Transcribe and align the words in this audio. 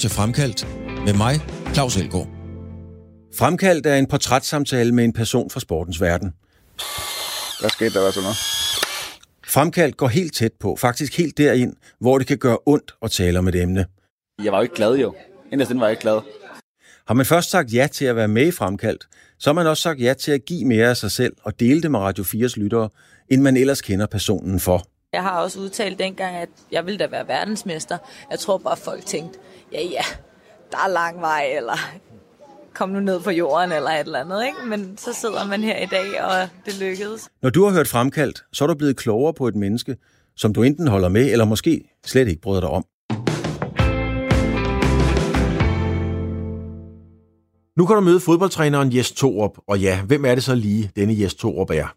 til 0.00 0.10
Fremkaldt 0.10 0.66
med 1.04 1.14
mig, 1.14 1.34
Claus 1.74 1.96
Elgaard. 1.96 2.28
Fremkaldt 3.38 3.86
er 3.86 3.94
en 3.94 4.06
portrætssamtale 4.06 4.92
med 4.92 5.04
en 5.04 5.12
person 5.12 5.50
fra 5.50 5.60
sportens 5.60 6.00
verden. 6.00 6.32
Hvad 7.60 7.70
skete 7.70 7.94
der, 7.94 8.00
hvad 8.00 8.12
så 8.12 8.20
noget? 8.20 8.36
Fremkaldt 9.46 9.96
går 9.96 10.08
helt 10.08 10.34
tæt 10.34 10.52
på, 10.60 10.76
faktisk 10.76 11.18
helt 11.18 11.38
derind, 11.38 11.76
hvor 11.98 12.18
det 12.18 12.26
kan 12.26 12.38
gøre 12.38 12.58
ondt 12.66 12.94
at 13.02 13.10
tale 13.10 13.38
om 13.38 13.48
et 13.48 13.54
emne. 13.54 13.86
Jeg 14.44 14.52
var 14.52 14.58
jo 14.58 14.62
ikke 14.62 14.74
glad, 14.74 14.96
jo. 14.96 15.14
Inderst 15.52 15.74
var 15.74 15.86
jeg 15.86 15.90
ikke 15.90 16.02
glad. 16.02 16.20
Har 17.06 17.14
man 17.14 17.26
først 17.26 17.50
sagt 17.50 17.72
ja 17.74 17.88
til 17.92 18.04
at 18.04 18.16
være 18.16 18.28
med 18.28 18.46
i 18.46 18.50
Fremkaldt, 18.50 19.08
så 19.38 19.50
har 19.50 19.54
man 19.54 19.66
også 19.66 19.82
sagt 19.82 20.00
ja 20.00 20.14
til 20.14 20.32
at 20.32 20.44
give 20.44 20.64
mere 20.64 20.88
af 20.88 20.96
sig 20.96 21.10
selv 21.10 21.36
og 21.42 21.60
dele 21.60 21.82
det 21.82 21.90
med 21.90 22.00
Radio 22.00 22.24
4's 22.24 22.60
lyttere, 22.60 22.88
end 23.28 23.42
man 23.42 23.56
ellers 23.56 23.80
kender 23.80 24.06
personen 24.06 24.60
for. 24.60 24.86
Jeg 25.12 25.22
har 25.22 25.40
også 25.40 25.60
udtalt 25.60 25.98
dengang, 25.98 26.36
at 26.36 26.48
jeg 26.72 26.86
ville 26.86 26.98
da 26.98 27.06
være 27.06 27.28
verdensmester. 27.28 27.98
Jeg 28.30 28.38
tror 28.38 28.58
bare, 28.58 28.76
folk 28.76 29.06
tænkte, 29.06 29.38
ja 29.72 29.82
ja, 29.82 30.04
der 30.72 30.78
er 30.78 30.88
lang 30.88 31.20
vej, 31.20 31.44
eller 31.56 31.76
kom 32.74 32.88
nu 32.88 33.00
ned 33.00 33.20
på 33.20 33.30
jorden, 33.30 33.72
eller 33.72 33.90
et 33.90 34.00
eller 34.00 34.18
andet. 34.18 34.46
Ikke? 34.46 34.58
Men 34.66 34.98
så 34.98 35.12
sidder 35.12 35.46
man 35.46 35.60
her 35.62 35.78
i 35.78 35.86
dag, 35.86 36.22
og 36.22 36.48
det 36.66 36.80
lykkedes. 36.80 37.28
Når 37.42 37.50
du 37.50 37.64
har 37.64 37.72
hørt 37.72 37.88
fremkaldt, 37.88 38.44
så 38.52 38.64
er 38.64 38.68
du 38.68 38.74
blevet 38.74 38.96
klogere 38.96 39.34
på 39.34 39.48
et 39.48 39.54
menneske, 39.54 39.96
som 40.36 40.52
du 40.52 40.62
enten 40.62 40.88
holder 40.88 41.08
med, 41.08 41.32
eller 41.32 41.44
måske 41.44 41.90
slet 42.06 42.28
ikke 42.28 42.40
bryder 42.40 42.60
dig 42.60 42.70
om. 42.70 42.84
Nu 47.76 47.86
kan 47.86 47.96
du 47.96 48.00
møde 48.00 48.20
fodboldtræneren 48.20 48.96
Jes 48.96 49.12
Torup, 49.12 49.58
og 49.66 49.80
ja, 49.80 50.02
hvem 50.02 50.24
er 50.24 50.34
det 50.34 50.44
så 50.44 50.54
lige, 50.54 50.90
denne 50.96 51.20
Jes 51.20 51.34
Torup 51.34 51.70
er? 51.70 51.94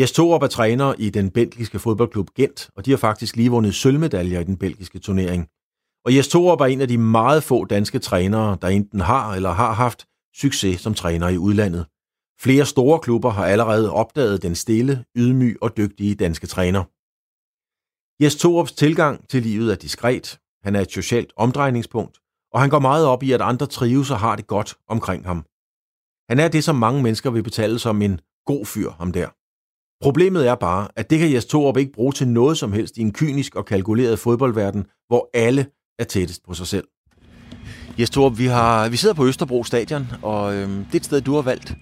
Jes 0.00 0.12
Torup 0.12 0.42
er 0.42 0.46
træner 0.46 0.94
i 0.98 1.10
den 1.10 1.30
belgiske 1.30 1.78
fodboldklub 1.78 2.28
Gent, 2.36 2.70
og 2.76 2.86
de 2.86 2.90
har 2.90 2.98
faktisk 2.98 3.36
lige 3.36 3.50
vundet 3.50 3.74
sølvmedaljer 3.74 4.40
i 4.40 4.44
den 4.44 4.56
belgiske 4.56 4.98
turnering. 4.98 5.48
Og 6.04 6.16
Jes 6.16 6.28
Torup 6.28 6.60
er 6.60 6.64
en 6.64 6.80
af 6.80 6.88
de 6.88 6.98
meget 6.98 7.42
få 7.42 7.64
danske 7.64 7.98
trænere, 7.98 8.58
der 8.62 8.68
enten 8.68 9.00
har 9.00 9.34
eller 9.34 9.52
har 9.52 9.72
haft 9.72 10.06
succes 10.34 10.80
som 10.80 10.94
træner 10.94 11.28
i 11.28 11.38
udlandet. 11.38 11.86
Flere 12.40 12.66
store 12.66 13.00
klubber 13.00 13.30
har 13.30 13.46
allerede 13.46 13.92
opdaget 13.92 14.42
den 14.42 14.54
stille, 14.54 15.04
ydmyg 15.16 15.56
og 15.62 15.76
dygtige 15.76 16.14
danske 16.14 16.46
træner. 16.46 16.84
Jes 18.22 18.36
Torups 18.36 18.72
tilgang 18.72 19.28
til 19.28 19.42
livet 19.42 19.72
er 19.72 19.76
diskret, 19.76 20.38
han 20.64 20.76
er 20.76 20.80
et 20.80 20.92
socialt 20.92 21.32
omdrejningspunkt, 21.36 22.18
og 22.52 22.60
han 22.60 22.70
går 22.70 22.78
meget 22.78 23.06
op 23.06 23.22
i, 23.22 23.32
at 23.32 23.40
andre 23.40 23.66
trives 23.66 24.10
og 24.10 24.18
har 24.18 24.36
det 24.36 24.46
godt 24.46 24.78
omkring 24.88 25.26
ham. 25.26 25.44
Han 26.30 26.38
er 26.38 26.48
det, 26.48 26.64
som 26.64 26.76
mange 26.76 27.02
mennesker 27.02 27.30
vil 27.30 27.42
betale 27.42 27.78
som 27.78 28.02
en 28.02 28.20
god 28.46 28.66
fyr, 28.66 28.90
ham 28.90 29.12
der. 29.12 29.28
Problemet 30.04 30.48
er 30.48 30.54
bare, 30.54 30.88
at 30.96 31.10
det 31.10 31.18
kan 31.18 31.32
Jes 31.32 31.46
Torup 31.46 31.76
ikke 31.76 31.92
bruge 31.92 32.12
til 32.12 32.28
noget 32.28 32.58
som 32.58 32.72
helst 32.72 32.98
i 32.98 33.00
en 33.00 33.12
kynisk 33.12 33.54
og 33.54 33.64
kalkuleret 33.66 34.18
fodboldverden, 34.18 34.86
hvor 35.08 35.30
alle 35.34 35.66
er 35.98 36.04
tættest 36.04 36.46
på 36.46 36.54
sig 36.54 36.66
selv. 36.66 36.84
Jes 37.98 38.10
Torup, 38.10 38.38
vi, 38.38 38.46
har, 38.46 38.88
vi 38.88 38.96
sidder 38.96 39.14
på 39.14 39.26
Østerbro 39.26 39.64
Stadion, 39.64 40.06
og 40.22 40.54
øhm, 40.54 40.84
det 40.84 40.94
er 40.94 40.98
et 40.98 41.04
sted, 41.04 41.20
du 41.20 41.34
har 41.34 41.42
valgt. 41.42 41.74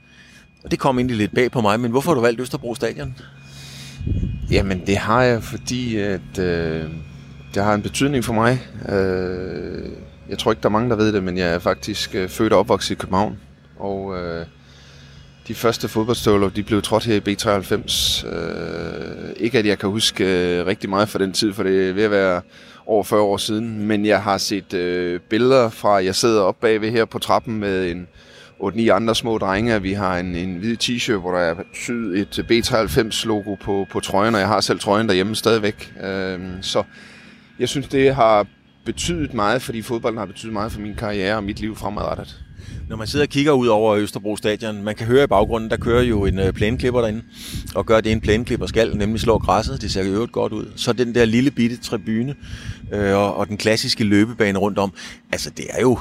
Og 0.64 0.70
det 0.70 0.78
kom 0.78 0.98
egentlig 0.98 1.16
lidt 1.16 1.34
bag 1.34 1.50
på 1.50 1.60
mig, 1.60 1.80
men 1.80 1.90
hvorfor 1.90 2.10
har 2.10 2.14
du 2.14 2.20
valgt 2.20 2.40
Østerbro 2.40 2.74
Stadion? 2.74 3.16
Jamen, 4.50 4.86
det 4.86 4.96
har 4.96 5.22
jeg, 5.22 5.42
fordi 5.42 5.96
at, 5.96 6.38
øh, 6.38 6.84
det 7.54 7.64
har 7.64 7.74
en 7.74 7.82
betydning 7.82 8.24
for 8.24 8.32
mig. 8.32 8.66
Øh, 8.88 9.90
jeg 10.28 10.38
tror 10.38 10.52
ikke, 10.52 10.62
der 10.62 10.68
er 10.68 10.72
mange, 10.72 10.90
der 10.90 10.96
ved 10.96 11.12
det, 11.12 11.24
men 11.24 11.38
jeg 11.38 11.54
er 11.54 11.58
faktisk 11.58 12.14
øh, 12.14 12.28
født 12.28 12.52
og 12.52 12.58
opvokset 12.58 12.90
i 12.90 12.94
København. 12.94 13.38
Og 13.78 14.18
øh, 14.18 14.46
de 15.48 15.54
første 15.54 15.88
fodboldstøvler, 15.88 16.48
de 16.48 16.62
blev 16.62 16.82
trådt 16.82 17.04
her 17.04 17.14
i 17.14 17.34
B93. 17.34 18.26
Øh, 18.36 19.32
ikke 19.36 19.58
at 19.58 19.66
jeg 19.66 19.78
kan 19.78 19.88
huske 19.88 20.24
øh, 20.24 20.66
rigtig 20.66 20.90
meget 20.90 21.08
fra 21.08 21.18
den 21.18 21.32
tid, 21.32 21.52
for 21.52 21.62
det 21.62 21.88
er 21.88 21.92
ved 21.92 22.04
at 22.04 22.10
være 22.10 22.42
over 22.86 23.02
40 23.02 23.22
år 23.22 23.36
siden, 23.36 23.86
men 23.86 24.06
jeg 24.06 24.22
har 24.22 24.38
set 24.38 24.74
øh, 24.74 25.20
billeder 25.20 25.70
fra, 25.70 26.04
jeg 26.04 26.14
sidder 26.14 26.42
op 26.42 26.60
bagved 26.60 26.90
her 26.90 27.04
på 27.04 27.18
trappen 27.18 27.58
med 27.58 27.90
en 27.90 28.08
8-9 28.60 28.88
andre 28.88 29.14
små 29.14 29.38
drenge, 29.38 29.82
vi 29.82 29.92
har 29.92 30.18
en, 30.18 30.36
en 30.36 30.56
hvid 30.56 30.76
t-shirt, 30.82 31.20
hvor 31.20 31.30
der 31.30 31.38
er 31.38 31.54
syet 31.74 32.18
et 32.18 32.46
B93-logo 32.50 33.54
på, 33.54 33.86
på 33.90 34.00
trøjen, 34.00 34.34
og 34.34 34.40
jeg 34.40 34.48
har 34.48 34.60
selv 34.60 34.78
trøjen 34.78 35.08
derhjemme 35.08 35.36
stadigvæk. 35.36 35.92
Øh, 36.02 36.40
så 36.62 36.82
jeg 37.58 37.68
synes, 37.68 37.88
det 37.88 38.14
har 38.14 38.46
betydet 38.84 39.34
meget, 39.34 39.62
fordi 39.62 39.82
fodbolden 39.82 40.18
har 40.18 40.26
betydet 40.26 40.52
meget 40.52 40.72
for 40.72 40.80
min 40.80 40.94
karriere 40.94 41.36
og 41.36 41.44
mit 41.44 41.60
liv 41.60 41.76
fremadrettet. 41.76 42.45
Når 42.88 42.96
man 42.96 43.06
sidder 43.06 43.24
og 43.24 43.28
kigger 43.28 43.52
ud 43.52 43.66
over 43.66 43.96
Østerbro 43.96 44.36
Stadion, 44.36 44.82
man 44.82 44.94
kan 44.94 45.06
høre 45.06 45.24
i 45.24 45.26
baggrunden, 45.26 45.70
der 45.70 45.76
kører 45.76 46.02
jo 46.02 46.26
en 46.26 46.38
øh, 46.38 46.52
plæneklipper 46.52 47.00
derinde, 47.00 47.22
og 47.74 47.86
gør 47.86 48.00
det 48.00 48.12
en 48.12 48.20
plæneklipper 48.20 48.66
skal, 48.66 48.96
nemlig 48.96 49.20
slår 49.20 49.38
græsset, 49.38 49.80
det 49.80 49.90
ser 49.90 50.04
jo 50.04 50.12
øvrigt 50.12 50.32
godt 50.32 50.52
ud. 50.52 50.66
Så 50.76 50.92
den 50.92 51.14
der 51.14 51.24
lille 51.24 51.50
bitte 51.50 51.76
tribune 51.76 52.34
øh, 52.92 53.16
og, 53.16 53.36
og 53.36 53.48
den 53.48 53.56
klassiske 53.56 54.04
løbebane 54.04 54.58
rundt 54.58 54.78
om, 54.78 54.92
altså 55.32 55.50
det 55.50 55.66
er 55.70 55.80
jo, 55.80 55.98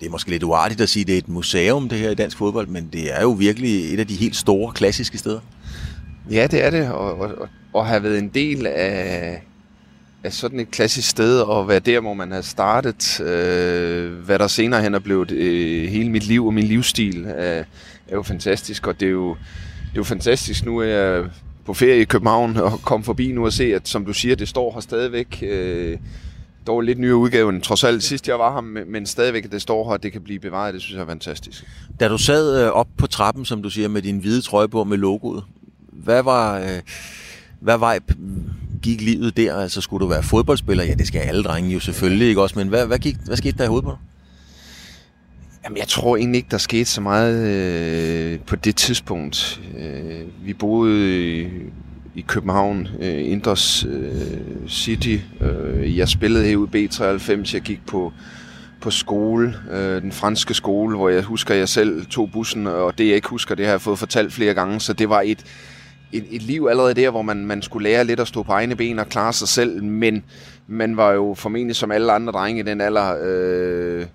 det 0.00 0.06
er 0.06 0.10
måske 0.10 0.30
lidt 0.30 0.42
uartigt 0.42 0.80
at 0.80 0.88
sige, 0.88 1.04
det 1.04 1.14
er 1.14 1.18
et 1.18 1.28
museum 1.28 1.88
det 1.88 1.98
her 1.98 2.10
i 2.10 2.14
dansk 2.14 2.36
fodbold, 2.36 2.66
men 2.66 2.88
det 2.92 3.16
er 3.16 3.22
jo 3.22 3.30
virkelig 3.30 3.94
et 3.94 4.00
af 4.00 4.06
de 4.06 4.14
helt 4.14 4.36
store 4.36 4.72
klassiske 4.72 5.18
steder. 5.18 5.40
Ja, 6.30 6.46
det 6.46 6.64
er 6.64 6.70
det, 6.70 6.90
og, 6.90 7.18
og, 7.20 7.34
og, 7.38 7.48
og 7.72 7.86
have 7.86 8.02
været 8.02 8.18
en 8.18 8.28
del 8.28 8.66
af, 8.66 9.42
er 10.22 10.30
sådan 10.30 10.60
et 10.60 10.70
klassisk 10.70 11.10
sted, 11.10 11.40
og 11.40 11.68
være 11.68 11.78
der, 11.78 12.00
hvor 12.00 12.14
man 12.14 12.32
har 12.32 12.40
startet, 12.40 13.20
øh, 13.20 14.12
hvad 14.12 14.38
der 14.38 14.46
senere 14.46 14.82
hen 14.82 14.94
er 14.94 14.98
blevet 14.98 15.30
øh, 15.30 15.88
hele 15.88 16.10
mit 16.10 16.26
liv 16.26 16.46
og 16.46 16.54
min 16.54 16.64
livsstil, 16.64 17.24
er, 17.24 17.64
er 18.08 18.14
jo 18.14 18.22
fantastisk, 18.22 18.86
og 18.86 19.00
det 19.00 19.06
er 19.06 19.12
jo, 19.12 19.28
det 19.28 19.94
er 19.94 19.96
jo 19.96 20.04
fantastisk. 20.04 20.64
Nu 20.64 20.78
er 20.78 20.84
jeg 20.84 21.24
på 21.64 21.74
ferie 21.74 22.00
i 22.00 22.04
København 22.04 22.56
og 22.56 22.80
kom 22.82 23.04
forbi 23.04 23.32
nu 23.32 23.44
og 23.44 23.52
se, 23.52 23.74
at 23.74 23.88
som 23.88 24.04
du 24.04 24.12
siger, 24.12 24.36
det 24.36 24.48
står 24.48 24.72
her 24.74 24.80
stadigvæk. 24.80 25.42
Øh, 25.42 25.98
dog 26.66 26.80
lidt 26.80 26.98
nyere 26.98 27.16
udgave 27.16 27.50
end 27.50 27.62
trods 27.62 27.84
alt 27.84 28.02
sidst 28.02 28.28
jeg 28.28 28.38
var 28.38 28.54
her, 28.54 28.60
men 28.84 29.06
stadigvæk 29.06 29.44
at 29.44 29.52
det 29.52 29.62
står 29.62 29.90
her, 29.90 29.96
det 29.96 30.12
kan 30.12 30.20
blive 30.20 30.38
bevaret, 30.38 30.74
det 30.74 30.82
synes 30.82 30.96
jeg 30.96 31.02
er 31.02 31.06
fantastisk. 31.06 31.64
Da 32.00 32.08
du 32.08 32.18
sad 32.18 32.64
øh, 32.64 32.70
op 32.70 32.88
på 32.96 33.06
trappen, 33.06 33.44
som 33.44 33.62
du 33.62 33.70
siger, 33.70 33.88
med 33.88 34.02
din 34.02 34.18
hvide 34.18 34.40
trøje 34.40 34.68
på 34.68 34.84
med 34.84 34.96
logoet, 34.96 35.44
hvad 35.92 36.22
var, 36.22 36.58
øh, 36.58 36.80
hvad 37.60 37.78
var 37.78 37.98
gik 38.78 39.00
livet 39.00 39.36
der? 39.36 39.56
Altså 39.56 39.80
skulle 39.80 40.04
du 40.04 40.08
være 40.08 40.22
fodboldspiller? 40.22 40.84
Ja, 40.84 40.94
det 40.94 41.06
skal 41.06 41.18
alle 41.18 41.42
drenge 41.42 41.70
jo 41.70 41.80
selvfølgelig, 41.80 42.28
ikke 42.28 42.42
også? 42.42 42.58
Men 42.58 42.68
hvad, 42.68 42.86
hvad, 42.86 42.98
gik, 42.98 43.16
hvad 43.24 43.36
skete 43.36 43.58
der 43.58 43.64
i 43.64 43.66
hovedet 43.66 43.84
på 43.84 43.90
dig? 43.90 43.98
Jamen, 45.64 45.78
jeg 45.78 45.88
tror 45.88 46.16
egentlig 46.16 46.38
ikke, 46.38 46.48
der 46.50 46.58
skete 46.58 46.84
så 46.84 47.00
meget 47.00 47.46
øh, 47.46 48.40
på 48.40 48.56
det 48.56 48.76
tidspunkt. 48.76 49.60
Øh, 49.78 50.20
vi 50.46 50.54
boede 50.54 51.40
i, 51.40 51.48
i 52.14 52.20
København, 52.20 52.88
øh, 53.00 53.30
Indres 53.30 53.86
øh, 53.88 54.68
City. 54.68 55.16
Øh, 55.40 55.98
jeg 55.98 56.08
spillede 56.08 56.44
herude 56.44 56.68
B93. 56.74 57.54
Jeg 57.54 57.62
gik 57.62 57.86
på, 57.86 58.12
på 58.80 58.90
skole, 58.90 59.54
øh, 59.72 60.02
den 60.02 60.12
franske 60.12 60.54
skole, 60.54 60.96
hvor 60.96 61.08
jeg 61.08 61.22
husker, 61.22 61.54
at 61.54 61.60
jeg 61.60 61.68
selv 61.68 62.06
tog 62.06 62.30
bussen, 62.32 62.66
og 62.66 62.98
det 62.98 63.06
jeg 63.06 63.14
ikke 63.14 63.28
husker, 63.28 63.54
det 63.54 63.64
har 63.64 63.72
jeg 63.72 63.80
fået 63.80 63.98
fortalt 63.98 64.32
flere 64.32 64.54
gange, 64.54 64.80
så 64.80 64.92
det 64.92 65.08
var 65.08 65.22
et, 65.24 65.44
et, 66.12 66.26
et 66.30 66.42
liv 66.42 66.66
allerede 66.70 66.94
der, 66.94 67.10
hvor 67.10 67.22
man, 67.22 67.46
man 67.46 67.62
skulle 67.62 67.88
lære 67.88 68.04
lidt 68.04 68.20
at 68.20 68.28
stå 68.28 68.42
på 68.42 68.52
egne 68.52 68.76
ben 68.76 68.98
og 68.98 69.08
klare 69.08 69.32
sig 69.32 69.48
selv, 69.48 69.84
men 69.84 70.24
man 70.66 70.96
var 70.96 71.12
jo 71.12 71.34
formentlig 71.34 71.76
som 71.76 71.90
alle 71.90 72.12
andre 72.12 72.32
drenge 72.32 72.60
i 72.60 72.62
den 72.62 72.80
alder 72.80 73.16
øh, 73.22 74.06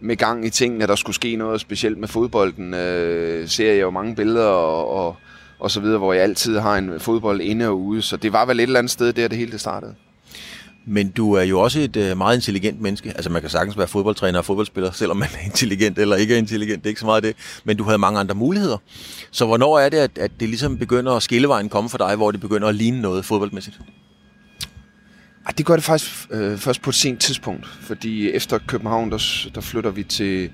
med 0.00 0.16
gang 0.16 0.46
i 0.46 0.50
tingene, 0.50 0.86
der 0.86 0.94
skulle 0.94 1.14
ske 1.14 1.36
noget 1.36 1.60
specielt 1.60 1.98
med 1.98 2.08
fodbolden. 2.08 2.74
Øh, 2.74 3.48
ser 3.48 3.72
jeg 3.72 3.80
jo 3.80 3.90
mange 3.90 4.14
billeder 4.14 4.46
og, 4.46 5.06
og, 5.06 5.16
og 5.58 5.70
så 5.70 5.80
videre, 5.80 5.98
hvor 5.98 6.12
jeg 6.12 6.22
altid 6.22 6.58
har 6.58 6.78
en 6.78 7.00
fodbold 7.00 7.40
inde 7.40 7.68
og 7.68 7.80
ude, 7.80 8.02
så 8.02 8.16
det 8.16 8.32
var 8.32 8.46
vel 8.46 8.60
et 8.60 8.62
eller 8.62 8.78
andet 8.78 8.90
sted 8.90 9.12
der, 9.12 9.28
det 9.28 9.38
hele 9.38 9.52
det 9.52 9.60
startede. 9.60 9.94
Men 10.88 11.10
du 11.10 11.32
er 11.32 11.42
jo 11.42 11.60
også 11.60 11.80
et 11.80 11.96
øh, 11.96 12.18
meget 12.18 12.36
intelligent 12.36 12.80
menneske. 12.80 13.08
Altså 13.10 13.30
man 13.30 13.40
kan 13.40 13.50
sagtens 13.50 13.78
være 13.78 13.88
fodboldtræner 13.88 14.38
og 14.38 14.44
fodboldspiller, 14.44 14.92
selvom 15.00 15.16
man 15.16 15.28
er 15.40 15.44
intelligent 15.44 15.98
eller 15.98 16.16
ikke 16.16 16.34
er 16.34 16.38
intelligent. 16.38 16.82
Det 16.82 16.86
er 16.86 16.90
ikke 16.90 17.00
så 17.00 17.06
meget 17.06 17.22
det. 17.22 17.36
Men 17.64 17.76
du 17.76 17.84
havde 17.84 17.98
mange 17.98 18.20
andre 18.20 18.34
muligheder. 18.34 18.76
Så 19.30 19.46
hvornår 19.46 19.78
er 19.78 19.88
det, 19.88 19.96
at, 19.96 20.18
at 20.18 20.30
det 20.40 20.48
ligesom 20.48 20.78
begynder 20.78 21.12
at 21.12 21.22
skillevejen 21.22 21.68
komme 21.68 21.90
for 21.90 21.98
dig, 21.98 22.16
hvor 22.16 22.30
det 22.30 22.40
begynder 22.40 22.68
at 22.68 22.74
ligne 22.74 23.00
noget 23.00 23.24
fodboldmæssigt? 23.24 23.80
Ej, 25.46 25.52
det 25.58 25.66
gør 25.66 25.74
det 25.74 25.84
faktisk 25.84 26.26
øh, 26.30 26.58
først 26.58 26.82
på 26.82 26.90
et 26.90 26.94
sent 26.94 27.20
tidspunkt. 27.20 27.66
Fordi 27.66 28.30
efter 28.30 28.58
København, 28.66 29.10
der, 29.10 29.46
der 29.54 29.60
flytter 29.60 29.90
vi 29.90 30.02
til, 30.02 30.50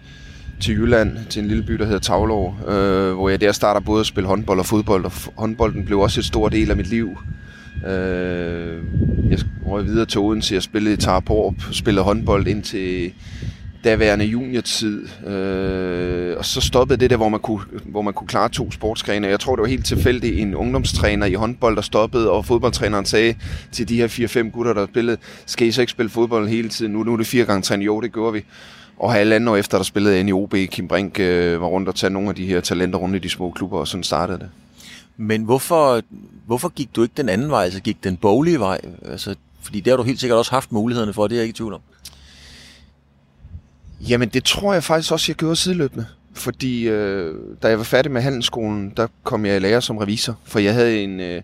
til 0.61 0.75
Jylland, 0.75 1.19
til 1.31 1.43
en 1.43 1.49
lille 1.49 1.63
by, 1.63 1.73
der 1.73 1.85
hedder 1.85 2.01
Tavlov, 2.01 2.57
øh, 2.69 3.13
hvor 3.13 3.29
jeg 3.29 3.41
der 3.41 3.53
starter 3.53 3.81
både 3.81 4.01
at 4.01 4.07
spille 4.07 4.29
håndbold 4.29 4.59
og 4.59 4.67
fodbold, 4.67 5.05
og 5.05 5.13
håndbolden 5.37 5.85
blev 5.85 6.01
også 6.01 6.21
et 6.21 6.27
stor 6.27 6.49
del 6.49 6.71
af 6.71 6.77
mit 6.77 6.87
liv. 6.87 7.19
Øh, 7.87 8.83
jeg 9.31 9.39
røg 9.67 9.85
videre 9.85 10.07
til 10.07 10.21
Odense, 10.21 10.55
jeg 10.55 10.63
spillede 10.63 10.95
i 10.95 10.97
Tarporp, 10.97 11.55
spillede 11.73 12.05
håndbold 12.05 12.47
indtil 12.47 13.13
daværende 13.85 14.25
juniortid. 14.25 15.09
Øh, 15.27 16.37
og 16.39 16.45
så 16.45 16.61
stoppede 16.61 17.01
det 17.01 17.11
der, 17.11 17.17
hvor 17.17 17.29
man, 17.29 17.41
kunne, 17.41 17.61
hvor 17.85 18.03
man 18.03 18.15
kunne 18.15 18.29
klare 18.29 18.49
to 18.49 18.71
sportsgrene. 18.71 19.27
Jeg 19.27 19.41
tror, 19.41 19.57
det 19.57 19.63
var 19.63 19.69
helt 19.69 19.87
tilfældigt 19.87 20.39
en 20.39 20.55
ungdomstræner 20.55 21.27
i 21.27 21.35
håndbold, 21.35 21.77
der 21.77 21.83
stoppede, 21.83 22.31
og 22.31 22.45
fodboldtræneren 22.45 23.05
sagde 23.05 23.35
til 23.73 23.89
de 23.89 23.97
her 23.97 24.09
4-5 24.09 24.51
gutter, 24.51 24.73
der 24.73 24.87
spillede, 24.87 25.17
skal 25.47 25.67
I 25.67 25.73
så 25.73 25.81
ikke 25.81 25.91
spille 25.91 26.11
fodbold 26.11 26.49
hele 26.49 26.69
tiden? 26.69 26.93
Nu, 26.93 27.03
nu 27.03 27.13
er 27.13 27.17
det 27.17 27.27
fire 27.27 27.45
gange 27.45 27.63
træning. 27.63 27.87
Jo, 27.87 28.01
det 28.01 28.13
gjorde 28.13 28.33
vi. 28.33 28.45
Og 28.99 29.13
halvandet 29.13 29.49
år 29.49 29.57
efter, 29.57 29.79
der 29.79 29.85
spillede 29.85 30.17
jeg 30.17 30.29
i 30.29 30.33
OB, 30.33 30.55
Kim 30.71 30.89
Brink 30.89 31.21
øh, 31.21 31.61
var 31.61 31.67
rundt 31.67 31.89
og 31.89 31.95
tage 31.95 32.11
nogle 32.11 32.29
af 32.29 32.35
de 32.35 32.47
her 32.47 32.61
talenter 32.61 32.99
rundt 32.99 33.17
i 33.17 33.19
de 33.19 33.29
små 33.29 33.51
klubber, 33.51 33.79
og 33.79 33.89
sådan 33.89 34.05
startede 34.05 34.39
det. 34.39 34.49
Men 35.17 35.45
hvorfor, 35.45 36.03
hvorfor 36.47 36.69
gik 36.69 36.97
du 36.97 37.03
ikke 37.03 37.15
den 37.17 37.29
anden 37.29 37.51
vej, 37.51 37.65
altså 37.65 37.81
gik 37.81 38.05
den 38.05 38.17
boglige 38.17 38.61
vej? 38.61 38.81
Altså, 39.05 39.35
fordi 39.63 39.81
det 39.81 39.91
har 39.91 39.97
du 39.97 40.03
helt 40.03 40.21
sikkert 40.21 40.39
også 40.39 40.51
haft 40.51 40.73
mulighederne 40.73 41.13
for, 41.13 41.27
det 41.27 41.35
er 41.35 41.39
jeg 41.39 41.45
ikke 41.45 41.55
i 41.55 41.57
tvivl 41.57 41.73
om. 41.73 41.81
Jamen, 44.09 44.29
det 44.29 44.45
tror 44.45 44.73
jeg 44.73 44.85
faktisk 44.85 45.13
også, 45.13 45.33
jeg 45.33 45.37
gjorde 45.37 45.57
sideløbende. 45.57 46.07
Fordi 46.35 46.89
øh, 46.89 47.35
da 47.63 47.69
jeg 47.69 47.79
var 47.79 47.85
færdig 47.85 48.13
med 48.13 48.23
handelsskolen, 48.23 48.93
der 48.97 49.07
kom 49.23 49.47
jeg 49.47 49.57
i 49.57 49.59
lære 49.59 49.83
som 49.83 49.97
revisor. 49.97 50.39
For 50.45 50.59
jeg 50.59 50.75
havde 50.75 51.03
en, 51.03 51.21
øh, 51.21 51.43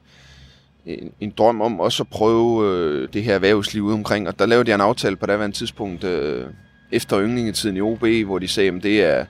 en, 0.87 1.11
en 1.20 1.32
drøm 1.38 1.61
om 1.61 1.81
også 1.81 2.02
at 2.02 2.08
prøve 2.08 2.67
øh, 2.67 3.08
det 3.12 3.25
her 3.25 3.34
erhvervsliv 3.34 3.82
ude 3.82 3.94
omkring. 3.94 4.28
Og 4.28 4.38
der 4.38 4.46
lavede 4.46 4.69
jeg 4.69 4.75
en 4.75 4.81
aftale 4.81 5.17
på 5.17 5.26
daværende 5.26 5.56
tidspunkt 5.56 6.05
øh, 6.05 6.46
efter 6.93 7.22
yndlingetiden 7.22 7.76
i 7.76 7.81
OB, 7.81 8.06
hvor 8.26 8.38
de 8.38 8.49
sagde, 8.49 8.72
at 8.76 8.82
det 8.82 9.05
er, 9.05 9.25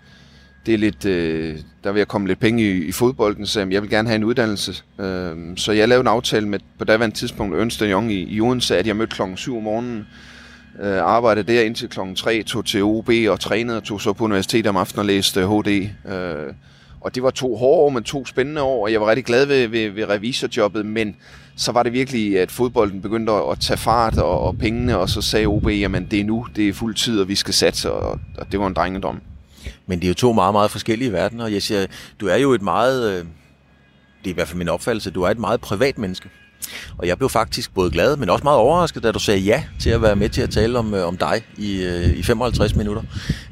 det 0.67 0.75
er 0.75 0.79
lidt, 0.79 1.05
øh, 1.05 1.59
der 1.85 1.93
vil 1.93 2.01
jeg 2.01 2.09
komme 2.09 2.29
lidt 2.29 2.41
penge 2.41 2.63
i, 2.63 2.85
i 2.85 2.93
fodbolden, 2.93 3.47
så 3.47 3.61
jeg 3.71 3.83
vil 3.83 3.91
gerne 3.91 4.09
have 4.09 4.17
en 4.17 4.25
uddannelse. 4.25 4.83
Øh, 5.01 5.37
så 5.57 5.73
jeg 5.73 5.89
lavede 5.89 6.01
en 6.01 6.07
aftale 6.07 6.49
med 6.49 6.59
på 6.79 6.85
daværende 6.85 7.17
tidspunkt 7.17 7.57
Ernst 7.57 7.81
Young 7.81 8.13
i, 8.13 8.35
i 8.35 8.41
Odense, 8.41 8.79
at 8.79 8.87
jeg 8.87 8.97
mødte 8.97 9.15
klokken 9.15 9.37
7 9.37 9.57
om 9.57 9.63
morgenen, 9.63 10.07
øh, 10.83 10.99
arbejdede 10.99 11.53
der 11.53 11.63
indtil 11.63 11.89
klokken 11.89 12.17
3, 12.17 12.43
tog 12.43 12.65
til 12.65 12.83
OB 12.83 13.11
og 13.29 13.41
trænede 13.41 13.77
og 13.77 13.85
tog 13.85 14.01
så 14.01 14.13
på 14.13 14.25
universitetet 14.25 14.67
om 14.67 14.77
aftenen 14.77 14.99
og 14.99 15.07
læste 15.07 15.47
HD. 15.47 15.89
Øh, 16.13 16.55
og 17.01 17.15
det 17.15 17.23
var 17.23 17.31
to 17.31 17.57
hårde 17.57 17.81
år, 17.81 17.91
men 17.91 18.03
to 18.03 18.27
spændende 18.27 18.63
år, 18.63 18.83
og 18.85 18.93
jeg 18.93 19.01
var 19.01 19.07
rigtig 19.07 19.25
glad 19.25 19.47
ved, 19.47 19.69
ved, 19.69 19.91
ved 19.91 20.09
revisorjobbet, 20.09 20.87
men 20.87 21.17
så 21.57 21.73
var 21.73 21.83
det 21.83 21.93
virkelig, 21.93 22.41
at 22.41 22.51
fodbolden 22.51 23.03
begyndte 23.03 23.33
at 23.33 23.61
tage 23.61 23.77
fart 23.77 24.19
og, 24.19 24.41
og 24.41 24.59
pengene, 24.59 24.99
og 24.99 25.09
så 25.09 25.21
sagde 25.21 25.47
OB, 25.47 25.69
jamen 25.69 26.07
det 26.11 26.21
er 26.21 26.25
nu, 26.25 26.47
det 26.57 26.69
er 26.69 26.73
fuld 26.73 26.95
tid, 26.95 27.21
og 27.21 27.29
vi 27.29 27.35
skal 27.35 27.55
satse, 27.55 27.93
og, 27.93 28.21
og 28.39 28.53
det 28.53 28.61
var 28.61 28.67
en 28.67 28.75
drengedom. 28.75 29.21
Men 29.91 29.99
det 29.99 30.05
er 30.05 30.09
jo 30.09 30.15
to 30.15 30.33
meget, 30.33 30.55
meget 30.55 30.71
forskellige 30.71 31.13
verdener. 31.13 31.47
Jeg 31.47 31.63
siger, 31.63 31.87
du 32.21 32.27
er 32.27 32.37
jo 32.37 32.53
et 32.53 32.63
meget, 32.63 33.11
øh, 33.11 33.19
det 33.19 34.27
er 34.27 34.31
i 34.31 34.33
hvert 34.33 34.49
fald 34.49 34.59
min 34.59 34.69
opfattelse, 34.69 35.11
du 35.11 35.23
er 35.23 35.31
et 35.31 35.39
meget 35.39 35.61
privat 35.61 35.99
menneske. 35.99 36.29
Og 36.99 37.07
jeg 37.07 37.19
blev 37.19 37.29
faktisk 37.29 37.75
både 37.75 37.91
glad, 37.91 38.17
men 38.17 38.31
også 38.31 38.45
meget 38.45 38.59
overrasket, 38.59 39.03
da 39.03 39.13
du 39.13 39.19
sagde 39.19 39.41
ja 39.41 39.65
til 39.81 39.91
at 39.91 40.03
være 40.03 40.17
med 40.17 40.29
til 40.29 40.43
at 40.43 40.51
tale 40.51 40.79
om, 40.79 40.95
øh, 40.95 41.07
om 41.07 41.17
dig 41.17 41.43
i, 41.57 41.83
øh, 41.85 42.19
i 42.19 42.23
55 42.23 42.75
minutter. 42.75 43.03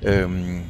Øhm, 0.02 0.60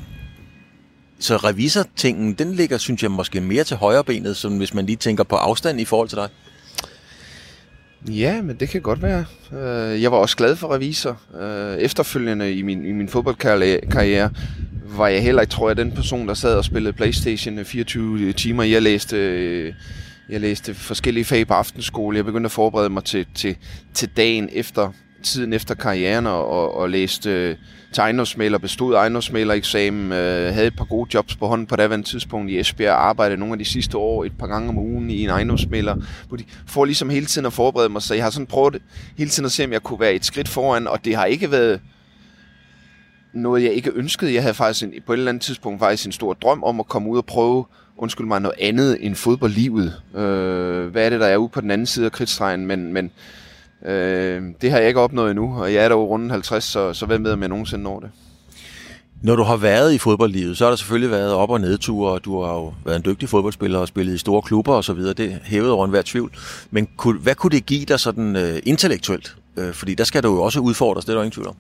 så 1.21 1.37
revisortingen, 1.37 2.33
den 2.33 2.55
ligger, 2.55 2.79
synes 2.79 3.03
jeg, 3.03 3.11
måske 3.11 3.41
mere 3.41 3.65
til 3.65 3.77
højre 3.77 4.05
benet, 4.05 4.37
som 4.37 4.57
hvis 4.57 4.75
man 4.75 4.87
lige 4.87 4.97
tænker 4.97 5.25
på 5.25 5.37
afstand 5.37 5.81
i 5.81 5.85
forhold 5.85 6.09
til 6.09 6.19
dig. 6.19 6.29
Ja, 8.09 8.43
men 8.43 8.57
det 8.57 8.69
kan 8.69 8.81
godt 8.81 9.03
være. 9.03 9.25
Jeg 10.01 10.13
var 10.13 10.19
også 10.19 10.37
glad 10.37 10.57
for 10.57 10.75
revisor. 10.75 11.21
Efterfølgende 11.79 12.53
i 12.53 12.63
min, 12.63 12.85
i 12.85 12.93
min 12.93 13.09
fodboldkarriere 13.09 14.31
var 14.97 15.09
jeg 15.09 15.23
heller 15.23 15.43
ikke, 15.43 15.51
tror 15.51 15.69
jeg, 15.69 15.77
den 15.77 15.93
person, 15.93 16.29
der 16.29 16.35
sad 16.35 16.55
og 16.55 16.65
spillede 16.65 16.93
Playstation 16.93 17.59
øh, 17.59 17.65
24 17.65 18.33
timer. 18.33 18.63
Jeg 18.63 18.83
læste, 18.83 19.17
øh, 19.17 19.75
jeg 20.29 20.41
læste 20.41 20.75
forskellige 20.75 21.25
fag 21.25 21.47
på 21.47 21.55
aftenskole. 21.55 22.17
Jeg 22.17 22.25
begyndte 22.25 22.47
at 22.47 22.53
forberede 22.53 22.91
mig 22.91 23.05
til, 23.05 23.27
til, 23.35 23.57
til 23.95 24.09
dagen 24.17 24.49
efter, 24.53 24.93
tiden 25.23 25.53
efter 25.53 25.75
karrieren 25.75 26.27
og, 26.27 26.75
og 26.75 26.91
læste 26.91 27.31
øh, 27.31 27.57
til 27.93 28.01
ejendomsmaler, 28.01 28.59
bestod 28.59 28.95
ejendomsmaler-eksamen, 28.95 30.13
øh, 30.13 30.55
havde 30.55 30.67
et 30.67 30.77
par 30.77 30.85
gode 30.85 31.11
jobs 31.15 31.37
på 31.37 31.47
hånden 31.47 31.67
på 31.67 31.77
det 31.77 32.05
tidspunkt 32.05 32.51
i 32.51 32.61
Esbjerg, 32.61 32.97
arbejdede 32.97 33.41
nogle 33.41 33.53
af 33.53 33.59
de 33.59 33.65
sidste 33.65 33.97
år 33.97 34.25
et 34.25 34.33
par 34.39 34.47
gange 34.47 34.69
om 34.69 34.79
ugen 34.79 35.11
i 35.11 35.23
en 35.23 35.31
ejendomsmaler, 35.31 35.97
for 36.67 36.85
ligesom 36.85 37.11
hele 37.11 37.27
tiden 37.27 37.47
at 37.47 37.53
forberede 37.53 37.89
mig, 37.89 38.03
så 38.03 38.15
jeg 38.15 38.25
har 38.25 38.31
sådan 38.31 38.47
prøvet 38.47 38.83
hele 39.19 39.31
tiden 39.31 39.47
at 39.47 39.53
se, 39.53 39.65
om 39.65 39.73
jeg 39.73 39.83
kunne 39.83 40.01
være 40.01 40.15
et 40.15 40.25
skridt 40.25 40.49
foran, 40.49 40.87
og 40.87 41.05
det 41.05 41.17
har 41.17 41.25
ikke 41.25 41.51
været 41.51 41.81
noget, 43.33 43.63
jeg 43.63 43.73
ikke 43.73 43.91
ønskede. 43.95 44.35
Jeg 44.35 44.43
havde 44.43 44.55
faktisk 44.55 44.85
en, 44.85 44.93
på 45.07 45.13
et 45.13 45.17
eller 45.17 45.29
andet 45.29 45.43
tidspunkt 45.43 45.81
faktisk 45.81 46.07
en 46.07 46.13
stor 46.13 46.35
drøm 46.35 46.65
om 46.65 46.81
at 46.81 46.87
komme 46.87 47.09
ud 47.09 47.19
og 47.19 47.25
prøve, 47.25 47.65
undskyld 47.97 48.27
mig, 48.27 48.41
noget 48.41 48.57
andet 48.61 48.99
end 49.01 49.15
fodboldlivet. 49.15 50.03
Øh, 50.15 50.87
hvad 50.87 51.07
er 51.07 51.11
det, 51.11 51.21
der 51.21 51.27
er 51.27 51.37
ude 51.37 51.49
på 51.49 51.61
den 51.61 51.71
anden 51.71 51.87
side 51.87 52.07
af 52.07 52.13
kridtstregen, 52.13 52.67
men, 52.67 52.93
men 52.93 53.11
øh, 53.87 54.43
det 54.61 54.71
har 54.71 54.79
jeg 54.79 54.89
ikke 54.89 55.01
opnået 55.01 55.31
endnu, 55.31 55.61
og 55.61 55.75
jeg 55.75 55.85
er 55.85 55.89
der 55.89 55.97
rundt 55.97 56.31
50, 56.31 56.65
så, 56.65 56.93
så 56.93 57.07
hvem 57.07 57.25
ved, 57.25 57.33
om 57.33 57.41
jeg 57.41 57.49
nogensinde 57.49 57.85
når 57.85 58.01
det. 58.01 58.11
Når 59.23 59.37
du 59.37 59.43
har 59.43 59.57
været 59.57 59.93
i 59.93 59.99
fodboldlivet, 59.99 60.59
så 60.59 60.65
har 60.65 60.71
der 60.71 60.77
selvfølgelig 60.77 61.11
været 61.11 61.33
op- 61.33 61.51
og 61.51 61.61
nedture, 61.61 62.13
og 62.13 62.25
du 62.25 62.43
har 62.43 62.55
jo 62.55 62.73
været 62.85 62.97
en 62.97 63.03
dygtig 63.05 63.29
fodboldspiller 63.29 63.79
og 63.79 63.89
spillet 63.89 64.15
i 64.15 64.19
store 64.19 64.43
klubber 64.43 64.75
og 64.75 64.85
så 64.85 64.93
videre. 64.93 65.13
Det 65.13 65.39
hævede 65.45 65.73
over 65.73 65.85
enhver 65.85 66.03
tvivl. 66.05 66.33
Men 66.71 66.89
kunne, 66.97 67.19
hvad 67.19 67.35
kunne 67.35 67.51
det 67.51 67.67
give 67.67 67.85
dig 67.85 68.01
sådan 68.01 68.37
øh, 68.37 68.59
intellektuelt? 68.67 69.37
Øh, 69.57 69.73
fordi 69.73 69.95
der 69.95 70.05
skal 70.05 70.23
du 70.23 70.35
jo 70.35 70.43
også 70.43 70.61
udfordres, 70.61 71.05
det 71.05 71.13
er 71.13 71.17
der 71.17 71.23
ingen 71.23 71.33
tvivl 71.33 71.49
om. 71.49 71.57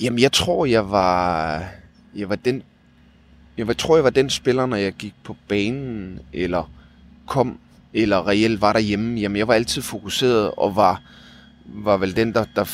Jamen, 0.00 0.18
jeg 0.18 0.32
tror, 0.32 0.66
jeg 0.66 0.90
var, 0.90 1.64
jeg 2.14 2.28
var 2.28 2.36
den, 2.36 2.62
jeg 3.58 3.66
var, 3.66 3.72
tror, 3.72 3.96
jeg 3.96 4.04
var 4.04 4.10
den 4.10 4.30
spiller, 4.30 4.66
når 4.66 4.76
jeg 4.76 4.92
gik 4.92 5.14
på 5.24 5.36
banen, 5.48 6.18
eller 6.32 6.70
kom, 7.26 7.58
eller 7.92 8.28
reelt 8.28 8.60
var 8.60 8.72
derhjemme. 8.72 9.20
Jamen, 9.20 9.36
jeg 9.36 9.48
var 9.48 9.54
altid 9.54 9.82
fokuseret 9.82 10.50
og 10.56 10.76
var, 10.76 11.02
var 11.66 11.96
vel 11.96 12.16
den, 12.16 12.34
der, 12.34 12.44
der 12.56 12.64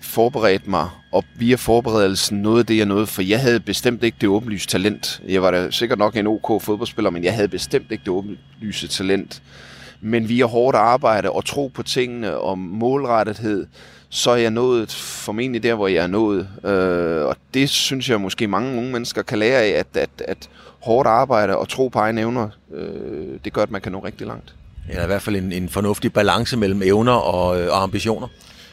forberedte 0.00 0.70
mig, 0.70 0.88
og 1.12 1.24
via 1.36 1.56
forberedelsen 1.56 2.38
nåede 2.42 2.64
det, 2.64 2.76
jeg 2.76 2.86
nåede, 2.86 3.06
for 3.06 3.22
jeg 3.22 3.40
havde 3.40 3.60
bestemt 3.60 4.04
ikke 4.04 4.16
det 4.20 4.28
åbenlyse 4.28 4.66
talent. 4.66 5.22
Jeg 5.28 5.42
var 5.42 5.50
da 5.50 5.70
sikkert 5.70 5.98
nok 5.98 6.16
en 6.16 6.26
OK 6.26 6.62
fodboldspiller, 6.62 7.10
men 7.10 7.24
jeg 7.24 7.34
havde 7.34 7.48
bestemt 7.48 7.92
ikke 7.92 8.04
det 8.04 8.12
åbenlyse 8.12 8.88
talent. 8.88 9.42
Men 10.00 10.28
via 10.28 10.44
hårdt 10.44 10.76
arbejde 10.76 11.30
og 11.30 11.44
tro 11.44 11.70
på 11.74 11.82
tingene 11.82 12.36
og 12.36 12.58
målrettethed, 12.58 13.66
så 14.10 14.30
er 14.30 14.36
jeg 14.36 14.50
nået 14.50 14.92
formentlig 14.92 15.62
der, 15.62 15.74
hvor 15.74 15.88
jeg 15.88 16.02
er 16.02 16.06
nået. 16.06 16.48
Øh, 16.64 17.26
og 17.26 17.36
det 17.54 17.70
synes 17.70 18.10
jeg 18.10 18.20
måske 18.20 18.48
mange 18.48 18.78
unge 18.78 18.92
mennesker 18.92 19.22
kan 19.22 19.38
lære 19.38 19.62
af, 19.62 19.78
at, 19.78 19.86
at, 19.94 20.10
at 20.18 20.48
hårdt 20.80 21.08
arbejde 21.08 21.56
og 21.56 21.68
tro 21.68 21.88
på 21.88 21.98
egne 21.98 22.20
evner, 22.20 22.48
øh, 22.74 23.38
det 23.44 23.52
gør, 23.52 23.62
at 23.62 23.70
man 23.70 23.80
kan 23.80 23.92
nå 23.92 23.98
rigtig 23.98 24.26
langt. 24.26 24.54
Ja, 24.92 25.02
i 25.02 25.06
hvert 25.06 25.22
fald 25.22 25.36
en, 25.36 25.52
en 25.52 25.68
fornuftig 25.68 26.12
balance 26.12 26.56
mellem 26.56 26.82
evner 26.82 27.12
og, 27.12 27.60
øh, 27.60 27.72
og 27.72 27.82
ambitioner. 27.82 28.28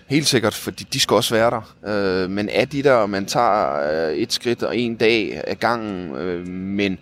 Helt 0.07 0.28
sikkert, 0.28 0.54
fordi 0.54 0.84
de 0.94 1.00
skal 1.00 1.16
også 1.16 1.36
være 1.36 1.51
der. 1.51 1.75
Øh, 2.24 2.30
men 2.30 2.50
er 2.51 2.66
de 2.66 2.83
der, 2.83 3.06
man 3.06 3.25
tager 3.25 4.10
øh, 4.10 4.18
et 4.18 4.33
skridt 4.33 4.63
og 4.63 4.78
en 4.78 4.95
dag 4.95 5.42
af 5.48 5.60
gangen, 5.60 6.16
øh, 6.16 6.48
men, 6.48 6.98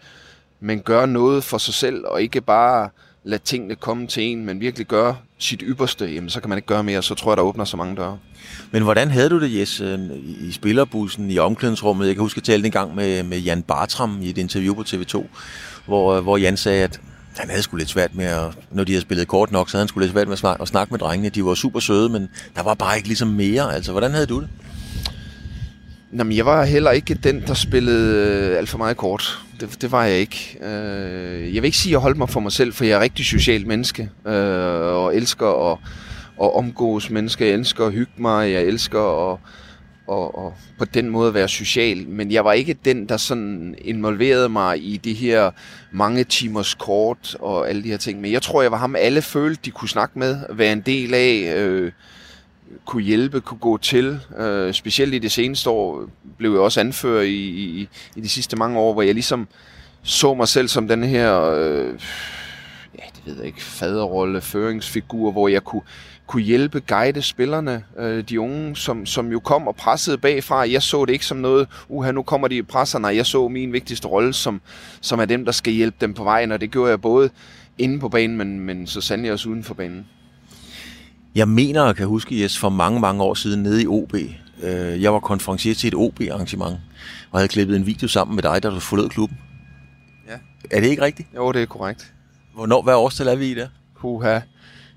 men 0.59 0.79
gør 0.79 1.05
noget 1.05 1.43
for 1.43 1.57
sig 1.57 1.73
selv, 1.73 2.05
og 2.05 2.21
ikke 2.21 2.41
bare 2.41 2.89
lade 3.23 3.43
tingene 3.43 3.75
komme 3.75 4.07
til 4.07 4.23
en, 4.23 4.45
men 4.45 4.59
virkelig 4.59 4.87
gøre 4.87 5.17
sit 5.37 5.63
ypperste, 5.65 6.05
jamen 6.05 6.29
så 6.29 6.41
kan 6.41 6.49
man 6.49 6.57
ikke 6.57 6.67
gøre 6.67 6.83
mere, 6.83 7.03
så 7.03 7.15
tror 7.15 7.31
jeg, 7.31 7.37
der 7.37 7.43
åbner 7.43 7.65
så 7.65 7.77
mange 7.77 7.95
døre. 7.95 8.17
Men 8.71 8.83
hvordan 8.83 9.11
havde 9.11 9.29
du 9.29 9.39
det, 9.39 9.59
Jes, 9.59 9.81
øh, 9.81 9.99
i 10.41 10.51
spillerbussen, 10.51 11.31
i 11.31 11.37
omklædningsrummet? 11.37 12.07
Jeg 12.07 12.15
kan 12.15 12.21
huske, 12.21 12.37
at 12.37 12.47
jeg 12.47 12.53
talte 12.53 12.65
en 12.65 12.71
gang 12.71 12.95
med, 12.95 13.23
med 13.23 13.39
Jan 13.39 13.61
Bartram 13.61 14.19
i 14.21 14.29
et 14.29 14.37
interview 14.37 14.73
på 14.73 14.81
TV2, 14.81 15.25
hvor, 15.85 16.21
hvor 16.21 16.37
Jan 16.37 16.57
sagde, 16.57 16.83
at 16.83 16.99
han 17.37 17.49
havde 17.49 17.61
sgu 17.63 17.77
lidt 17.77 17.89
svært 17.89 18.15
med 18.15 18.25
at, 18.25 18.57
når 18.71 18.83
de 18.83 18.91
havde 18.91 19.01
spillet 19.01 19.27
kort 19.27 19.51
nok, 19.51 19.69
så 19.69 19.77
havde 19.77 19.81
han 19.81 19.87
sgu 19.87 19.99
lidt 19.99 20.11
svært 20.11 20.27
med 20.27 20.33
at 20.33 20.39
snakke, 20.39 20.61
at 20.61 20.67
snakke 20.67 20.91
med 20.91 20.99
drengene. 20.99 21.29
De 21.29 21.45
var 21.45 21.53
super 21.53 21.79
søde, 21.79 22.09
men 22.09 22.29
der 22.55 22.63
var 22.63 22.73
bare 22.73 22.95
ikke 22.95 23.07
ligesom 23.07 23.27
mere. 23.27 23.75
Altså, 23.75 23.91
hvordan 23.91 24.11
havde 24.11 24.25
du 24.25 24.41
det? 24.41 24.49
Jamen, 26.17 26.37
jeg 26.37 26.45
var 26.45 26.65
heller 26.65 26.91
ikke 26.91 27.13
den, 27.13 27.41
der 27.47 27.53
spillede 27.53 28.27
øh, 28.27 28.57
alt 28.57 28.69
for 28.69 28.77
meget 28.77 28.97
kort. 28.97 29.44
Det, 29.59 29.81
det 29.81 29.91
var 29.91 30.05
jeg 30.05 30.17
ikke. 30.17 30.57
Øh, 30.61 31.55
jeg 31.55 31.61
vil 31.61 31.65
ikke 31.65 31.77
sige, 31.77 31.91
at 31.91 31.91
jeg 31.91 31.99
holdt 31.99 32.17
mig 32.17 32.29
for 32.29 32.39
mig 32.39 32.51
selv, 32.51 32.73
for 32.73 32.85
jeg 32.85 32.95
er 32.95 32.99
rigtig 32.99 33.25
socialt 33.25 33.67
menneske, 33.67 34.09
øh, 34.27 34.33
og 34.95 35.15
elsker 35.15 35.71
at, 35.71 35.77
at 36.41 36.55
omgås 36.55 37.09
mennesker. 37.09 37.45
Jeg 37.45 37.53
elsker 37.53 37.85
at 37.85 37.93
hygge 37.93 38.11
mig, 38.17 38.51
jeg 38.51 38.63
elsker 38.63 39.31
at, 39.31 39.39
og, 40.07 40.37
og 40.37 40.53
på 40.77 40.85
den 40.85 41.09
måde 41.09 41.33
være 41.33 41.47
social, 41.47 42.07
men 42.07 42.31
jeg 42.31 42.45
var 42.45 42.53
ikke 42.53 42.75
den, 42.85 43.09
der 43.09 43.17
sådan 43.17 43.75
involverede 43.81 44.49
mig 44.49 44.93
i 44.93 44.97
de 44.97 45.13
her 45.13 45.51
mange 45.91 46.23
timers 46.23 46.73
kort 46.73 47.35
og 47.39 47.69
alle 47.69 47.83
de 47.83 47.89
her 47.89 47.97
ting. 47.97 48.21
Men 48.21 48.31
jeg 48.31 48.41
tror, 48.41 48.61
jeg 48.61 48.71
var 48.71 48.77
ham, 48.77 48.95
alle 48.95 49.21
følte, 49.21 49.61
de 49.65 49.71
kunne 49.71 49.89
snakke 49.89 50.19
med, 50.19 50.39
være 50.49 50.73
en 50.73 50.81
del 50.81 51.13
af, 51.13 51.53
øh, 51.57 51.91
kunne 52.85 53.03
hjælpe, 53.03 53.41
kunne 53.41 53.57
gå 53.57 53.77
til. 53.77 54.19
Øh, 54.37 54.73
specielt 54.73 55.13
i 55.13 55.19
det 55.19 55.31
seneste 55.31 55.69
år 55.69 56.09
blev 56.37 56.51
jeg 56.51 56.59
også 56.59 56.79
anfører 56.79 57.23
i, 57.23 57.43
i, 57.45 57.89
i 58.15 58.21
de 58.21 58.29
sidste 58.29 58.55
mange 58.55 58.79
år, 58.79 58.93
hvor 58.93 59.01
jeg 59.01 59.13
ligesom 59.13 59.47
så 60.03 60.33
mig 60.33 60.47
selv 60.47 60.67
som 60.67 60.87
den 60.87 61.03
her, 61.03 61.41
øh, 61.41 61.99
ja, 62.99 63.03
det 63.15 63.25
ved 63.25 63.35
jeg 63.35 63.45
ikke, 63.45 63.63
faderrolle, 63.63 64.41
føringsfigur, 64.41 65.31
hvor 65.31 65.47
jeg 65.47 65.63
kunne 65.63 65.81
kunne 66.27 66.43
hjælpe, 66.43 66.79
guide 66.79 67.21
spillerne, 67.21 67.83
øh, 67.97 68.23
de 68.23 68.39
unge, 68.39 68.75
som, 68.75 69.05
som 69.05 69.31
jo 69.31 69.39
kom 69.39 69.67
og 69.67 69.75
pressede 69.75 70.17
bagfra. 70.17 70.69
Jeg 70.69 70.81
så 70.81 71.05
det 71.05 71.13
ikke 71.13 71.25
som 71.25 71.37
noget, 71.37 71.67
uha, 71.89 72.11
nu 72.11 72.23
kommer 72.23 72.47
de 72.47 72.63
presser, 72.63 72.99
nej, 72.99 73.15
jeg 73.15 73.25
så 73.25 73.47
min 73.47 73.73
vigtigste 73.73 74.07
rolle, 74.07 74.33
som, 74.33 74.61
som 75.01 75.19
er 75.19 75.25
dem, 75.25 75.45
der 75.45 75.51
skal 75.51 75.73
hjælpe 75.73 75.97
dem 76.01 76.13
på 76.13 76.23
vejen, 76.23 76.51
og 76.51 76.61
det 76.61 76.71
gjorde 76.71 76.89
jeg 76.89 77.01
både 77.01 77.29
inde 77.77 77.99
på 77.99 78.09
banen, 78.09 78.37
men, 78.37 78.59
men 78.59 78.87
så 78.87 79.01
sandelig 79.01 79.31
også 79.31 79.49
uden 79.49 79.63
for 79.63 79.73
banen. 79.73 80.07
Jeg 81.35 81.47
mener 81.47 81.83
at 81.83 81.95
kan 81.95 82.07
huske, 82.07 82.41
Jes, 82.41 82.57
for 82.57 82.69
mange, 82.69 82.99
mange 82.99 83.23
år 83.23 83.33
siden 83.33 83.63
nede 83.63 83.83
i 83.83 83.87
OB. 83.87 84.13
Øh, 84.63 85.01
jeg 85.01 85.13
var 85.13 85.19
konferencier 85.19 85.73
til 85.75 85.87
et 85.87 85.93
OB-arrangement, 85.93 86.77
og 87.31 87.39
havde 87.39 87.47
klippet 87.47 87.75
en 87.75 87.85
video 87.85 88.07
sammen 88.07 88.35
med 88.35 88.43
dig, 88.43 88.63
da 88.63 88.69
du 88.69 88.79
forlod 88.79 89.09
klubben. 89.09 89.37
Ja. 90.27 90.33
Er 90.71 90.79
det 90.81 90.87
ikke 90.87 91.01
rigtigt? 91.01 91.27
Jo, 91.35 91.51
det 91.51 91.61
er 91.61 91.65
korrekt. 91.65 92.13
Hvornår, 92.53 92.81
hvad 92.81 92.93
årstal 92.93 93.27
er 93.27 93.35
vi 93.35 93.51
i 93.51 93.53
der? 93.53 93.67
Puha. 93.99 94.39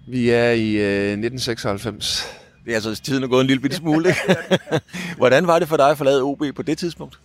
Vi 0.08 0.30
er 0.30 0.50
i 0.50 0.70
øh, 0.72 1.12
1996. 1.12 2.26
Det 2.64 2.70
er 2.70 2.74
altså 2.74 3.02
tiden 3.02 3.22
er 3.22 3.28
gået 3.28 3.40
en 3.40 3.46
lille 3.46 3.60
bitte 3.60 3.76
smule, 3.76 4.08
ikke? 4.08 4.38
Hvordan 5.16 5.46
var 5.46 5.58
det 5.58 5.68
for 5.68 5.76
dig 5.76 5.90
at 5.90 5.98
forlade 5.98 6.22
OB 6.22 6.42
på 6.56 6.62
det 6.62 6.78
tidspunkt? 6.78 7.18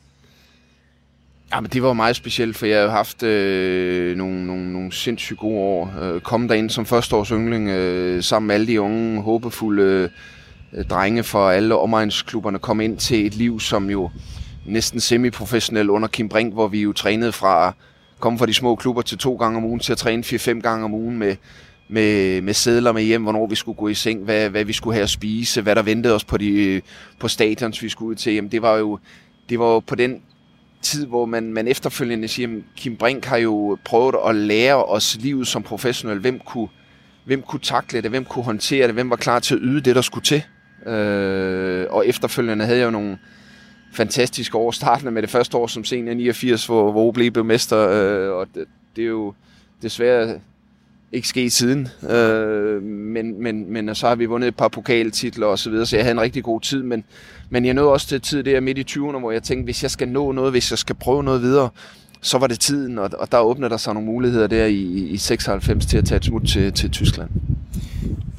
Ja, 1.54 1.60
men 1.60 1.72
det 1.72 1.84
var 1.84 1.94
meget 1.94 2.16
specielt, 2.16 2.58
for 2.58 2.66
jeg 2.66 2.82
har 2.82 2.90
haft 2.90 3.24
øh, 3.24 4.18
nogle, 4.18 4.48
nogle, 4.48 4.74
nogle 4.74 4.92
sindssygt 4.92 5.40
gode 5.40 5.58
år. 5.58 5.94
Øh, 6.02 6.22
kom 6.22 6.52
ind 6.52 6.70
som 6.70 6.86
førsteårs 6.86 7.30
yngling 7.30 7.70
øh, 7.70 8.24
sammen 8.24 8.48
med 8.48 8.56
alle 8.56 8.68
de 8.68 8.82
unge, 8.82 9.22
håbefulde 9.22 10.10
øh, 10.74 10.86
drenge 10.86 11.24
fra 11.24 11.54
alle 11.54 11.76
omegnsklubberne 11.76 12.60
kom 12.60 12.82
ind 12.82 12.98
til 12.98 13.26
et 13.26 13.36
liv, 13.36 13.60
som 13.60 13.90
jo 13.90 14.10
næsten 14.66 15.00
semiprofessionel 15.00 15.90
under 15.90 16.08
Kim 16.08 16.30
Brink, 16.30 16.54
hvor 16.54 16.68
vi 16.68 16.82
jo 16.82 16.94
trænede 16.94 17.32
fra 17.32 17.74
komme 18.20 18.40
fra 18.40 18.46
de 18.46 18.54
små 18.54 18.76
klubber 18.76 19.02
til 19.02 19.18
to 19.18 19.36
gange 19.36 19.58
om 19.58 19.66
ugen 19.66 19.80
til 19.80 19.92
at 19.92 19.98
træne 19.98 20.24
fire-fem 20.24 20.62
gange 20.62 20.86
om 20.86 20.94
ugen 20.94 21.18
med, 21.18 21.36
med, 21.88 22.42
med 22.42 22.54
sædler 22.54 22.92
med 22.92 23.04
hjem, 23.04 23.24
hvornår 23.24 23.48
vi 23.48 23.56
skulle 23.56 23.78
gå 23.78 23.88
i 23.88 23.94
seng, 23.94 24.24
hvad, 24.24 24.50
hvad 24.50 24.66
vi 24.66 24.74
skulle 24.74 24.94
have 24.94 25.04
at 25.04 25.10
spise, 25.10 25.62
hvad 25.62 25.76
der 25.76 25.82
ventede 25.82 26.16
os 26.16 26.24
på, 26.24 26.38
de, 26.38 26.82
på 27.20 27.28
stadions, 27.28 27.84
vi 27.84 27.90
skulle 27.90 28.10
ud 28.10 28.16
til. 28.16 28.34
Jamen, 28.34 28.52
det 28.52 28.62
var 28.62 28.78
jo 28.78 29.00
det 29.50 29.60
var 29.60 29.66
jo 29.66 29.80
på 29.80 29.96
den 29.96 30.22
tid, 30.84 31.06
hvor 31.06 31.26
man, 31.26 31.54
man 31.54 31.68
efterfølgende 31.68 32.28
siger, 32.28 32.48
at 32.48 32.64
Kim 32.76 32.96
Brink 32.96 33.26
har 33.26 33.38
jo 33.38 33.78
prøvet 33.84 34.16
at 34.28 34.36
lære 34.36 34.86
os 34.86 35.18
livet 35.20 35.48
som 35.48 35.64
professionel. 35.64 36.20
Hvem 36.20 36.40
kunne, 36.40 36.68
hvem 37.26 37.42
kunne 37.42 37.60
takle 37.60 38.02
det? 38.02 38.10
Hvem 38.10 38.26
kunne 38.26 38.46
håndtere 38.46 38.88
det? 38.88 38.94
Hvem 38.94 39.10
var 39.10 39.16
klar 39.16 39.40
til 39.40 39.56
at 39.56 39.62
yde 39.64 39.82
det, 39.82 39.96
der 39.96 40.02
skulle 40.02 40.24
til? 40.24 40.44
Øh, 40.92 41.86
og 41.90 42.08
efterfølgende 42.08 42.66
havde 42.66 42.80
jeg 42.80 42.86
jo 42.86 42.92
nogle 42.92 43.18
fantastiske 43.94 44.58
år. 44.58 44.72
Startende 44.72 45.12
med 45.12 45.22
det 45.22 45.30
første 45.30 45.58
år 45.58 45.68
som 45.68 45.84
senior 45.84 46.14
89, 46.14 46.66
hvor, 46.66 46.92
hvor 46.92 47.08
OB 47.08 47.16
blev 47.34 47.46
mester. 47.46 47.90
Øh, 47.90 48.32
og 48.32 48.48
det, 48.56 48.66
det 48.96 49.04
er 49.04 49.08
jo 49.08 49.34
desværre 49.82 50.40
ikke 51.14 51.28
sket 51.28 51.54
siden. 51.54 51.88
Øh, 52.10 52.84
men, 52.84 53.44
men, 53.44 53.74
men 53.74 53.96
så 53.96 54.08
har 54.08 54.16
vi 54.16 54.26
vundet 54.26 54.48
et 54.48 54.56
par 54.56 54.68
pokaltitler 54.68 55.48
og 55.48 55.60
så 55.60 55.70
videre, 55.70 55.86
så 55.86 55.96
jeg 55.96 56.06
havde 56.06 56.12
en 56.12 56.22
rigtig 56.22 56.44
god 56.44 56.62
tid. 56.62 56.84
Men, 56.84 57.04
men 57.50 57.66
jeg 57.66 57.74
nåede 57.74 57.92
også 57.92 58.08
til 58.08 58.22
tid 58.22 58.44
der 58.44 58.60
midt 58.60 58.78
i 58.78 58.86
20'erne, 58.90 59.20
hvor 59.20 59.32
jeg 59.32 59.44
tænkte, 59.44 59.64
hvis 59.64 59.84
jeg 59.84 59.92
skal 59.92 60.08
nå 60.08 60.32
noget, 60.32 60.52
hvis 60.52 60.72
jeg 60.72 60.80
skal 60.80 60.96
prøve 60.96 61.24
noget 61.24 61.42
videre, 61.42 61.70
så 62.22 62.38
var 62.38 62.48
det 62.48 62.60
tiden, 62.60 63.00
og, 63.00 63.10
og 63.20 63.32
der 63.32 63.40
åbnede 63.40 63.70
der 63.70 63.78
sig 63.78 63.94
nogle 63.94 64.06
muligheder 64.06 64.48
der 64.48 64.66
i, 64.66 64.82
i 65.10 65.18
96 65.18 65.86
til 65.86 65.98
at 65.98 66.06
tage 66.06 66.18
et 66.18 66.26
smut 66.26 66.48
til, 66.48 66.74
til 66.74 66.92
Tyskland. 66.92 67.30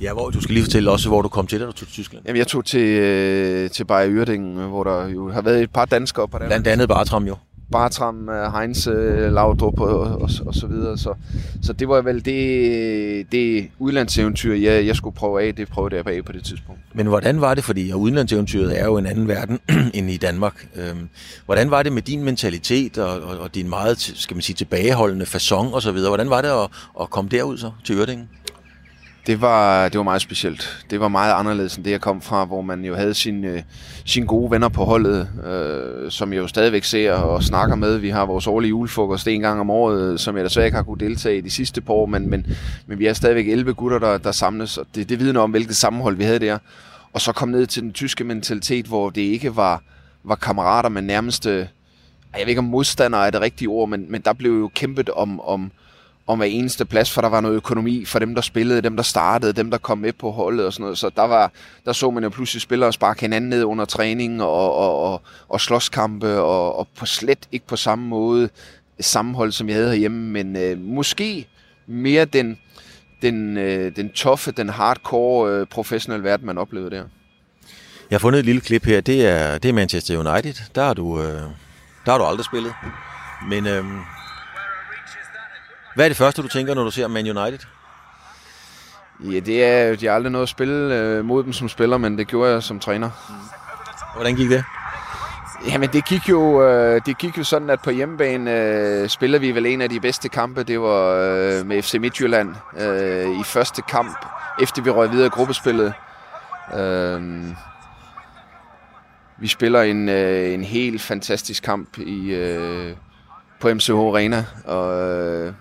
Ja, 0.00 0.12
hvor, 0.12 0.30
du 0.30 0.40
skal 0.40 0.54
lige 0.54 0.64
fortælle 0.64 0.90
også, 0.90 1.08
hvor 1.08 1.22
du 1.22 1.28
kom 1.28 1.46
til, 1.46 1.60
da 1.60 1.64
du 1.64 1.72
tog 1.72 1.88
til 1.88 1.94
Tyskland. 1.94 2.24
Jamen, 2.26 2.38
jeg 2.38 2.46
tog 2.46 2.64
til, 2.64 2.80
øh, 2.80 3.70
til 3.70 3.84
Bayer 3.84 4.18
Uerdingen, 4.18 4.56
hvor 4.56 4.84
der 4.84 5.08
jo 5.08 5.30
har 5.30 5.42
været 5.42 5.62
et 5.62 5.70
par 5.70 5.84
danskere 5.84 6.28
på 6.28 6.38
der. 6.38 6.46
Blandt 6.46 6.66
andet 6.66 6.88
Bartram 6.88 7.26
jo. 7.26 7.36
Bartram, 7.72 8.28
øh, 8.28 8.52
Heinz, 8.52 8.86
øh, 8.86 9.32
Laudrup 9.32 9.80
og, 9.80 10.00
og, 10.00 10.30
og 10.46 10.54
så 10.54 10.66
videre. 10.66 10.98
Så, 10.98 11.14
så 11.62 11.72
det 11.72 11.88
var 11.88 12.02
vel 12.02 12.24
det, 12.24 13.32
det 13.32 13.70
udlandseventyr, 13.78 14.54
jeg, 14.54 14.86
jeg 14.86 14.96
skulle 14.96 15.16
prøve 15.16 15.42
af. 15.42 15.54
Det 15.54 15.68
prøvede 15.68 15.96
jeg 15.96 16.06
af 16.06 16.24
på 16.24 16.32
det 16.32 16.44
tidspunkt. 16.44 16.80
Men 16.94 17.06
hvordan 17.06 17.40
var 17.40 17.54
det, 17.54 17.64
fordi 17.64 17.92
udlandseventyret 17.92 18.80
er 18.80 18.84
jo 18.84 18.96
en 18.96 19.06
anden 19.06 19.28
verden 19.28 19.60
end 19.94 20.10
i 20.10 20.16
Danmark. 20.16 20.66
Øhm, 20.76 21.08
hvordan 21.44 21.70
var 21.70 21.82
det 21.82 21.92
med 21.92 22.02
din 22.02 22.24
mentalitet 22.24 22.98
og, 22.98 23.20
og, 23.20 23.38
og 23.38 23.54
din 23.54 23.68
meget, 23.68 24.00
skal 24.00 24.34
man 24.34 24.42
sige, 24.42 24.56
tilbageholdende 24.56 25.26
fason 25.26 25.74
og 25.74 25.82
så 25.82 25.92
videre? 25.92 26.10
Hvordan 26.10 26.30
var 26.30 26.42
det 26.42 26.48
at, 26.48 26.68
at 27.00 27.10
komme 27.10 27.30
derud 27.30 27.58
så 27.58 27.70
til 27.84 27.98
Ørdingen? 27.98 28.28
Det 29.26 29.40
var, 29.40 29.88
det 29.88 29.98
var 29.98 30.04
meget 30.04 30.22
specielt. 30.22 30.84
Det 30.90 31.00
var 31.00 31.08
meget 31.08 31.32
anderledes 31.32 31.76
end 31.76 31.84
det, 31.84 31.90
jeg 31.90 32.00
kom 32.00 32.20
fra, 32.20 32.44
hvor 32.44 32.62
man 32.62 32.84
jo 32.84 32.94
havde 32.94 33.14
sine, 33.14 33.42
sin 33.42 33.54
øh, 33.54 33.62
sine 34.04 34.26
gode 34.26 34.50
venner 34.50 34.68
på 34.68 34.84
holdet, 34.84 35.28
øh, 35.46 36.10
som 36.10 36.32
jeg 36.32 36.38
jo 36.38 36.46
stadigvæk 36.46 36.84
ser 36.84 37.12
og 37.12 37.42
snakker 37.42 37.76
med. 37.76 37.98
Vi 37.98 38.08
har 38.08 38.26
vores 38.26 38.46
årlige 38.46 38.68
julefrokost 38.68 39.28
en 39.28 39.40
gang 39.40 39.60
om 39.60 39.70
året, 39.70 40.12
øh, 40.12 40.18
som 40.18 40.36
jeg 40.36 40.44
desværre 40.44 40.66
ikke 40.66 40.76
har 40.76 40.82
kunne 40.82 41.00
deltage 41.00 41.38
i 41.38 41.40
de 41.40 41.50
sidste 41.50 41.80
par 41.80 41.94
år, 41.94 42.06
men, 42.06 42.30
men, 42.30 42.46
men 42.86 42.98
vi 42.98 43.06
er 43.06 43.12
stadigvæk 43.12 43.48
11 43.48 43.74
gutter, 43.74 43.98
der, 43.98 44.18
der 44.18 44.32
samles, 44.32 44.78
og 44.78 44.86
det, 44.94 45.08
det 45.08 45.20
vidner 45.20 45.40
om, 45.40 45.50
hvilket 45.50 45.76
sammenhold 45.76 46.16
vi 46.16 46.24
havde 46.24 46.38
der. 46.38 46.58
Og 47.12 47.20
så 47.20 47.32
kom 47.32 47.48
ned 47.48 47.66
til 47.66 47.82
den 47.82 47.92
tyske 47.92 48.24
mentalitet, 48.24 48.86
hvor 48.86 49.10
det 49.10 49.22
ikke 49.22 49.56
var, 49.56 49.82
var 50.24 50.34
kammerater, 50.34 50.88
men 50.88 51.04
nærmest, 51.04 51.46
øh, 51.46 51.66
jeg 52.32 52.40
ved 52.40 52.48
ikke 52.48 52.58
om 52.58 52.64
modstandere 52.64 53.26
er 53.26 53.30
det 53.30 53.40
rigtige 53.40 53.68
ord, 53.68 53.88
men, 53.88 54.06
men 54.08 54.20
der 54.20 54.32
blev 54.32 54.52
jo 54.52 54.70
kæmpet 54.74 55.10
om, 55.10 55.40
om, 55.40 55.72
om 56.26 56.38
hver 56.38 56.46
eneste 56.46 56.84
plads, 56.84 57.10
for 57.10 57.20
der 57.20 57.28
var 57.28 57.40
noget 57.40 57.56
økonomi 57.56 58.04
for 58.04 58.18
dem, 58.18 58.34
der 58.34 58.42
spillede, 58.42 58.82
dem, 58.82 58.96
der 58.96 59.02
startede, 59.02 59.52
dem, 59.52 59.70
der 59.70 59.78
kom 59.78 59.98
med 59.98 60.12
på 60.12 60.30
holdet 60.30 60.66
og 60.66 60.72
sådan 60.72 60.82
noget. 60.82 60.98
Så 60.98 61.10
der, 61.16 61.22
var, 61.22 61.52
der 61.84 61.92
så 61.92 62.10
man 62.10 62.22
jo 62.22 62.28
pludselig 62.28 62.62
spillere 62.62 62.92
sparke 62.92 63.20
hinanden 63.20 63.50
ned 63.50 63.64
under 63.64 63.84
træning 63.84 64.42
og, 64.42 64.74
og, 64.74 65.12
og, 65.12 65.22
og 65.48 65.60
slåskampe, 65.60 66.40
og, 66.40 66.78
og 66.78 66.88
på 66.98 67.06
slet 67.06 67.48
ikke 67.52 67.66
på 67.66 67.76
samme 67.76 68.06
måde 68.06 68.48
sammenhold, 69.00 69.52
som 69.52 69.68
jeg 69.68 69.76
havde 69.76 69.88
herhjemme, 69.88 70.18
men 70.18 70.56
øh, 70.56 70.78
måske 70.78 71.46
mere 71.86 72.24
den, 72.24 72.58
den, 73.22 73.56
øh, 73.56 73.96
den 73.96 74.10
toffe, 74.10 74.52
den 74.52 74.68
hardcore 74.68 75.50
øh, 75.52 75.66
professionelle 75.66 76.24
verden, 76.24 76.46
man 76.46 76.58
oplevede 76.58 76.90
der. 76.90 77.04
Jeg 78.10 78.16
har 78.16 78.18
fundet 78.18 78.38
et 78.38 78.44
lille 78.44 78.60
klip 78.60 78.84
her. 78.84 79.00
Det 79.00 79.26
er, 79.26 79.58
det 79.58 79.68
er 79.68 79.72
Manchester 79.72 80.18
United. 80.18 80.54
Der 80.74 80.84
har 80.84 80.94
du, 80.94 81.20
øh, 81.20 81.42
der 82.06 82.10
har 82.10 82.18
du 82.18 82.24
aldrig 82.24 82.44
spillet. 82.44 82.72
Men 83.48 83.66
øh, 83.66 83.84
hvad 85.94 86.04
er 86.04 86.08
det 86.08 86.16
første, 86.16 86.42
du 86.42 86.48
tænker, 86.48 86.74
når 86.74 86.84
du 86.84 86.90
ser 86.90 87.08
Man 87.08 87.38
United? 87.38 87.58
Ja, 89.20 89.40
det 89.40 89.64
er 89.64 89.88
jo, 89.88 89.94
de 89.94 90.06
har 90.06 90.14
aldrig 90.14 90.32
noget 90.32 90.42
at 90.42 90.48
spille 90.48 90.94
øh, 90.94 91.24
mod 91.24 91.44
dem 91.44 91.52
som 91.52 91.68
spiller, 91.68 91.98
men 91.98 92.18
det 92.18 92.26
gjorde 92.26 92.52
jeg 92.52 92.62
som 92.62 92.80
træner. 92.80 93.10
Hvordan 94.14 94.36
gik 94.36 94.50
det? 94.50 94.64
Jamen, 95.68 95.88
det 95.92 96.04
gik 96.04 96.28
jo, 96.28 96.62
øh, 96.62 97.00
det 97.06 97.18
gik 97.18 97.38
jo 97.38 97.44
sådan, 97.44 97.70
at 97.70 97.80
på 97.82 97.90
hjemmebane 97.90 98.50
øh, 98.52 99.08
spiller 99.08 99.38
vi 99.38 99.50
vel 99.50 99.66
en 99.66 99.80
af 99.80 99.90
de 99.90 100.00
bedste 100.00 100.28
kampe. 100.28 100.62
Det 100.62 100.80
var 100.80 101.10
øh, 101.10 101.66
med 101.66 101.82
FC 101.82 101.94
Midtjylland 101.94 102.54
øh, 102.78 103.40
i 103.40 103.44
første 103.44 103.82
kamp, 103.82 104.26
efter 104.62 104.82
vi 104.82 104.90
røg 104.90 105.10
videre 105.10 105.26
i 105.26 105.30
gruppespillet. 105.30 105.92
Øh, 106.78 107.44
vi 109.38 109.46
spiller 109.46 109.82
en, 109.82 110.08
øh, 110.08 110.54
en 110.54 110.64
helt 110.64 111.02
fantastisk 111.02 111.62
kamp 111.62 111.98
i, 111.98 112.34
øh, 112.34 112.96
på 113.60 113.74
MCH 113.74 113.90
Arena, 113.90 114.44
og 114.64 115.10
øh, 115.10 115.52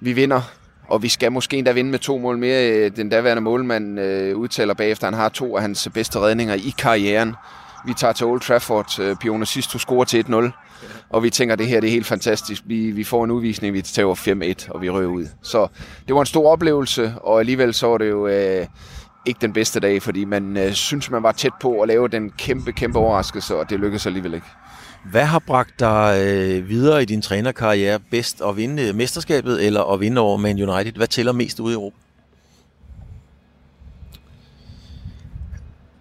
vi 0.00 0.12
vinder, 0.12 0.40
og 0.88 1.02
vi 1.02 1.08
skal 1.08 1.32
måske 1.32 1.56
endda 1.56 1.72
vinde 1.72 1.90
med 1.90 1.98
to 1.98 2.18
mål 2.18 2.38
mere. 2.38 2.70
Øh, 2.70 2.96
den 2.96 3.08
daværende 3.08 3.42
målmand 3.42 4.00
øh, 4.00 4.36
udtaler 4.36 4.74
bagefter, 4.74 5.06
han 5.06 5.14
har 5.14 5.28
to 5.28 5.56
af 5.56 5.62
hans 5.62 5.88
bedste 5.94 6.18
redninger 6.18 6.54
i 6.54 6.74
karrieren. 6.78 7.34
Vi 7.86 7.94
tager 7.94 8.12
til 8.12 8.26
Old 8.26 8.40
Trafford, 8.40 9.00
øh, 9.00 9.16
Pione 9.16 9.46
Sisto 9.46 9.78
scorer 9.78 10.04
til 10.04 10.24
1-0, 10.28 10.50
og 11.10 11.22
vi 11.22 11.30
tænker, 11.30 11.52
at 11.52 11.58
det 11.58 11.66
her 11.66 11.80
det 11.80 11.88
er 11.88 11.92
helt 11.92 12.06
fantastisk. 12.06 12.62
Vi, 12.66 12.90
vi 12.90 13.04
får 13.04 13.24
en 13.24 13.30
udvisning, 13.30 13.74
vi 13.74 13.82
tager 13.82 14.64
5-1, 14.64 14.70
og 14.70 14.82
vi 14.82 14.90
rører 14.90 15.06
ud. 15.06 15.26
Så 15.42 15.66
det 16.06 16.14
var 16.14 16.20
en 16.20 16.26
stor 16.26 16.50
oplevelse, 16.50 17.14
og 17.22 17.40
alligevel 17.40 17.74
så 17.74 17.86
var 17.86 17.98
det 17.98 18.10
jo 18.10 18.26
øh, 18.26 18.66
ikke 19.26 19.38
den 19.40 19.52
bedste 19.52 19.80
dag, 19.80 20.02
fordi 20.02 20.24
man 20.24 20.56
øh, 20.56 20.72
synes, 20.72 21.10
man 21.10 21.22
var 21.22 21.32
tæt 21.32 21.52
på 21.60 21.80
at 21.80 21.88
lave 21.88 22.08
den 22.08 22.30
kæmpe, 22.30 22.72
kæmpe 22.72 22.98
overraskelse, 22.98 23.56
og 23.56 23.70
det 23.70 23.80
lykkedes 23.80 24.06
alligevel 24.06 24.34
ikke. 24.34 24.46
Hvad 25.10 25.24
har 25.24 25.38
bragt 25.38 25.80
dig 25.80 26.18
øh, 26.20 26.68
videre 26.68 27.02
i 27.02 27.04
din 27.04 27.22
trænerkarriere 27.22 28.00
bedst? 28.10 28.42
At 28.48 28.56
vinde 28.56 28.88
øh, 28.88 28.94
mesterskabet 28.94 29.66
eller 29.66 29.82
at 29.92 30.00
vinde 30.00 30.20
over 30.20 30.36
Man 30.36 30.70
United? 30.70 30.92
Hvad 30.92 31.06
tæller 31.06 31.32
mest 31.32 31.60
ude 31.60 31.72
i 31.72 31.74
Europa? 31.74 31.96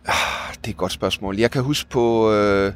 Ah, 0.05 0.55
det 0.55 0.67
er 0.67 0.69
et 0.69 0.77
godt 0.77 0.91
spørgsmål. 0.91 1.37
Jeg 1.37 1.51
kan 1.51 1.63
huske 1.63 1.89
på, 1.89 2.31
øh, 2.31 2.73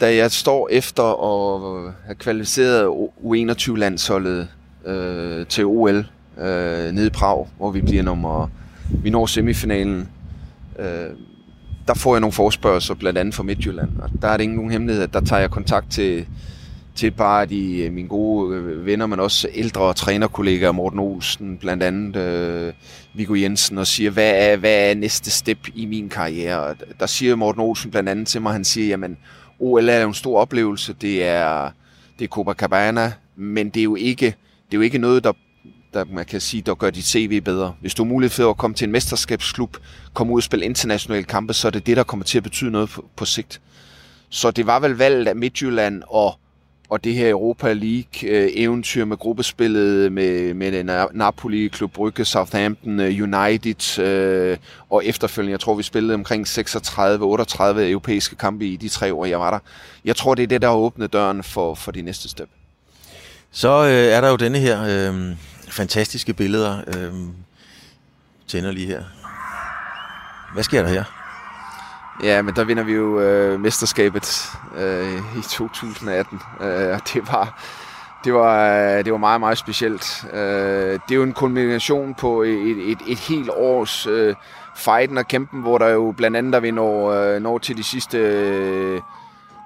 da 0.00 0.14
jeg 0.16 0.30
står 0.30 0.68
efter 0.72 1.02
at 1.02 1.94
have 2.04 2.14
kvalificeret 2.14 3.08
U21-landsholdet 3.24 4.48
øh, 4.86 5.46
til 5.46 5.64
OL 5.64 6.06
øh, 6.38 6.92
nede 6.92 7.06
i 7.06 7.10
Prag, 7.10 7.48
hvor 7.56 7.70
vi 7.70 7.80
bliver 7.80 8.02
nummer... 8.02 8.48
Vi 9.02 9.10
når 9.10 9.26
semifinalen. 9.26 10.08
Øh, 10.78 11.10
der 11.88 11.94
får 11.94 12.14
jeg 12.14 12.20
nogle 12.20 12.32
forspørgelser, 12.32 12.94
blandt 12.94 13.18
andet 13.18 13.34
fra 13.34 13.42
Midtjylland. 13.42 13.90
Og 13.98 14.10
der 14.22 14.28
er 14.28 14.36
det 14.36 14.44
ingen 14.44 14.56
nogen 14.56 14.70
hemmelighed, 14.70 15.08
der 15.08 15.20
tager 15.20 15.40
jeg 15.40 15.50
kontakt 15.50 15.90
til, 15.90 16.26
til 16.94 17.10
bare 17.10 17.46
de 17.46 17.82
øh, 17.82 17.92
mine 17.92 18.08
gode 18.08 18.56
øh, 18.56 18.86
venner, 18.86 19.06
men 19.06 19.20
også 19.20 19.48
ældre 19.54 19.94
trænerkollegaer, 19.94 20.72
Morten 20.72 20.98
Olsen, 20.98 21.56
blandt 21.56 21.82
andet 21.82 22.16
øh, 22.16 22.72
Viggo 23.14 23.34
Jensen, 23.34 23.78
og 23.78 23.86
siger, 23.86 24.10
hvad 24.10 24.32
er, 24.36 24.56
hvad 24.56 24.90
er 24.90 24.94
næste 24.94 25.30
step 25.30 25.58
i 25.74 25.86
min 25.86 26.08
karriere? 26.08 26.60
Og 26.60 26.76
der 27.00 27.06
siger 27.06 27.34
Morten 27.34 27.60
Olsen 27.60 27.90
blandt 27.90 28.08
andet 28.08 28.26
til 28.26 28.42
mig, 28.42 28.52
han 28.52 28.64
siger, 28.64 28.88
jamen, 28.88 29.16
OL 29.58 29.88
er 29.88 30.00
jo 30.00 30.08
en 30.08 30.14
stor 30.14 30.40
oplevelse, 30.40 30.94
det 31.00 31.24
er, 31.24 31.70
det 32.18 32.24
er 32.24 32.28
Copacabana, 32.28 33.12
men 33.36 33.68
det 33.68 33.80
er 33.80 33.84
jo 33.84 33.96
ikke, 33.96 34.26
det 34.26 34.72
er 34.72 34.78
jo 34.78 34.80
ikke 34.80 34.98
noget, 34.98 35.24
der 35.24 35.32
der 35.96 36.04
man 36.04 36.24
kan 36.24 36.40
sige, 36.40 36.62
der 36.62 36.74
gør 36.74 36.90
dit 36.90 37.04
CV 37.04 37.40
bedre. 37.40 37.74
Hvis 37.80 37.94
du 37.94 38.04
har 38.04 38.08
mulighed 38.08 38.30
for 38.30 38.50
at 38.50 38.56
komme 38.56 38.74
til 38.74 38.84
en 38.84 38.92
mesterskabsklub, 38.92 39.76
komme 40.14 40.32
ud 40.32 40.38
og 40.38 40.42
spille 40.42 40.64
internationale 40.64 41.24
kampe, 41.24 41.54
så 41.54 41.68
er 41.68 41.70
det 41.70 41.86
det, 41.86 41.96
der 41.96 42.02
kommer 42.02 42.24
til 42.24 42.38
at 42.38 42.44
betyde 42.44 42.70
noget 42.70 42.88
på, 42.88 43.04
på 43.16 43.24
sigt. 43.24 43.60
Så 44.28 44.50
det 44.50 44.66
var 44.66 44.80
vel 44.80 44.90
valget 44.90 45.28
af 45.28 45.36
Midtjylland 45.36 46.02
og, 46.08 46.34
og 46.88 47.04
det 47.04 47.14
her 47.14 47.30
Europa 47.30 47.72
League 47.72 48.30
øh, 48.30 48.50
eventyr 48.54 49.04
med 49.04 49.16
gruppespillet 49.16 50.12
med, 50.12 50.54
med 50.54 50.84
Napoli, 51.12 51.68
Klub 51.68 51.92
Brygge, 51.92 52.24
Southampton, 52.24 53.00
øh, 53.00 53.22
United 53.22 53.98
øh, 53.98 54.56
og 54.90 55.04
efterfølgende, 55.04 55.52
jeg 55.52 55.60
tror 55.60 55.74
vi 55.74 55.82
spillede 55.82 56.14
omkring 56.14 56.46
36-38 56.46 56.58
europæiske 57.78 58.36
kampe 58.36 58.66
i 58.66 58.76
de 58.76 58.88
tre 58.88 59.14
år, 59.14 59.24
jeg 59.24 59.40
var 59.40 59.50
der. 59.50 59.58
Jeg 60.04 60.16
tror, 60.16 60.34
det 60.34 60.42
er 60.42 60.46
det, 60.46 60.62
der 60.62 60.68
har 60.68 60.76
åbnet 60.76 61.12
døren 61.12 61.42
for, 61.42 61.74
for 61.74 61.92
de 61.92 62.02
næste 62.02 62.28
step. 62.28 62.48
Så 63.50 63.84
øh, 63.84 63.90
er 63.90 64.20
der 64.20 64.28
jo 64.30 64.36
denne 64.36 64.58
her 64.58 64.82
øh, 64.82 65.36
fantastiske 65.76 66.32
billeder. 66.32 66.80
Øh, 66.86 67.12
tænder 68.46 68.72
lige 68.72 68.86
her. 68.86 69.02
Hvad 70.52 70.62
sker 70.62 70.82
der 70.82 70.88
her? 70.88 71.04
Ja, 72.22 72.42
men 72.42 72.56
der 72.56 72.64
vinder 72.64 72.82
vi 72.82 72.92
jo 72.92 73.20
øh, 73.20 73.60
mesterskabet 73.60 74.50
øh, 74.76 75.38
i 75.38 75.42
2018. 75.42 76.40
Øh, 76.60 76.98
det 77.14 77.28
var 77.32 77.62
det 78.24 78.34
var, 78.34 78.76
øh, 78.76 79.04
det 79.04 79.12
var 79.12 79.18
meget, 79.18 79.40
meget 79.40 79.58
specielt. 79.58 80.24
Øh, 80.32 80.92
det 80.92 81.10
er 81.10 81.14
jo 81.14 81.22
en 81.22 81.32
kombination 81.32 82.14
på 82.14 82.42
et, 82.42 82.90
et, 82.90 82.98
et 83.06 83.18
helt 83.18 83.50
års 83.50 84.06
øh, 84.06 84.34
fighten 84.76 85.18
og 85.18 85.28
kæmpen, 85.28 85.60
hvor 85.60 85.78
der 85.78 85.88
jo 85.88 86.14
blandt 86.16 86.36
andet, 86.36 86.52
der 86.52 86.60
vi 86.60 86.70
når, 86.70 87.10
øh, 87.10 87.42
når 87.42 87.58
til 87.58 87.76
de 87.76 87.84
sidste 87.84 88.18
øh, 88.18 89.00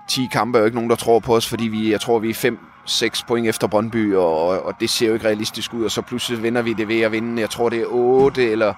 10 0.09 0.29
kampe, 0.33 0.59
er 0.59 0.61
jo 0.61 0.67
ikke 0.67 0.75
nogen, 0.75 0.91
der 0.91 0.97
tror 0.97 1.19
på 1.19 1.37
os, 1.37 1.49
fordi 1.49 1.69
vi, 1.69 1.91
jeg 1.91 2.01
tror, 2.01 2.19
vi 2.19 2.31
er 2.31 2.35
fem 2.35 2.59
6 2.91 3.23
point 3.23 3.49
efter 3.49 3.67
Brøndby, 3.67 4.15
og, 4.15 4.67
og 4.67 4.75
det 4.81 4.91
ser 4.91 5.07
jo 5.07 5.15
ikke 5.15 5.27
realistisk 5.27 5.75
ud, 5.75 5.85
og 5.85 5.91
så 5.91 6.03
pludselig 6.03 6.43
vinder 6.43 6.63
vi 6.63 6.73
det 6.73 6.89
ved 6.89 7.01
at 7.01 7.13
vinde, 7.13 7.41
jeg 7.41 7.51
tror 7.51 7.69
det 7.69 7.81
er 7.81 7.87
8 7.87 8.51
eller 8.51 8.75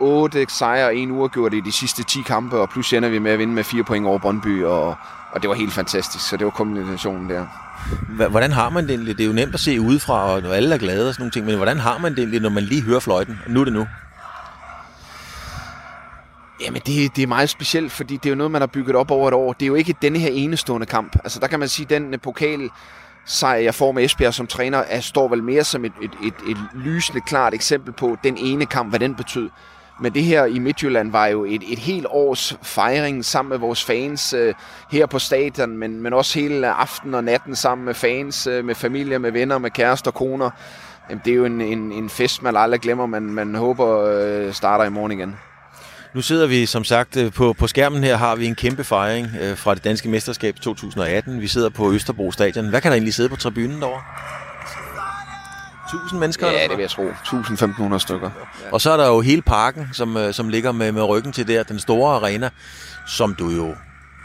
8 0.00 0.46
sejre 0.48 0.86
og 0.86 0.96
en 0.96 1.10
uafgjort 1.10 1.54
i 1.54 1.60
de 1.60 1.72
sidste 1.72 2.02
10 2.02 2.22
kampe, 2.26 2.56
og 2.58 2.70
pludselig 2.70 2.96
ender 2.96 3.08
vi 3.08 3.18
med 3.18 3.30
at 3.30 3.38
vinde 3.38 3.54
med 3.54 3.64
4 3.64 3.84
point 3.84 4.06
over 4.06 4.18
Brøndby, 4.18 4.64
og, 4.64 4.94
og 5.32 5.42
det 5.42 5.48
var 5.48 5.54
helt 5.54 5.72
fantastisk, 5.72 6.28
så 6.28 6.36
det 6.36 6.44
var 6.44 6.50
kombinationen 6.50 7.30
der. 7.30 7.46
Hvordan 8.28 8.52
har 8.52 8.70
man 8.70 8.84
det 8.84 8.90
egentlig? 8.90 9.18
Det 9.18 9.24
er 9.24 9.28
jo 9.28 9.32
nemt 9.32 9.54
at 9.54 9.60
se 9.60 9.80
udefra, 9.80 10.32
og 10.32 10.56
alle 10.56 10.74
er 10.74 10.78
glade 10.78 11.08
og 11.08 11.14
sådan 11.14 11.22
nogle 11.22 11.32
ting, 11.32 11.46
men 11.46 11.56
hvordan 11.56 11.78
har 11.78 11.98
man 11.98 12.12
det 12.12 12.18
egentlig, 12.18 12.40
når 12.40 12.50
man 12.50 12.62
lige 12.62 12.82
hører 12.82 13.00
fløjten? 13.00 13.38
Nu 13.48 13.60
er 13.60 13.64
det 13.64 13.72
nu. 13.72 13.86
Jamen, 16.60 16.82
det, 16.86 17.16
det 17.16 17.22
er 17.22 17.26
meget 17.26 17.50
specielt, 17.50 17.92
fordi 17.92 18.16
det 18.16 18.26
er 18.26 18.30
jo 18.30 18.36
noget, 18.36 18.50
man 18.50 18.62
har 18.62 18.66
bygget 18.66 18.96
op 18.96 19.10
over 19.10 19.28
et 19.28 19.34
år. 19.34 19.52
Det 19.52 19.62
er 19.62 19.66
jo 19.66 19.74
ikke 19.74 19.94
denne 20.02 20.18
her 20.18 20.28
enestående 20.28 20.86
kamp. 20.86 21.16
Altså, 21.24 21.40
der 21.40 21.46
kan 21.46 21.58
man 21.58 21.68
sige, 21.68 21.86
den 21.90 22.18
pokal 22.22 22.70
sejr, 23.28 23.58
jeg 23.58 23.74
får 23.74 23.92
med 23.92 24.04
Esbjerg 24.04 24.34
som 24.34 24.46
træner, 24.46 24.78
er, 24.78 25.00
står 25.00 25.28
vel 25.28 25.42
mere 25.42 25.64
som 25.64 25.84
et, 25.84 25.92
et, 26.02 26.10
et, 26.22 26.34
et 26.50 26.58
lysende 26.74 27.20
klart 27.20 27.54
eksempel 27.54 27.92
på 27.92 28.16
den 28.24 28.36
ene 28.36 28.66
kamp, 28.66 28.88
hvad 28.90 29.00
den 29.00 29.14
betød. 29.14 29.50
Men 30.00 30.14
det 30.14 30.24
her 30.24 30.44
i 30.44 30.58
Midtjylland 30.58 31.10
var 31.10 31.26
jo 31.26 31.44
et, 31.44 31.62
et 31.72 31.78
helt 31.78 32.06
års 32.10 32.56
fejring 32.62 33.24
sammen 33.24 33.50
med 33.50 33.58
vores 33.58 33.84
fans 33.84 34.32
øh, 34.32 34.54
her 34.90 35.06
på 35.06 35.18
stadion, 35.18 35.76
men, 35.76 36.02
men 36.02 36.12
også 36.12 36.40
hele 36.40 36.68
aften 36.68 37.14
og 37.14 37.24
natten 37.24 37.56
sammen 37.56 37.84
med 37.84 37.94
fans, 37.94 38.46
øh, 38.46 38.64
med 38.64 38.74
familie, 38.74 39.18
med 39.18 39.30
venner, 39.30 39.58
med 39.58 39.70
kærester 39.70 40.10
og 40.10 40.14
koner. 40.14 40.50
Jamen, 41.10 41.22
det 41.24 41.30
er 41.30 41.34
jo 41.34 41.44
en, 41.44 41.60
en, 41.60 41.92
en 41.92 42.08
fest, 42.08 42.42
man 42.42 42.56
aldrig 42.56 42.80
glemmer, 42.80 43.06
man, 43.06 43.22
man 43.22 43.54
håber 43.54 44.00
øh, 44.00 44.52
starter 44.52 44.84
i 44.84 44.90
morgen 44.90 45.12
igen. 45.12 45.36
Nu 46.14 46.22
sidder 46.22 46.46
vi 46.46 46.66
som 46.66 46.84
sagt 46.84 47.16
øh, 47.16 47.32
på, 47.32 47.52
på 47.52 47.66
skærmen 47.66 48.04
her, 48.04 48.16
har 48.16 48.36
vi 48.36 48.46
en 48.46 48.54
kæmpe 48.54 48.84
fejring 48.84 49.28
øh, 49.40 49.56
fra 49.56 49.74
det 49.74 49.84
danske 49.84 50.08
mesterskab 50.08 50.60
2018. 50.60 51.40
Vi 51.40 51.48
sidder 51.48 51.68
på 51.68 51.92
Østerbro 51.92 52.32
Stadion. 52.32 52.68
Hvad 52.68 52.80
kan 52.80 52.90
der 52.90 52.94
egentlig 52.94 53.14
sidde 53.14 53.28
på 53.28 53.36
tribunen 53.36 53.80
derovre? 53.80 54.02
1000 55.96 56.20
mennesker? 56.20 56.46
Ja, 56.46 56.62
det 56.62 56.70
vil 56.70 56.80
jeg 56.80 56.90
tro. 56.90 57.02
1500 57.02 58.00
stykker. 58.00 58.30
Ja. 58.64 58.72
Og 58.72 58.80
så 58.80 58.90
er 58.90 58.96
der 58.96 59.06
jo 59.06 59.20
hele 59.20 59.42
parken, 59.42 59.88
som, 59.92 60.16
øh, 60.16 60.34
som 60.34 60.48
ligger 60.48 60.72
med, 60.72 60.92
med 60.92 61.02
ryggen 61.02 61.32
til 61.32 61.48
der, 61.48 61.62
den 61.62 61.78
store 61.78 62.14
arena, 62.14 62.50
som 63.06 63.34
du 63.34 63.50
jo 63.50 63.74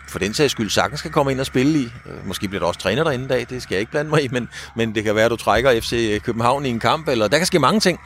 for 0.07 0.19
den 0.19 0.33
sags 0.33 0.51
skyld 0.51 0.69
sagtens 0.69 0.99
skal 0.99 1.11
komme 1.11 1.31
ind 1.31 1.39
og 1.39 1.45
spille 1.45 1.79
i. 1.79 1.83
Øh, 1.83 2.27
måske 2.27 2.47
bliver 2.47 2.59
der 2.59 2.67
også 2.67 2.79
træner 2.79 3.03
derinde 3.03 3.25
i 3.25 3.27
dag, 3.27 3.45
det 3.49 3.61
skal 3.61 3.75
jeg 3.75 3.79
ikke 3.79 3.91
blande 3.91 4.09
mig 4.09 4.23
i, 4.23 4.27
men, 4.27 4.49
men 4.75 4.95
det 4.95 5.03
kan 5.03 5.15
være, 5.15 5.25
at 5.25 5.31
du 5.31 5.35
trækker 5.35 5.81
FC 5.81 6.21
København 6.23 6.65
i 6.65 6.69
en 6.69 6.79
kamp, 6.79 7.07
eller 7.07 7.27
der 7.27 7.37
kan 7.37 7.47
ske 7.47 7.59
mange 7.59 7.79
ting. 7.79 7.99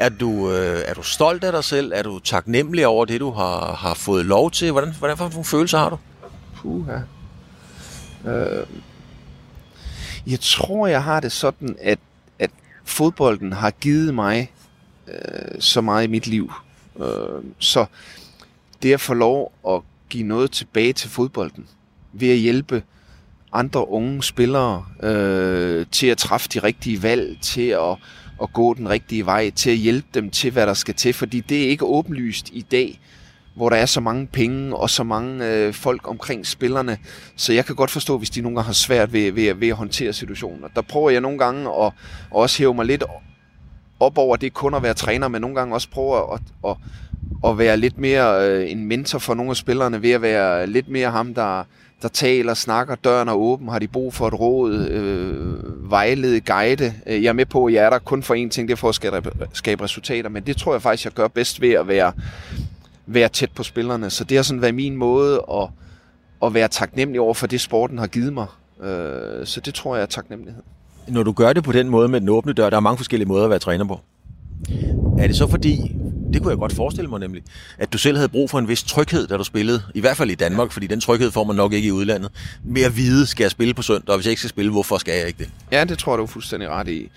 Er 0.00 0.08
du, 0.08 0.52
øh, 0.52 0.82
er 0.86 0.94
du 0.94 1.02
stolt 1.02 1.44
af 1.44 1.52
dig 1.52 1.64
selv? 1.64 1.92
Er 1.94 2.02
du 2.02 2.18
taknemmelig 2.18 2.86
over 2.86 3.04
det, 3.04 3.20
du 3.20 3.30
har, 3.30 3.74
har 3.74 3.94
fået 3.94 4.26
lov 4.26 4.50
til? 4.50 4.72
Hvordan, 4.72 4.94
hvordan 4.98 5.16
for 5.16 5.28
nogle 5.28 5.44
følelser 5.44 5.78
har 5.78 5.90
du? 5.90 5.98
Puh, 6.56 6.86
ja. 6.88 7.00
Øh, 8.30 8.66
jeg 10.26 10.40
tror, 10.40 10.86
jeg 10.86 11.04
har 11.04 11.20
det 11.20 11.32
sådan, 11.32 11.76
at, 11.80 11.98
at 12.38 12.50
fodbolden 12.84 13.52
har 13.52 13.70
givet 13.70 14.14
mig 14.14 14.52
øh, 15.08 15.60
så 15.60 15.80
meget 15.80 16.04
i 16.04 16.10
mit 16.10 16.26
liv. 16.26 16.52
Øh, 17.00 17.44
så 17.58 17.86
det 18.82 18.92
at 18.92 19.00
få 19.00 19.14
lov 19.14 19.52
at 19.68 19.80
give 20.08 20.24
noget 20.24 20.50
tilbage 20.50 20.92
til 20.92 21.10
fodbolden, 21.10 21.66
ved 22.12 22.30
at 22.30 22.38
hjælpe 22.38 22.82
andre 23.52 23.88
unge 23.88 24.22
spillere 24.22 24.84
øh, 25.02 25.86
til 25.92 26.06
at 26.06 26.18
træffe 26.18 26.48
de 26.54 26.58
rigtige 26.58 27.02
valg, 27.02 27.38
til 27.42 27.68
at 27.68 27.96
at 28.42 28.52
gå 28.52 28.74
den 28.74 28.88
rigtige 28.88 29.26
vej, 29.26 29.50
til 29.50 29.70
at 29.70 29.76
hjælpe 29.76 30.08
dem 30.14 30.30
til, 30.30 30.50
hvad 30.50 30.66
der 30.66 30.74
skal 30.74 30.94
til, 30.94 31.12
fordi 31.12 31.40
det 31.40 31.64
er 31.64 31.68
ikke 31.68 31.84
åbenlyst 31.84 32.50
i 32.52 32.66
dag, 32.70 33.00
hvor 33.54 33.68
der 33.68 33.76
er 33.76 33.86
så 33.86 34.00
mange 34.00 34.26
penge 34.26 34.76
og 34.76 34.90
så 34.90 35.04
mange 35.04 35.46
øh, 35.46 35.74
folk 35.74 36.08
omkring 36.08 36.46
spillerne. 36.46 36.98
Så 37.36 37.52
jeg 37.52 37.66
kan 37.66 37.74
godt 37.74 37.90
forstå, 37.90 38.18
hvis 38.18 38.30
de 38.30 38.40
nogle 38.40 38.56
gange 38.56 38.66
har 38.66 38.72
svært 38.72 39.12
ved, 39.12 39.32
ved, 39.32 39.54
ved 39.54 39.68
at 39.68 39.76
håndtere 39.76 40.12
situationer. 40.12 40.68
Der 40.76 40.82
prøver 40.82 41.10
jeg 41.10 41.20
nogle 41.20 41.38
gange 41.38 41.70
at, 41.70 41.86
at 41.86 41.92
også 42.30 42.58
hæve 42.58 42.74
mig 42.74 42.86
lidt 42.86 43.04
op 44.00 44.18
over 44.18 44.36
det 44.36 44.54
kun 44.54 44.74
at 44.74 44.82
være 44.82 44.94
træner, 44.94 45.28
men 45.28 45.40
nogle 45.40 45.56
gange 45.56 45.74
også 45.74 45.90
prøve 45.90 46.32
at, 46.34 46.40
at, 46.68 46.76
at 47.46 47.58
være 47.58 47.76
lidt 47.76 47.98
mere 47.98 48.48
øh, 48.48 48.70
en 48.70 48.84
mentor 48.84 49.18
for 49.18 49.34
nogle 49.34 49.50
af 49.50 49.56
spillerne, 49.56 50.02
ved 50.02 50.10
at 50.10 50.22
være 50.22 50.66
lidt 50.66 50.88
mere 50.88 51.10
ham, 51.10 51.34
der, 51.34 51.64
der 52.02 52.08
taler, 52.08 52.54
snakker, 52.54 52.94
døren 52.94 53.28
er 53.28 53.32
åben, 53.32 53.68
har 53.68 53.78
de 53.78 53.88
brug 53.88 54.14
for 54.14 54.28
et 54.28 54.40
råd, 54.40 54.74
øh, 54.74 55.90
vejlede, 55.90 56.40
guide. 56.40 56.94
Øh, 57.06 57.22
jeg 57.22 57.28
er 57.28 57.32
med 57.32 57.46
på, 57.46 57.66
at 57.66 57.74
jeg 57.74 57.84
er 57.84 57.90
der 57.90 57.98
kun 57.98 58.22
for 58.22 58.34
én 58.34 58.48
ting, 58.48 58.68
det 58.68 58.72
er 58.72 58.76
for 58.76 58.88
at 58.88 58.94
skabe, 58.94 59.30
skabe 59.52 59.84
resultater, 59.84 60.28
men 60.28 60.42
det 60.42 60.56
tror 60.56 60.74
jeg 60.74 60.82
faktisk, 60.82 61.04
jeg 61.04 61.12
gør 61.12 61.28
bedst 61.28 61.60
ved 61.60 61.70
at 61.70 61.88
være, 61.88 62.12
være 63.06 63.28
tæt 63.28 63.50
på 63.54 63.62
spillerne. 63.62 64.10
Så 64.10 64.24
det 64.24 64.36
har 64.38 64.42
sådan 64.42 64.62
været 64.62 64.74
min 64.74 64.96
måde 64.96 65.44
at, 65.52 65.68
at 66.42 66.54
være 66.54 66.68
taknemmelig 66.68 67.20
over 67.20 67.34
for 67.34 67.46
det, 67.46 67.60
sporten 67.60 67.98
har 67.98 68.06
givet 68.06 68.32
mig. 68.32 68.46
Øh, 68.82 69.46
så 69.46 69.60
det 69.60 69.74
tror 69.74 69.96
jeg 69.96 70.02
er 70.02 70.06
taknemmelighed. 70.06 70.62
Når 71.08 71.22
du 71.22 71.32
gør 71.32 71.52
det 71.52 71.64
på 71.64 71.72
den 71.72 71.88
måde 71.88 72.08
med 72.08 72.20
den 72.20 72.28
åbne 72.28 72.52
dør, 72.52 72.70
der 72.70 72.76
er 72.76 72.80
mange 72.80 72.96
forskellige 72.96 73.28
måder 73.28 73.44
at 73.44 73.50
være 73.50 73.58
træner 73.58 73.84
på. 73.84 74.00
Er 75.18 75.26
det 75.26 75.36
så 75.36 75.46
fordi, 75.46 75.96
det 76.32 76.42
kunne 76.42 76.50
jeg 76.50 76.58
godt 76.58 76.72
forestille 76.72 77.10
mig 77.10 77.20
nemlig, 77.20 77.42
at 77.78 77.92
du 77.92 77.98
selv 77.98 78.16
havde 78.16 78.28
brug 78.28 78.50
for 78.50 78.58
en 78.58 78.68
vis 78.68 78.82
tryghed, 78.82 79.26
da 79.26 79.36
du 79.36 79.44
spillede, 79.44 79.82
i 79.94 80.00
hvert 80.00 80.16
fald 80.16 80.30
i 80.30 80.34
Danmark, 80.34 80.72
fordi 80.72 80.86
den 80.86 81.00
tryghed 81.00 81.30
får 81.30 81.44
man 81.44 81.56
nok 81.56 81.72
ikke 81.72 81.88
i 81.88 81.92
udlandet, 81.92 82.30
med 82.64 82.82
at 82.82 82.96
vide, 82.96 83.26
skal 83.26 83.44
jeg 83.44 83.50
spille 83.50 83.74
på 83.74 83.82
søndag, 83.82 84.08
og 84.08 84.16
hvis 84.16 84.26
jeg 84.26 84.30
ikke 84.30 84.40
skal 84.40 84.50
spille, 84.50 84.70
hvorfor 84.70 84.98
skal 84.98 85.18
jeg 85.18 85.26
ikke 85.26 85.38
det? 85.38 85.50
Ja, 85.72 85.84
det 85.84 85.98
tror 85.98 86.12
jeg, 86.12 86.18
du 86.18 86.22
er 86.22 86.26
fuldstændig 86.26 86.68
ret 86.68 86.88
i. 86.88 87.10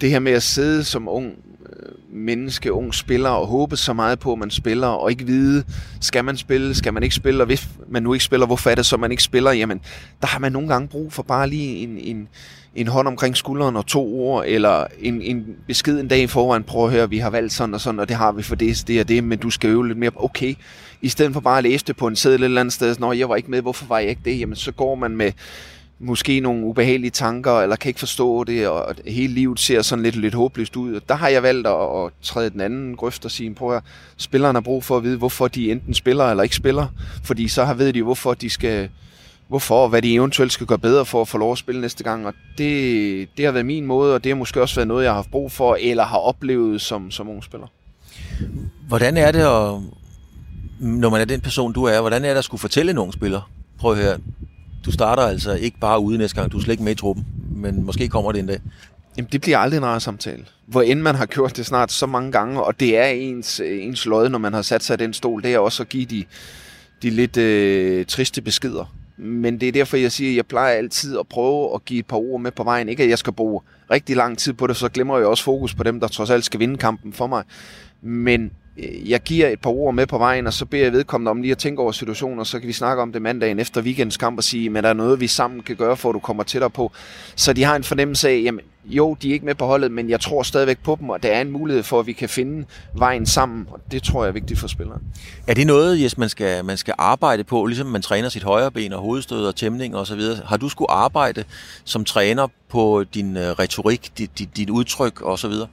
Det 0.00 0.10
her 0.10 0.18
med 0.18 0.32
at 0.32 0.42
sidde 0.42 0.84
som 0.84 1.08
ung 1.08 1.32
øh, 1.72 2.16
menneske, 2.16 2.72
ung 2.72 2.94
spiller, 2.94 3.30
og 3.30 3.46
håbe 3.46 3.76
så 3.76 3.92
meget 3.92 4.18
på, 4.18 4.32
at 4.32 4.38
man 4.38 4.50
spiller, 4.50 4.86
og 4.86 5.10
ikke 5.10 5.26
vide, 5.26 5.64
skal 6.00 6.24
man 6.24 6.36
spille, 6.36 6.74
skal 6.74 6.94
man 6.94 7.02
ikke 7.02 7.14
spille, 7.14 7.42
og 7.42 7.46
hvis 7.46 7.68
man 7.88 8.02
nu 8.02 8.12
ikke 8.12 8.24
spiller, 8.24 8.46
hvorfor 8.46 8.70
er 8.70 8.74
det 8.74 8.86
så, 8.86 8.96
man 8.96 9.10
ikke 9.10 9.22
spiller? 9.22 9.52
Jamen, 9.52 9.80
der 10.20 10.26
har 10.26 10.38
man 10.38 10.52
nogle 10.52 10.68
gange 10.68 10.88
brug 10.88 11.12
for 11.12 11.22
bare 11.22 11.48
lige 11.48 11.76
en, 11.76 11.98
en, 11.98 12.28
en 12.74 12.88
hånd 12.88 13.08
omkring 13.08 13.36
skulderen 13.36 13.76
og 13.76 13.86
to 13.86 14.20
ord, 14.20 14.44
eller 14.46 14.86
en, 15.00 15.22
en 15.22 15.46
besked 15.66 16.00
en 16.00 16.08
dag 16.08 16.22
i 16.22 16.26
forvejen, 16.26 16.62
prøv 16.62 16.84
at 16.84 16.90
høre, 16.90 17.10
vi 17.10 17.18
har 17.18 17.30
valgt 17.30 17.52
sådan 17.52 17.74
og 17.74 17.80
sådan, 17.80 18.00
og 18.00 18.08
det 18.08 18.16
har 18.16 18.32
vi 18.32 18.42
for 18.42 18.56
det, 18.56 18.84
det 18.86 19.00
og 19.00 19.08
det, 19.08 19.24
men 19.24 19.38
du 19.38 19.50
skal 19.50 19.70
øve 19.70 19.88
lidt 19.88 19.98
mere. 19.98 20.10
Okay, 20.16 20.54
i 21.02 21.08
stedet 21.08 21.32
for 21.32 21.40
bare 21.40 21.58
at 21.58 21.64
læse 21.64 21.84
det 21.84 21.96
på 21.96 22.06
en 22.06 22.16
seddel 22.16 22.40
et 22.40 22.44
eller 22.44 22.60
andet 22.60 22.74
sted, 22.74 22.96
når 22.98 23.12
jeg 23.12 23.28
var 23.28 23.36
ikke 23.36 23.50
med, 23.50 23.62
hvorfor 23.62 23.86
var 23.86 23.98
jeg 23.98 24.08
ikke 24.08 24.22
det? 24.24 24.40
Jamen, 24.40 24.56
så 24.56 24.72
går 24.72 24.94
man 24.94 25.16
med 25.16 25.32
måske 25.98 26.40
nogle 26.40 26.64
ubehagelige 26.64 27.10
tanker, 27.10 27.60
eller 27.60 27.76
kan 27.76 27.88
ikke 27.88 28.00
forstå 28.00 28.44
det, 28.44 28.68
og 28.68 28.94
hele 29.06 29.34
livet 29.34 29.60
ser 29.60 29.82
sådan 29.82 30.02
lidt, 30.02 30.16
lidt 30.16 30.34
håbløst 30.34 30.76
ud. 30.76 31.00
Der 31.08 31.14
har 31.14 31.28
jeg 31.28 31.42
valgt 31.42 31.66
at, 31.66 31.74
at 31.74 32.12
træde 32.22 32.50
den 32.50 32.60
anden 32.60 32.96
grøft 32.96 33.24
og 33.24 33.30
sige, 33.30 33.54
prøv 33.54 33.76
at 33.76 33.82
spillerne 34.16 34.56
har 34.56 34.60
brug 34.60 34.84
for 34.84 34.96
at 34.96 35.02
vide, 35.02 35.18
hvorfor 35.18 35.48
de 35.48 35.70
enten 35.70 35.94
spiller 35.94 36.24
eller 36.24 36.42
ikke 36.42 36.56
spiller, 36.56 36.86
fordi 37.24 37.48
så 37.48 37.64
har 37.64 37.74
ved 37.74 37.92
de, 37.92 38.02
hvorfor 38.02 38.34
de 38.34 38.50
skal 38.50 38.88
hvorfor 39.48 39.82
og 39.82 39.88
hvad 39.88 40.02
de 40.02 40.14
eventuelt 40.14 40.52
skal 40.52 40.66
gøre 40.66 40.78
bedre 40.78 41.04
for 41.04 41.20
at 41.20 41.28
få 41.28 41.38
lov 41.38 41.52
at 41.52 41.58
spille 41.58 41.80
næste 41.80 42.04
gang. 42.04 42.26
Og 42.26 42.34
det, 42.58 43.28
det 43.36 43.44
har 43.44 43.52
været 43.52 43.66
min 43.66 43.86
måde, 43.86 44.14
og 44.14 44.24
det 44.24 44.30
har 44.30 44.36
måske 44.36 44.62
også 44.62 44.74
været 44.74 44.88
noget, 44.88 45.04
jeg 45.04 45.10
har 45.10 45.16
haft 45.16 45.30
brug 45.30 45.52
for, 45.52 45.76
eller 45.80 46.04
har 46.04 46.18
oplevet 46.18 46.80
som, 46.80 47.10
som 47.10 47.28
ung 47.28 47.44
spiller. 47.44 47.66
Hvordan 48.88 49.16
er 49.16 49.32
det, 49.32 49.38
at, 49.38 49.80
når 50.80 51.10
man 51.10 51.20
er 51.20 51.24
den 51.24 51.40
person, 51.40 51.72
du 51.72 51.84
er, 51.84 52.00
hvordan 52.00 52.24
er 52.24 52.28
det 52.28 52.38
at 52.38 52.44
skulle 52.44 52.60
fortælle 52.60 52.90
en 52.90 52.98
ung 52.98 53.12
spiller? 53.12 53.50
Prøv 53.78 53.92
at 53.92 53.98
høre, 53.98 54.18
du 54.86 54.92
starter 54.92 55.22
altså 55.22 55.52
ikke 55.54 55.78
bare 55.80 56.00
ude 56.00 56.18
næste 56.18 56.40
gang, 56.40 56.52
du 56.52 56.58
er 56.58 56.62
slet 56.62 56.72
ikke 56.72 56.82
med 56.82 56.92
i 56.92 56.94
truppen, 56.94 57.26
men 57.50 57.84
måske 57.84 58.08
kommer 58.08 58.32
det 58.32 58.38
en 58.38 58.46
dag. 58.46 58.60
Jamen, 59.16 59.28
det 59.32 59.40
bliver 59.40 59.58
aldrig 59.58 59.78
en 59.78 59.84
rar 59.84 59.98
samtale. 59.98 60.44
Hvor 60.66 60.82
end 60.82 61.00
man 61.00 61.14
har 61.14 61.26
gjort 61.26 61.56
det 61.56 61.66
snart 61.66 61.92
så 61.92 62.06
mange 62.06 62.32
gange, 62.32 62.62
og 62.62 62.80
det 62.80 62.96
er 62.96 63.06
ens, 63.06 63.60
øh, 63.60 63.84
ens 63.84 64.06
lod, 64.06 64.28
når 64.28 64.38
man 64.38 64.52
har 64.52 64.62
sat 64.62 64.82
sig 64.82 64.94
i 64.94 64.96
den 64.96 65.12
stol, 65.12 65.42
det 65.42 65.54
er 65.54 65.58
også 65.58 65.82
at 65.82 65.88
give 65.88 66.04
de, 66.04 66.24
de 67.02 67.10
lidt 67.10 67.36
øh, 67.36 68.06
triste 68.06 68.42
beskeder 68.42 68.92
men 69.16 69.60
det 69.60 69.68
er 69.68 69.72
derfor, 69.72 69.96
jeg 69.96 70.12
siger, 70.12 70.30
at 70.30 70.36
jeg 70.36 70.46
plejer 70.46 70.74
altid 70.74 71.18
at 71.18 71.28
prøve 71.28 71.74
at 71.74 71.84
give 71.84 71.98
et 71.98 72.06
par 72.06 72.16
ord 72.16 72.40
med 72.40 72.50
på 72.50 72.64
vejen. 72.64 72.88
Ikke 72.88 73.02
at 73.02 73.08
jeg 73.08 73.18
skal 73.18 73.32
bruge 73.32 73.60
rigtig 73.90 74.16
lang 74.16 74.38
tid 74.38 74.52
på 74.52 74.66
det, 74.66 74.76
så 74.76 74.88
glemmer 74.88 75.18
jeg 75.18 75.26
også 75.26 75.44
fokus 75.44 75.74
på 75.74 75.82
dem, 75.82 76.00
der 76.00 76.08
trods 76.08 76.30
alt 76.30 76.44
skal 76.44 76.60
vinde 76.60 76.76
kampen 76.76 77.12
for 77.12 77.26
mig. 77.26 77.44
Men 78.02 78.50
Øh, 78.78 79.10
jeg 79.10 79.20
giver 79.22 79.48
et 79.48 79.60
par 79.60 79.70
ord 79.70 79.94
med 79.94 80.06
på 80.06 80.18
vejen, 80.18 80.46
og 80.46 80.52
så 80.52 80.64
beder 80.64 80.84
jeg 80.84 80.92
vedkommende 80.92 81.30
om 81.30 81.42
lige 81.42 81.52
at 81.52 81.58
tænke 81.58 81.82
over 81.82 81.92
situationen, 81.92 82.38
og 82.38 82.46
så 82.46 82.58
kan 82.58 82.68
vi 82.68 82.72
snakke 82.72 83.02
om 83.02 83.12
det 83.12 83.22
mandagen 83.22 83.58
efter 83.58 83.82
weekends 83.82 84.16
kamp 84.16 84.38
og 84.38 84.44
sige, 84.44 84.70
men 84.70 84.84
der 84.84 84.90
er 84.90 84.94
noget, 84.94 85.20
vi 85.20 85.26
sammen 85.26 85.62
kan 85.62 85.76
gøre, 85.76 85.96
for 85.96 86.08
at 86.08 86.14
du 86.14 86.18
kommer 86.18 86.42
tættere 86.42 86.70
på. 86.70 86.92
Så 87.36 87.52
de 87.52 87.64
har 87.64 87.76
en 87.76 87.84
fornemmelse 87.84 88.28
af, 88.28 88.42
jamen, 88.44 88.60
jo, 88.84 89.16
de 89.22 89.28
er 89.28 89.32
ikke 89.32 89.46
med 89.46 89.54
på 89.54 89.66
holdet, 89.66 89.92
men 89.92 90.10
jeg 90.10 90.20
tror 90.20 90.42
stadigvæk 90.42 90.78
på 90.78 90.96
dem, 91.00 91.10
og 91.10 91.22
der 91.22 91.28
er 91.28 91.40
en 91.40 91.50
mulighed 91.50 91.82
for, 91.82 92.00
at 92.00 92.06
vi 92.06 92.12
kan 92.12 92.28
finde 92.28 92.66
vejen 92.94 93.26
sammen, 93.26 93.66
og 93.70 93.80
det 93.90 94.02
tror 94.02 94.22
jeg 94.24 94.28
er 94.28 94.32
vigtigt 94.32 94.60
for 94.60 94.68
spilleren. 94.68 95.02
Er 95.46 95.54
det 95.54 95.66
noget, 95.66 96.02
Jes, 96.02 96.18
man 96.18 96.28
skal, 96.28 96.64
man 96.64 96.76
skal 96.76 96.94
arbejde 96.98 97.44
på, 97.44 97.66
ligesom 97.66 97.86
man 97.86 98.02
træner 98.02 98.28
sit 98.28 98.42
højre 98.42 98.70
ben 98.70 98.92
og 98.92 99.00
hovedstød 99.00 99.46
og 99.46 99.56
tæmning 99.56 99.96
og 99.96 100.06
så 100.06 100.16
videre? 100.16 100.40
Har 100.46 100.56
du 100.56 100.68
skulle 100.68 100.90
arbejde 100.90 101.44
som 101.84 102.04
træner 102.04 102.48
på 102.68 103.04
din 103.14 103.36
øh, 103.36 103.50
retorik, 103.50 104.10
dit, 104.18 104.38
dit, 104.38 104.56
dit 104.56 104.70
udtryk 104.70 105.20
og 105.20 105.38
så 105.38 105.48
videre? 105.48 105.68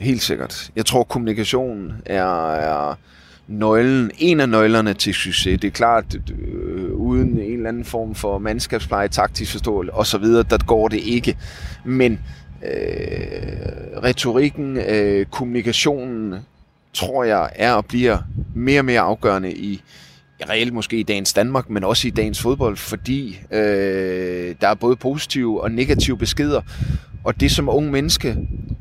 Helt 0.00 0.22
sikkert. 0.22 0.70
Jeg 0.76 0.86
tror, 0.86 1.04
kommunikationen 1.04 1.92
er, 2.06 2.52
er 2.52 2.98
nøglen, 3.48 4.10
en 4.18 4.40
af 4.40 4.48
nøglerne 4.48 4.94
til 4.94 5.14
succes. 5.14 5.60
Det 5.60 5.68
er 5.68 5.72
klart, 5.72 6.04
øh, 6.14 6.92
uden 6.92 7.38
en 7.38 7.56
eller 7.56 7.68
anden 7.68 7.84
form 7.84 8.14
for 8.14 8.38
mandskabspleje, 8.38 9.08
taktisk 9.08 9.52
forståelse 9.52 9.92
osv., 9.92 10.24
der 10.24 10.66
går 10.66 10.88
det 10.88 11.00
ikke. 11.00 11.36
Men 11.84 12.12
øh, 12.64 14.02
retorikken, 14.02 14.76
øh, 14.76 15.26
kommunikationen, 15.26 16.34
tror 16.92 17.24
jeg, 17.24 17.50
er 17.54 17.72
og 17.72 17.86
bliver 17.86 18.18
mere 18.54 18.80
og 18.80 18.84
mere 18.84 19.00
afgørende 19.00 19.52
i, 19.52 19.82
reelt 20.50 20.72
måske 20.72 20.96
i 20.96 21.02
dagens 21.02 21.32
Danmark, 21.32 21.70
men 21.70 21.84
også 21.84 22.08
i 22.08 22.10
dagens 22.10 22.40
fodbold, 22.40 22.76
fordi 22.76 23.40
øh, 23.50 24.54
der 24.60 24.68
er 24.68 24.74
både 24.74 24.96
positive 24.96 25.62
og 25.62 25.70
negative 25.70 26.18
beskeder. 26.18 26.60
Og 27.24 27.40
det 27.40 27.50
som 27.50 27.68
ung 27.68 27.90
menneske, 27.90 28.36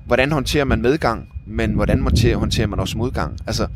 hvordan 0.05 0.31
håndterer 0.31 0.65
man 0.65 0.81
medgang, 0.81 1.29
men 1.47 1.73
hvordan 1.73 2.01
håndterer, 2.35 2.67
man 2.67 2.79
også 2.79 2.97
modgang? 2.97 3.37
Altså, 3.47 3.67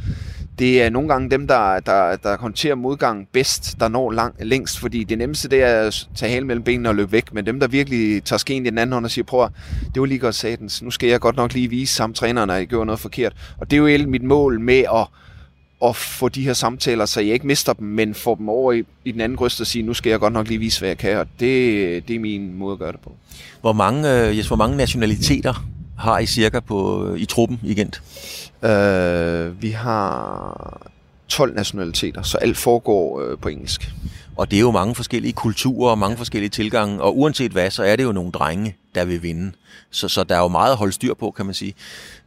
det 0.60 0.84
er 0.84 0.89
nogle 0.89 1.10
gange 1.10 1.30
dem, 1.30 1.47
der, 1.47 1.80
der, 1.80 2.15
der 2.15 2.38
håndterer 2.38 2.75
modgang 2.75 3.27
bedst, 3.34 3.80
der 3.80 3.88
når 3.88 4.12
lang, 4.12 4.36
længst, 4.39 4.80
fordi 4.80 5.03
det 5.03 5.17
nemmeste 5.17 5.49
det 5.49 5.63
er 5.63 5.82
at 5.82 6.08
tage 6.15 6.32
halen 6.32 6.47
mellem 6.47 6.63
benene 6.63 6.89
og 6.89 6.95
løbe 6.95 7.12
væk, 7.12 7.34
men 7.34 7.45
dem, 7.45 7.60
der 7.60 7.67
virkelig 7.67 8.23
tager 8.23 8.38
skeen 8.38 8.65
i 8.65 8.69
den 8.69 8.77
anden 8.77 8.93
hånd 8.93 9.06
og 9.06 9.12
siger, 9.12 9.25
prøv 9.25 9.49
det 9.93 9.99
var 9.99 10.06
lige 10.06 10.19
godt 10.19 10.36
satans, 10.36 10.82
nu 10.82 10.91
skal 10.91 11.10
jeg 11.10 11.19
godt 11.19 11.36
nok 11.36 11.53
lige 11.53 11.69
vise 11.69 11.95
sammen 11.95 12.13
træneren, 12.13 12.49
at 12.49 12.56
jeg 12.56 12.67
gjorde 12.67 12.86
noget 12.86 12.99
forkert. 12.99 13.34
Og 13.58 13.71
det 13.71 13.77
er 13.77 13.97
jo 13.97 14.08
mit 14.08 14.23
mål 14.23 14.60
med 14.60 14.80
at, 14.80 15.08
at 15.84 15.96
få 15.96 16.30
de 16.30 16.44
her 16.44 16.54
samtaler, 16.54 17.06
så 17.06 17.22
jeg 17.22 17.34
ikke 17.34 17.48
mister 17.48 17.74
dem, 17.74 17.88
men 17.88 18.13
får 18.13 18.36
dem 18.36 18.50
over 18.50 18.74
i, 18.74 18.84
i 19.06 19.12
den 19.12 19.22
anden 19.22 19.38
grøst 19.38 19.62
og 19.62 19.68
sige, 19.68 19.84
nu 19.84 19.94
skal 19.94 20.10
jeg 20.10 20.20
godt 20.20 20.34
nok 20.34 20.48
lige 20.48 20.60
vise, 20.60 20.80
hvad 20.80 20.90
jeg 20.90 20.98
kan, 20.98 21.18
og 21.18 21.28
det, 21.40 22.08
det 22.08 22.16
er 22.16 22.20
min 22.20 22.54
måde 22.54 22.74
at 22.74 22.80
gøre 22.80 22.92
det 22.92 23.00
på. 23.00 23.16
Hvor 23.62 23.74
mange, 23.74 24.13
øh, 24.13 24.38
yes, 24.38 24.48
hvor 24.48 24.56
mange 24.56 24.78
nationaliteter 24.78 25.66
har 25.98 26.20
I 26.20 26.26
cirka 26.26 26.60
på, 26.60 27.08
i 27.18 27.26
truppen 27.26 27.60
i 27.63 27.74
Gent? 27.76 28.02
Uh, 28.62 29.62
vi 29.62 29.70
har 29.70 30.92
12 31.28 31.56
nationaliteter, 31.56 32.22
så 32.22 32.38
alt 32.38 32.58
foregår 32.58 33.22
uh, 33.22 33.40
på 33.40 33.50
engelsk. 33.50 33.92
Og 34.38 34.52
det 34.52 34.58
er 34.58 34.62
jo 34.62 34.72
mange 34.72 34.96
forskellige 34.96 35.34
kulturer 35.34 35.92
og 35.92 35.98
mange 35.98 36.18
forskellige 36.18 36.50
tilgange, 36.50 37.02
og 37.02 37.18
uanset 37.18 37.52
hvad, 37.52 37.72
så 37.72 37.84
er 37.84 37.96
det 37.96 38.04
jo 38.04 38.12
nogle 38.12 38.32
drenge, 38.32 38.76
der 38.96 39.06
vil 39.06 39.24
vinde. 39.24 39.52
Så, 39.92 40.08
så 40.08 40.24
der 40.24 40.36
er 40.36 40.40
jo 40.40 40.48
meget 40.48 40.72
at 40.72 40.78
holde 40.78 40.94
styr 40.94 41.13
på, 41.13 41.32
kan 41.32 41.46
man 41.46 41.56
sige. 41.56 41.74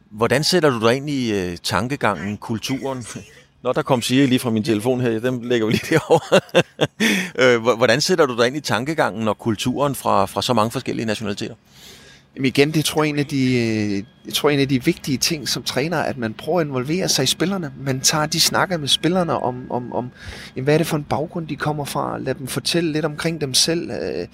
Hvordan 0.09 0.43
sætter 0.43 0.69
du 0.69 0.87
dig 0.87 0.95
ind 0.95 1.09
i 1.09 1.51
uh, 1.51 1.55
tankegangen, 1.63 2.37
kulturen? 2.37 3.05
Nå, 3.63 3.73
der 3.73 3.81
kom 3.81 4.01
Siri 4.01 4.25
lige 4.25 4.39
fra 4.39 4.49
min 4.49 4.63
telefon 4.63 5.01
her, 5.01 5.19
Den 5.19 5.45
lægger 5.45 5.67
vi 5.67 5.71
lige 5.73 5.85
derovre. 5.89 6.39
Øh, 7.39 7.61
hvordan 7.61 8.01
sætter 8.01 8.25
du 8.25 8.37
dig 8.37 8.47
ind 8.47 8.55
i 8.55 8.59
tankegangen 8.59 9.27
og 9.27 9.37
kulturen 9.37 9.95
fra, 9.95 10.25
fra 10.25 10.41
så 10.41 10.53
mange 10.53 10.71
forskellige 10.71 11.05
nationaliteter? 11.05 11.55
Jamen 12.35 12.45
igen, 12.45 12.71
det 12.71 12.85
tror 12.85 13.03
jeg, 13.03 13.09
en 13.09 13.19
af 13.19 13.25
de, 13.25 13.43
øh, 13.43 14.03
jeg 14.25 14.33
tror, 14.33 14.49
en 14.49 14.59
af 14.59 14.69
de 14.69 14.83
vigtige 14.85 15.17
ting 15.17 15.49
som 15.49 15.63
træner, 15.63 15.97
at 15.97 16.17
man 16.17 16.33
prøver 16.33 16.59
at 16.59 16.67
involvere 16.67 17.09
sig 17.09 17.23
i 17.23 17.25
spillerne. 17.25 17.71
Man 17.85 17.99
tager 17.99 18.25
de 18.25 18.39
snakker 18.39 18.77
med 18.77 18.87
spillerne 18.87 19.33
om, 19.33 19.71
om, 19.71 19.93
om 19.93 20.11
jamen, 20.55 20.63
hvad 20.63 20.73
er 20.73 20.77
det 20.77 20.87
for 20.87 20.97
en 20.97 21.03
baggrund, 21.03 21.47
de 21.47 21.55
kommer 21.55 21.85
fra. 21.85 22.17
Lad 22.17 22.35
dem 22.35 22.47
fortælle 22.47 22.91
lidt 22.91 23.05
omkring 23.05 23.41
dem 23.41 23.53
selv. 23.53 23.91
Øh, 23.91 24.27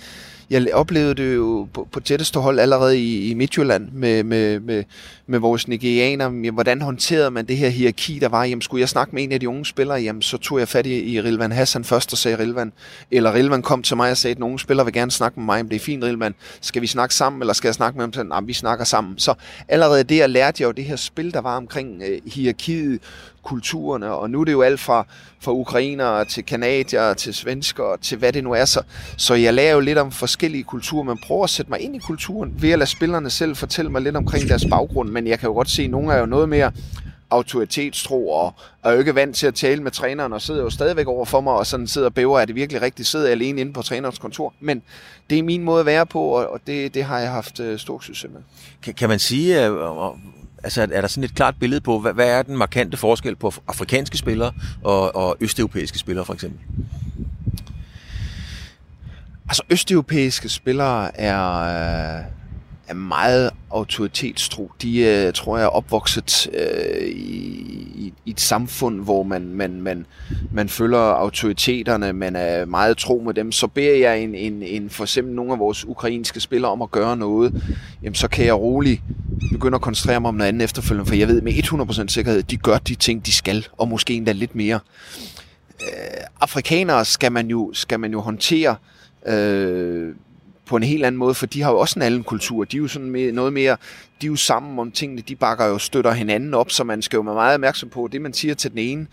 jeg 0.50 0.74
oplevede 0.74 1.16
det 1.16 1.36
jo 1.36 1.68
på, 1.74 1.88
på 1.92 2.00
tætteste 2.00 2.40
hold 2.40 2.60
allerede 2.60 3.00
i, 3.00 3.30
i 3.30 3.34
Midtjylland 3.34 3.92
med, 3.92 4.24
med, 4.24 4.60
med, 4.60 4.84
med 5.28 5.40
vores 5.40 5.68
nigerianer. 5.68 6.52
Hvordan 6.52 6.82
håndterede 6.82 7.32
man 7.32 7.46
det 7.46 7.58
her 7.58 7.70
hierarki, 7.70 8.20
der 8.20 8.30
var? 8.30 8.44
Jamen, 8.44 8.62
skulle 8.62 8.82
jeg 8.82 8.90
snakke 8.90 9.16
med 9.16 9.24
en 9.24 9.32
af 9.32 9.40
de 9.40 9.50
unge 9.50 9.66
spillere? 9.66 9.98
Jamen, 9.98 10.22
så 10.22 10.38
tog 10.38 10.60
jeg 10.60 10.68
fat 10.68 10.86
i, 10.86 11.14
i 11.14 11.22
Rilvan 11.22 11.52
Hassan 11.52 11.84
først 11.84 12.12
og 12.12 12.18
sagde 12.18 12.38
Rilvan. 12.40 12.74
Eller 13.12 13.34
Rilvan 13.34 13.62
kom 13.62 13.84
til 13.84 13.98
mig 13.98 14.12
og 14.12 14.18
sagde, 14.18 14.32
at 14.32 14.40
nogle 14.40 14.60
spillere 14.60 14.86
vil 14.86 14.94
gerne 14.94 15.12
snakke 15.12 15.40
med 15.40 15.46
mig. 15.46 15.58
Jamen, 15.58 15.70
det 15.70 15.76
er 15.76 15.80
fint, 15.80 16.04
Rilvan. 16.04 16.36
Skal 16.62 16.82
vi 16.82 16.88
snakke 16.88 17.16
sammen, 17.16 17.42
eller 17.42 17.54
skal 17.54 17.68
jeg 17.68 17.76
snakke 17.76 17.98
med 17.98 18.06
ham? 18.06 18.14
Så, 18.14 18.42
vi 18.46 18.54
snakker 18.54 18.86
sammen. 18.86 19.18
Så 19.18 19.34
allerede 19.68 20.04
der 20.04 20.28
lærte 20.28 20.64
jeg 20.64 20.68
jo 20.68 20.72
det 20.72 20.86
her 20.86 20.96
spil, 20.96 21.34
der 21.34 21.42
var 21.42 21.58
omkring 21.58 22.02
øh, 22.08 22.22
hierarkiet, 22.26 23.02
kulturerne, 23.48 24.12
og 24.12 24.30
nu 24.30 24.42
er 24.42 24.46
det 24.46 24.52
jo 24.52 24.62
alt 24.62 24.80
fra, 24.80 25.06
fra 25.40 25.52
ukrainere 25.52 26.26
til 26.26 26.44
kanadier 26.44 27.14
til 27.14 27.34
svensker 27.34 27.98
til 28.02 28.18
hvad 28.18 28.34
det 28.34 28.44
nu 28.44 28.52
er. 28.52 28.66
Så, 28.66 28.82
så 29.18 29.34
jeg 29.34 29.54
lærer 29.54 29.74
jo 29.74 29.80
lidt 29.80 29.98
om 29.98 30.12
forskellige 30.12 30.64
kulturer, 30.64 31.04
men 31.04 31.18
prøver 31.18 31.44
at 31.44 31.50
sætte 31.50 31.72
mig 31.72 31.80
ind 31.80 31.96
i 31.96 32.00
kulturen 32.00 32.54
ved 32.62 32.70
at 32.72 32.80
lade 32.80 32.90
spillerne 32.90 33.30
selv 33.30 33.56
fortælle 33.56 33.92
mig 33.92 34.02
lidt 34.02 34.16
omkring 34.16 34.50
deres 34.50 34.66
baggrund, 34.70 35.10
men 35.10 35.28
jeg 35.28 35.40
kan 35.40 35.48
jo 35.50 35.54
godt 35.54 35.70
se, 35.70 35.84
at 35.84 35.90
nogle 35.90 36.14
er 36.14 36.20
jo 36.20 36.26
noget 36.26 36.50
mere 36.50 36.72
autoritetstro 37.30 38.30
og 38.30 38.54
er 38.84 38.92
jo 38.92 39.00
ikke 39.00 39.16
vant 39.16 39.36
til 39.36 39.48
at 39.48 39.56
tale 39.56 39.84
med 39.84 39.92
træneren 39.92 40.34
og 40.34 40.42
sidder 40.42 40.62
jo 40.62 40.70
stadigvæk 40.70 41.08
over 41.08 41.26
for 41.26 41.42
mig 41.42 41.54
og 41.54 41.68
sådan 41.68 41.88
sidder 41.88 42.08
og 42.08 42.14
bæver, 42.14 42.40
er 42.40 42.46
det 42.46 42.56
virkelig 42.56 42.82
rigtigt, 42.82 43.08
sidder 43.08 43.26
jeg 43.26 43.32
alene 43.32 43.62
inde 43.62 43.74
på 43.74 43.82
trænerens 43.82 44.20
kontor. 44.20 44.54
Men 44.60 44.82
det 45.30 45.40
er 45.40 45.44
min 45.44 45.64
måde 45.64 45.80
at 45.80 45.86
være 45.86 46.06
på, 46.06 46.22
og 46.22 46.60
det, 46.68 46.94
det 46.94 47.04
har 47.04 47.20
jeg 47.20 47.32
haft 47.32 47.60
øh, 47.60 47.80
stor 47.80 48.00
succes 48.00 48.32
med. 48.34 48.42
Kan, 48.84 48.94
kan 48.94 49.10
man 49.10 49.20
sige, 49.20 49.66
øh, 49.66 49.74
altså 50.64 50.82
er 50.92 51.02
der 51.02 51.08
sådan 51.08 51.24
et 51.24 51.36
klart 51.36 51.56
billede 51.60 51.82
på, 51.82 52.00
hvad, 52.00 52.14
hvad 52.14 52.28
er 52.28 52.42
den 52.42 52.58
markante 52.58 52.98
forskel 52.98 53.36
på 53.36 53.54
afrikanske 53.68 54.18
spillere 54.18 54.52
og, 54.84 55.16
og 55.16 55.38
østeuropæiske 55.40 56.00
spillere 56.00 56.26
for 56.26 56.34
eksempel? 56.34 56.60
Altså 59.50 59.64
østeuropæiske 59.70 60.50
spillere 60.50 61.20
er, 61.20 62.20
øh, 62.20 62.26
er 62.88 62.94
meget 62.94 63.52
autoritetstro. 63.72 64.72
De 64.82 65.00
øh, 65.00 65.34
tror 65.34 65.58
jeg 65.58 65.66
er 65.66 65.70
opvokset 65.70 66.50
øh, 66.54 67.08
i, 67.08 68.14
i, 68.26 68.32
et 68.32 68.40
samfund, 68.40 69.04
hvor 69.04 69.24
man, 69.24 69.54
man, 69.54 69.82
man, 69.82 70.06
man 70.52 70.70
følger 70.70 71.00
autoriteterne, 71.00 72.14
man 72.14 72.36
er 72.36 72.66
meget 72.66 72.98
tro 72.98 73.22
med 73.26 73.34
dem. 73.34 73.52
Så 73.52 73.68
beder 73.68 73.96
jeg 73.96 74.20
en, 74.20 74.36
en, 74.36 74.64
en, 74.64 74.90
for 74.90 75.04
eksempel 75.04 75.36
nogle 75.36 75.54
af 75.54 75.60
vores 75.60 75.86
ukrainske 75.86 76.40
spillere 76.40 76.72
om 76.72 76.82
at 76.82 76.92
gøre 76.92 77.18
noget, 77.18 77.64
jamen 78.04 78.16
så 78.16 78.28
kan 78.28 78.46
jeg 78.46 78.56
roligt 78.56 79.02
begynde 79.52 79.76
at 79.76 79.82
koncentrere 79.82 80.22
mig 80.22 80.30
om 80.30 80.36
noget 80.36 80.48
andet 80.48 80.64
efterfølgende, 80.64 81.08
for 81.08 81.16
jeg 81.16 81.28
ved 81.28 81.42
med 81.42 81.54
100% 81.54 82.08
sikkerhed, 82.08 82.40
at 82.40 82.52
de 82.52 82.58
gør 82.58 82.78
de 82.78 82.96
ting, 82.96 83.26
de 83.26 83.34
skal, 83.34 83.68
og 83.78 83.88
måske 83.88 84.14
endda 84.14 84.32
lidt 84.32 84.56
mere. 84.56 84.80
Øh, 85.82 86.24
afrikanere 86.42 87.06
skal 87.06 87.32
man 87.32 87.48
jo, 87.48 87.72
skal 87.74 88.00
man 88.00 88.12
jo 88.12 88.22
håndtere 88.22 88.76
øh, 89.28 90.16
på 90.68 90.76
en 90.76 90.84
helt 90.84 91.06
anden 91.06 91.20
måde, 91.20 91.34
for 91.34 91.46
de 91.46 91.62
har 91.62 91.72
jo 91.72 91.80
også 91.80 92.00
en 92.00 92.04
anden 92.04 92.24
kultur. 92.24 92.64
De 92.64 92.78
er 92.78 92.82
jo 92.82 92.88
sådan 92.88 93.10
mere, 93.10 93.32
noget 93.32 93.54
mere, 93.54 93.78
de 94.22 94.28
er 94.28 94.30
jo 94.30 94.36
sammen 94.36 94.80
om 94.80 94.92
tingene, 94.92 95.22
de 95.22 95.36
bakker 95.36 95.66
jo 95.66 95.78
støtter 95.78 96.12
hinanden 96.12 96.54
op, 96.54 96.72
så 96.72 96.84
man 96.84 97.02
skal 97.02 97.18
jo 97.18 97.22
være 97.22 97.34
meget 97.34 97.54
opmærksom 97.54 97.90
på, 97.90 98.06
at 98.06 98.12
det 98.12 98.22
man 98.22 98.34
siger 98.34 98.56
til 98.56 98.72
den 98.72 98.80
ene, 98.80 99.08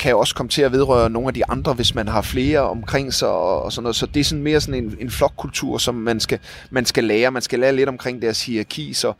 kan 0.00 0.10
jo 0.10 0.18
også 0.18 0.34
komme 0.34 0.50
til 0.50 0.62
at 0.62 0.72
vedrøre 0.72 1.10
nogle 1.10 1.28
af 1.28 1.34
de 1.34 1.46
andre, 1.50 1.72
hvis 1.72 1.94
man 1.94 2.08
har 2.08 2.22
flere 2.22 2.60
omkring 2.60 3.14
sig 3.14 3.28
og, 3.28 3.62
og 3.62 3.72
sådan 3.72 3.82
noget. 3.82 3.96
Så 3.96 4.06
det 4.06 4.20
er 4.20 4.24
sådan 4.24 4.42
mere 4.42 4.60
sådan 4.60 4.84
en, 4.84 4.96
en 5.00 5.10
flokkultur, 5.10 5.78
som 5.78 5.94
man 5.94 6.20
skal, 6.20 6.38
man 6.70 6.86
skal 6.86 7.04
lære. 7.04 7.30
Man 7.30 7.42
skal 7.42 7.58
lære 7.58 7.76
lidt 7.76 7.88
omkring 7.88 8.22
deres 8.22 8.46
hierarki, 8.46 8.92
så, 8.92 9.12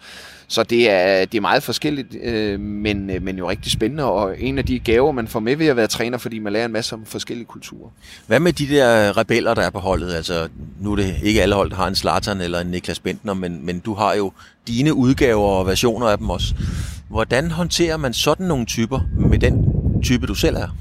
så 0.48 0.62
det 0.62 0.90
er, 0.90 1.24
det 1.24 1.37
er 1.37 1.40
meget 1.40 1.62
forskelligt, 1.62 2.14
øh, 2.22 2.61
men, 2.61 3.11
øh, 3.11 3.22
men 3.22 3.38
jo 3.38 3.50
rigtig 3.50 3.72
spændende, 3.72 4.05
og 4.05 4.40
en 4.40 4.59
af 4.59 4.66
de 4.66 4.79
gaver, 4.79 5.12
man 5.12 5.29
får 5.29 5.40
med 5.40 5.57
ved 5.57 5.66
at 5.66 5.76
være 5.76 5.87
træner, 5.87 6.18
fordi 6.18 6.38
man 6.38 6.53
lærer 6.53 6.64
en 6.64 6.72
masse 6.72 6.94
om 6.94 7.07
forskellige 7.07 7.46
kulturer. 7.46 7.90
Hvad 8.26 8.40
med 8.40 8.53
de 8.53 8.68
der 8.68 9.16
rebeller, 9.16 9.55
der 9.55 9.62
er 9.62 9.70
på 9.70 9.79
holdet? 9.79 10.14
Altså, 10.14 10.48
nu 10.81 10.92
er 10.92 10.96
det 10.96 11.16
ikke 11.22 11.42
alle 11.42 11.55
hold, 11.55 11.70
der 11.70 11.76
har 11.76 11.87
en 11.87 11.94
Zlatan 11.94 12.40
eller 12.40 12.61
en 12.61 12.66
Niklas 12.66 13.00
Bentner, 13.00 13.35
men, 13.35 13.66
men 13.66 13.81
du 13.81 13.94
har 13.94 14.14
jo 14.14 14.33
dine 14.66 14.94
udgaver 14.94 15.29
og 15.34 15.66
versioner 15.66 16.06
af 16.06 16.18
dem 16.18 16.30
også. 16.30 16.54
Hvordan 17.08 17.50
håndterer 17.50 17.96
man 17.96 18.12
sådan 18.12 18.46
nogle 18.46 18.66
typer 18.66 19.00
med 19.18 19.38
den 19.38 19.64
type, 20.02 20.26
du 20.26 20.34
selv 20.34 20.56
er? 20.56 20.76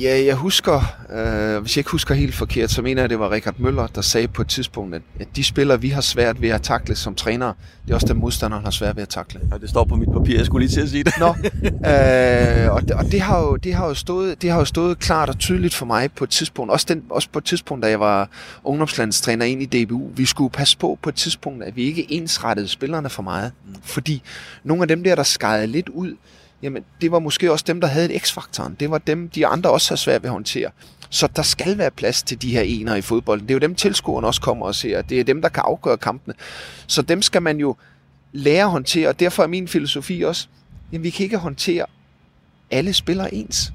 Ja, 0.00 0.24
jeg 0.24 0.34
husker, 0.34 0.74
øh, 1.12 1.62
hvis 1.62 1.76
jeg 1.76 1.80
ikke 1.80 1.90
husker 1.90 2.14
helt 2.14 2.34
forkert, 2.34 2.70
så 2.70 2.82
mener 2.82 3.02
jeg, 3.02 3.10
det 3.10 3.18
var 3.18 3.30
Richard 3.30 3.54
Møller, 3.58 3.86
der 3.86 4.00
sagde 4.00 4.28
på 4.28 4.42
et 4.42 4.48
tidspunkt, 4.48 4.94
at, 4.94 5.02
at 5.20 5.28
de 5.36 5.44
spillere, 5.44 5.80
vi 5.80 5.88
har 5.88 6.00
svært 6.00 6.42
ved 6.42 6.48
at 6.48 6.62
takle 6.62 6.94
som 6.94 7.14
trænere, 7.14 7.54
det 7.84 7.90
er 7.90 7.94
også 7.94 8.06
dem 8.06 8.16
modstanderen 8.16 8.64
har 8.64 8.70
svært 8.70 8.96
ved 8.96 9.02
at 9.02 9.08
takle. 9.08 9.40
Ja, 9.52 9.58
det 9.58 9.70
står 9.70 9.84
på 9.84 9.96
mit 9.96 10.08
papir, 10.12 10.36
jeg 10.36 10.46
skulle 10.46 10.66
lige 10.66 10.74
til 10.74 10.80
at 10.80 10.88
sige 10.88 11.04
det. 11.04 11.14
Nå, 11.18 11.26
øh, 11.90 12.74
og, 12.74 12.82
det, 12.82 12.90
og 12.90 13.04
det, 13.12 13.20
har 13.20 13.40
jo, 13.40 13.56
det, 13.56 13.74
har 13.74 13.86
jo 13.86 13.94
stået, 13.94 14.42
det 14.42 14.50
har 14.50 14.58
jo 14.58 14.64
stået 14.64 14.98
klart 14.98 15.28
og 15.28 15.38
tydeligt 15.38 15.74
for 15.74 15.86
mig 15.86 16.12
på 16.12 16.24
et 16.24 16.30
tidspunkt, 16.30 16.72
også, 16.72 16.86
den, 16.88 17.02
også 17.10 17.28
på 17.32 17.38
et 17.38 17.44
tidspunkt, 17.44 17.82
da 17.84 17.88
jeg 17.88 18.00
var 18.00 18.28
ungdomslandstræner 18.64 19.44
ind 19.44 19.74
i 19.74 19.84
DBU. 19.84 20.10
Vi 20.16 20.24
skulle 20.24 20.50
passe 20.50 20.78
på 20.78 20.98
på 21.02 21.08
et 21.08 21.14
tidspunkt, 21.14 21.64
at 21.64 21.76
vi 21.76 21.82
ikke 21.82 22.12
ensrettede 22.12 22.68
spillerne 22.68 23.08
for 23.08 23.22
meget, 23.22 23.52
mm. 23.66 23.74
fordi 23.82 24.22
nogle 24.64 24.82
af 24.82 24.88
dem 24.88 25.04
der, 25.04 25.14
der 25.14 25.22
skejede 25.22 25.66
lidt 25.66 25.88
ud, 25.88 26.14
jamen 26.62 26.84
det 27.00 27.12
var 27.12 27.18
måske 27.18 27.52
også 27.52 27.64
dem, 27.68 27.80
der 27.80 27.88
havde 27.88 28.12
et 28.12 28.22
x-faktoren. 28.22 28.76
Det 28.80 28.90
var 28.90 28.98
dem, 28.98 29.28
de 29.28 29.46
andre 29.46 29.70
også 29.70 29.90
har 29.90 29.96
svært 29.96 30.22
ved 30.22 30.28
at 30.30 30.32
håndtere. 30.32 30.70
Så 31.10 31.28
der 31.36 31.42
skal 31.42 31.78
være 31.78 31.90
plads 31.90 32.22
til 32.22 32.42
de 32.42 32.50
her 32.50 32.62
ener 32.62 32.94
i 32.94 33.00
fodbolden. 33.00 33.48
Det 33.48 33.54
er 33.54 33.54
jo 33.54 33.60
dem, 33.60 33.74
tilskuerne 33.74 34.26
også 34.26 34.40
kommer 34.40 34.66
og 34.66 34.74
ser. 34.74 35.02
Det 35.02 35.20
er 35.20 35.24
dem, 35.24 35.42
der 35.42 35.48
kan 35.48 35.62
afgøre 35.66 35.96
kampene. 35.96 36.34
Så 36.86 37.02
dem 37.02 37.22
skal 37.22 37.42
man 37.42 37.58
jo 37.58 37.76
lære 38.32 38.64
at 38.64 38.70
håndtere, 38.70 39.08
og 39.08 39.20
derfor 39.20 39.42
er 39.42 39.46
min 39.46 39.68
filosofi 39.68 40.22
også, 40.22 40.48
jamen 40.92 41.04
vi 41.04 41.10
kan 41.10 41.24
ikke 41.24 41.36
håndtere 41.36 41.86
alle 42.70 42.92
spillere 42.92 43.34
ens. 43.34 43.72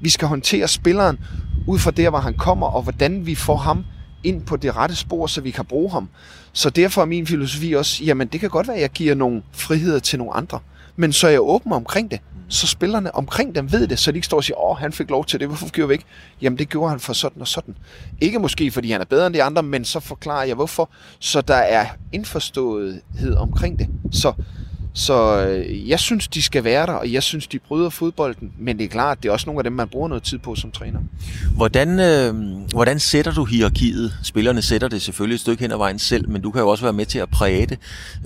Vi 0.00 0.10
skal 0.10 0.28
håndtere 0.28 0.68
spilleren 0.68 1.18
ud 1.66 1.78
fra 1.78 1.90
der, 1.90 2.10
hvor 2.10 2.18
han 2.18 2.34
kommer, 2.34 2.66
og 2.66 2.82
hvordan 2.82 3.26
vi 3.26 3.34
får 3.34 3.56
ham 3.56 3.84
ind 4.24 4.42
på 4.42 4.56
det 4.56 4.76
rette 4.76 4.96
spor, 4.96 5.26
så 5.26 5.40
vi 5.40 5.50
kan 5.50 5.64
bruge 5.64 5.90
ham. 5.90 6.08
Så 6.52 6.70
derfor 6.70 7.02
er 7.02 7.06
min 7.06 7.26
filosofi 7.26 7.72
også, 7.72 8.04
jamen 8.04 8.28
det 8.28 8.40
kan 8.40 8.50
godt 8.50 8.68
være, 8.68 8.76
at 8.76 8.82
jeg 8.82 8.90
giver 8.90 9.14
nogle 9.14 9.42
friheder 9.52 9.98
til 9.98 10.18
nogle 10.18 10.34
andre 10.34 10.60
men 11.00 11.12
så 11.12 11.26
er 11.26 11.30
jeg 11.30 11.40
åben 11.40 11.72
omkring 11.72 12.10
det. 12.10 12.20
Så 12.48 12.66
spillerne 12.66 13.14
omkring 13.14 13.54
dem 13.54 13.72
ved 13.72 13.86
det, 13.86 13.98
så 13.98 14.12
de 14.12 14.16
ikke 14.16 14.26
står 14.26 14.36
og 14.36 14.44
siger, 14.44 14.60
åh, 14.60 14.76
han 14.76 14.92
fik 14.92 15.10
lov 15.10 15.24
til 15.24 15.40
det, 15.40 15.48
hvorfor 15.48 15.70
gjorde 15.70 15.88
vi 15.88 15.94
ikke? 15.94 16.04
Jamen, 16.42 16.58
det 16.58 16.68
gjorde 16.68 16.90
han 16.90 17.00
for 17.00 17.12
sådan 17.12 17.42
og 17.42 17.48
sådan. 17.48 17.76
Ikke 18.20 18.38
måske, 18.38 18.70
fordi 18.70 18.90
han 18.90 19.00
er 19.00 19.04
bedre 19.04 19.26
end 19.26 19.34
de 19.34 19.42
andre, 19.42 19.62
men 19.62 19.84
så 19.84 20.00
forklarer 20.00 20.44
jeg, 20.44 20.54
hvorfor. 20.54 20.90
Så 21.18 21.40
der 21.40 21.54
er 21.54 21.86
indforståethed 22.12 23.36
omkring 23.36 23.78
det. 23.78 23.88
Så, 24.12 24.32
så 24.94 25.46
øh, 25.46 25.88
jeg 25.88 26.00
synes, 26.00 26.28
de 26.28 26.42
skal 26.42 26.64
være 26.64 26.86
der, 26.86 26.92
og 26.92 27.12
jeg 27.12 27.22
synes, 27.22 27.46
de 27.46 27.58
bryder 27.58 27.90
fodbolden. 27.90 28.52
Men 28.58 28.78
det 28.78 28.84
er 28.84 28.88
klart, 28.88 29.22
det 29.22 29.28
er 29.28 29.32
også 29.32 29.46
nogle 29.46 29.60
af 29.60 29.64
dem, 29.64 29.72
man 29.72 29.88
bruger 29.88 30.08
noget 30.08 30.22
tid 30.22 30.38
på 30.38 30.54
som 30.54 30.70
træner. 30.70 31.00
Hvordan, 31.56 32.00
øh, 32.00 32.34
hvordan 32.74 33.00
sætter 33.00 33.32
du 33.32 33.44
hierarkiet? 33.44 34.12
Spillerne 34.22 34.62
sætter 34.62 34.88
det 34.88 35.02
selvfølgelig 35.02 35.34
et 35.34 35.40
stykke 35.40 35.60
hen 35.60 35.72
ad 35.72 35.76
vejen 35.76 35.98
selv, 35.98 36.28
men 36.28 36.42
du 36.42 36.50
kan 36.50 36.60
jo 36.60 36.68
også 36.68 36.84
være 36.84 36.92
med 36.92 37.06
til 37.06 37.18
at 37.18 37.28
præge 37.30 37.66
det. 37.66 37.78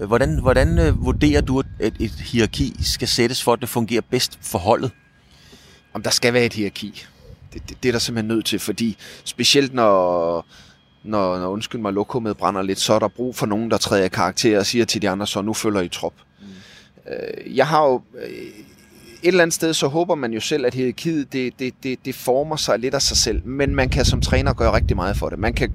Hvordan, 0.07 0.41
hvordan 0.41 0.79
øh, 0.79 1.05
vurderer 1.05 1.41
du, 1.41 1.59
at 1.59 1.67
et, 1.81 1.95
et 2.01 2.11
hierarki 2.11 2.77
skal 2.83 3.09
sættes 3.09 3.43
for, 3.43 3.53
at 3.53 3.61
det 3.61 3.69
fungerer 3.69 4.03
bedst 4.11 4.39
for 4.43 4.59
holdet? 4.59 4.91
Om 5.95 6.03
der 6.03 6.11
skal 6.11 6.33
være 6.33 6.45
et 6.45 6.53
hierarki. 6.53 7.05
Det, 7.53 7.69
det, 7.69 7.83
det 7.83 7.89
er 7.89 7.93
der 7.93 7.99
simpelthen 7.99 8.29
nødt 8.29 8.47
til, 8.47 8.59
fordi 8.59 8.97
specielt 9.25 9.75
når, 9.75 10.47
når, 11.05 11.39
når 11.39 11.49
undskyld 11.49 11.81
mig, 11.81 11.93
lokummet 11.93 12.37
brænder 12.37 12.63
lidt, 12.63 12.81
så 12.81 12.95
er 12.95 12.99
der 12.99 13.09
brug 13.09 13.37
for 13.37 13.47
nogen, 13.47 13.71
der 13.71 13.77
træder 13.77 14.09
karakter 14.09 14.59
og 14.59 14.67
siger 14.67 14.85
til 14.85 15.03
de 15.03 15.09
andre, 15.11 15.27
så 15.27 15.43
nu 15.43 15.53
følger 15.53 15.81
I 15.81 15.89
trop. 15.89 16.13
Øh, 17.09 17.57
jeg 17.57 17.67
har 17.67 17.85
jo 17.85 18.03
øh, 18.15 18.29
et 19.25 19.29
eller 19.29 19.43
andet 19.43 19.55
sted, 19.55 19.75
så 19.75 19.87
håber 19.87 20.15
man 20.15 20.33
jo 20.33 20.41
selv, 20.41 20.67
at 20.67 20.75
hierarkiet, 20.75 21.33
det, 21.33 21.59
det, 21.59 21.75
det, 21.83 21.99
det 22.05 22.15
former 22.15 22.57
sig 22.57 22.79
lidt 22.79 22.95
af 22.95 23.03
sig 23.03 23.17
selv, 23.17 23.47
men 23.47 23.75
man 23.75 23.89
kan 23.89 24.05
som 24.05 24.21
træner 24.21 24.53
gøre 24.53 24.73
rigtig 24.73 24.97
meget 24.97 25.17
for 25.17 25.29
det. 25.29 25.39
Man 25.39 25.53
kan, 25.53 25.73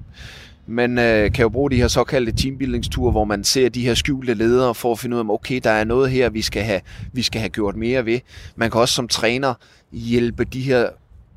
man 0.68 0.98
øh, 0.98 1.32
kan 1.32 1.44
jo 1.44 1.50
bruge 1.50 1.72
de 1.72 1.76
her 1.76 1.88
såkaldte 1.88 2.32
teambuildingsture, 2.32 3.12
hvor 3.12 3.24
man 3.24 3.44
ser 3.44 3.70
de 3.70 3.86
her 3.86 3.94
skjulte 3.94 4.34
ledere 4.34 4.76
for 4.76 4.92
at 4.92 5.00
finde 5.00 5.16
ud 5.16 5.22
af, 5.22 5.26
okay, 5.30 5.62
der 5.64 5.70
er 5.70 5.84
noget 5.84 6.12
her, 6.12 6.30
vi 6.30 6.42
skal 6.42 6.64
have, 6.64 6.82
vi 7.14 7.22
skal 7.22 7.42
have 7.42 7.50
gjort 7.50 7.76
mere 7.76 8.06
ved. 8.06 8.20
Man 8.56 8.72
kan 8.72 8.82
også 8.82 8.94
som 8.94 9.08
træner 9.08 9.54
hjælpe 9.92 10.44
de 10.44 10.62
her 10.62 10.90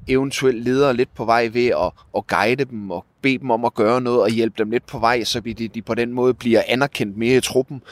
eventuelt 0.09 0.65
ledere 0.65 0.95
lidt 0.95 1.15
på 1.15 1.25
vej 1.25 1.51
ved 1.53 1.67
at, 1.67 1.93
at 2.17 2.27
guide 2.27 2.65
dem 2.65 2.91
og 2.91 3.05
bede 3.23 3.39
dem 3.39 3.51
om 3.51 3.65
at 3.65 3.75
gøre 3.75 4.01
noget 4.01 4.21
og 4.21 4.31
hjælpe 4.31 4.55
dem 4.59 4.71
lidt 4.71 4.87
på 4.87 4.99
vej, 4.99 5.25
så 5.25 5.41
de, 5.41 5.55
de 5.55 5.83
på 5.83 5.95
den 5.95 6.13
måde 6.13 6.35
bliver 6.35 6.63
anerkendt 6.69 7.17
mere 7.17 7.37
i 7.37 7.41
truppen. 7.41 7.83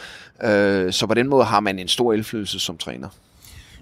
Øh, 0.42 0.92
så 0.92 1.06
på 1.06 1.14
den 1.14 1.28
måde 1.28 1.44
har 1.44 1.60
man 1.60 1.78
en 1.78 1.88
stor 1.88 2.12
indflydelse 2.12 2.60
som 2.60 2.78
træner. 2.78 3.08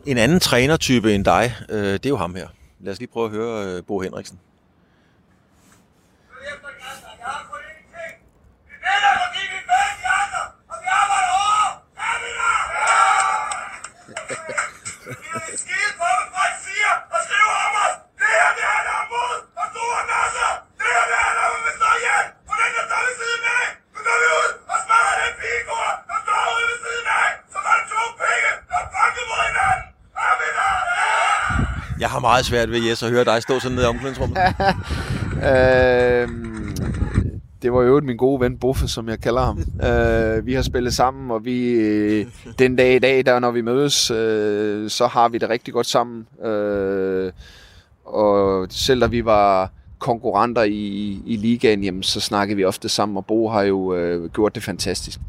En 0.07 0.19
anden 0.19 0.41
trænertype 0.41 1.15
end 1.15 1.25
dig, 1.25 1.55
øh, 1.69 1.93
det 1.93 2.07
er 2.07 2.11
jo 2.11 2.17
ham 2.17 2.35
her. 2.35 2.49
Lad 2.81 2.93
os 2.93 2.99
lige 2.99 3.09
prøve 3.13 3.27
at 3.27 3.33
høre 3.33 3.67
øh, 3.67 3.83
Bo 3.83 4.01
Henriksen. 4.01 4.39
Jeg 6.43 6.53
Jeg 32.01 32.09
har 32.09 32.21
meget 32.21 32.45
svært 32.45 32.71
ved, 32.71 32.89
Jes, 32.89 33.03
at 33.03 33.11
høre 33.11 33.25
dig 33.25 33.43
stå 33.43 33.61
sådan 33.61 33.75
nede 33.75 33.87
i 33.87 33.89
omklædningsrummet. 33.89 34.39
øh, 35.53 36.29
det 37.63 37.73
var 37.73 37.83
jo 37.83 38.01
min 38.01 38.17
gode 38.17 38.41
ven 38.41 38.59
Buffe, 38.59 38.89
som 38.89 39.09
jeg 39.09 39.21
kalder 39.21 39.43
ham. 39.43 39.59
øh, 39.59 40.47
vi 40.47 40.55
har 40.55 40.63
spillet 40.63 40.95
sammen, 40.95 41.31
og 41.31 41.45
vi 41.45 42.23
den 42.59 42.77
dag 42.77 42.95
i 42.95 42.99
dag, 42.99 43.27
der 43.27 43.39
når 43.39 43.51
vi 43.51 43.61
mødes, 43.61 44.11
øh, 44.11 44.91
så 44.91 45.07
har 45.07 45.29
vi 45.29 45.39
det 45.39 45.49
rigtig 45.49 45.75
godt 45.75 45.87
sammen. 45.87 46.27
Øh, 46.45 47.33
og 48.05 48.67
selv 48.71 49.01
da 49.01 49.07
vi 49.07 49.25
var 49.25 49.71
konkurrenter 49.99 50.63
i, 50.63 51.21
i 51.27 51.37
ligaen, 51.37 51.85
jamen, 51.85 52.03
så 52.03 52.21
snakkede 52.21 52.57
vi 52.57 52.65
ofte 52.65 52.89
sammen, 52.89 53.17
og 53.17 53.27
Bo 53.27 53.49
har 53.49 53.63
jo 53.63 53.95
øh, 53.95 54.31
gjort 54.31 54.55
det 54.55 54.63
fantastisk. 54.63 55.21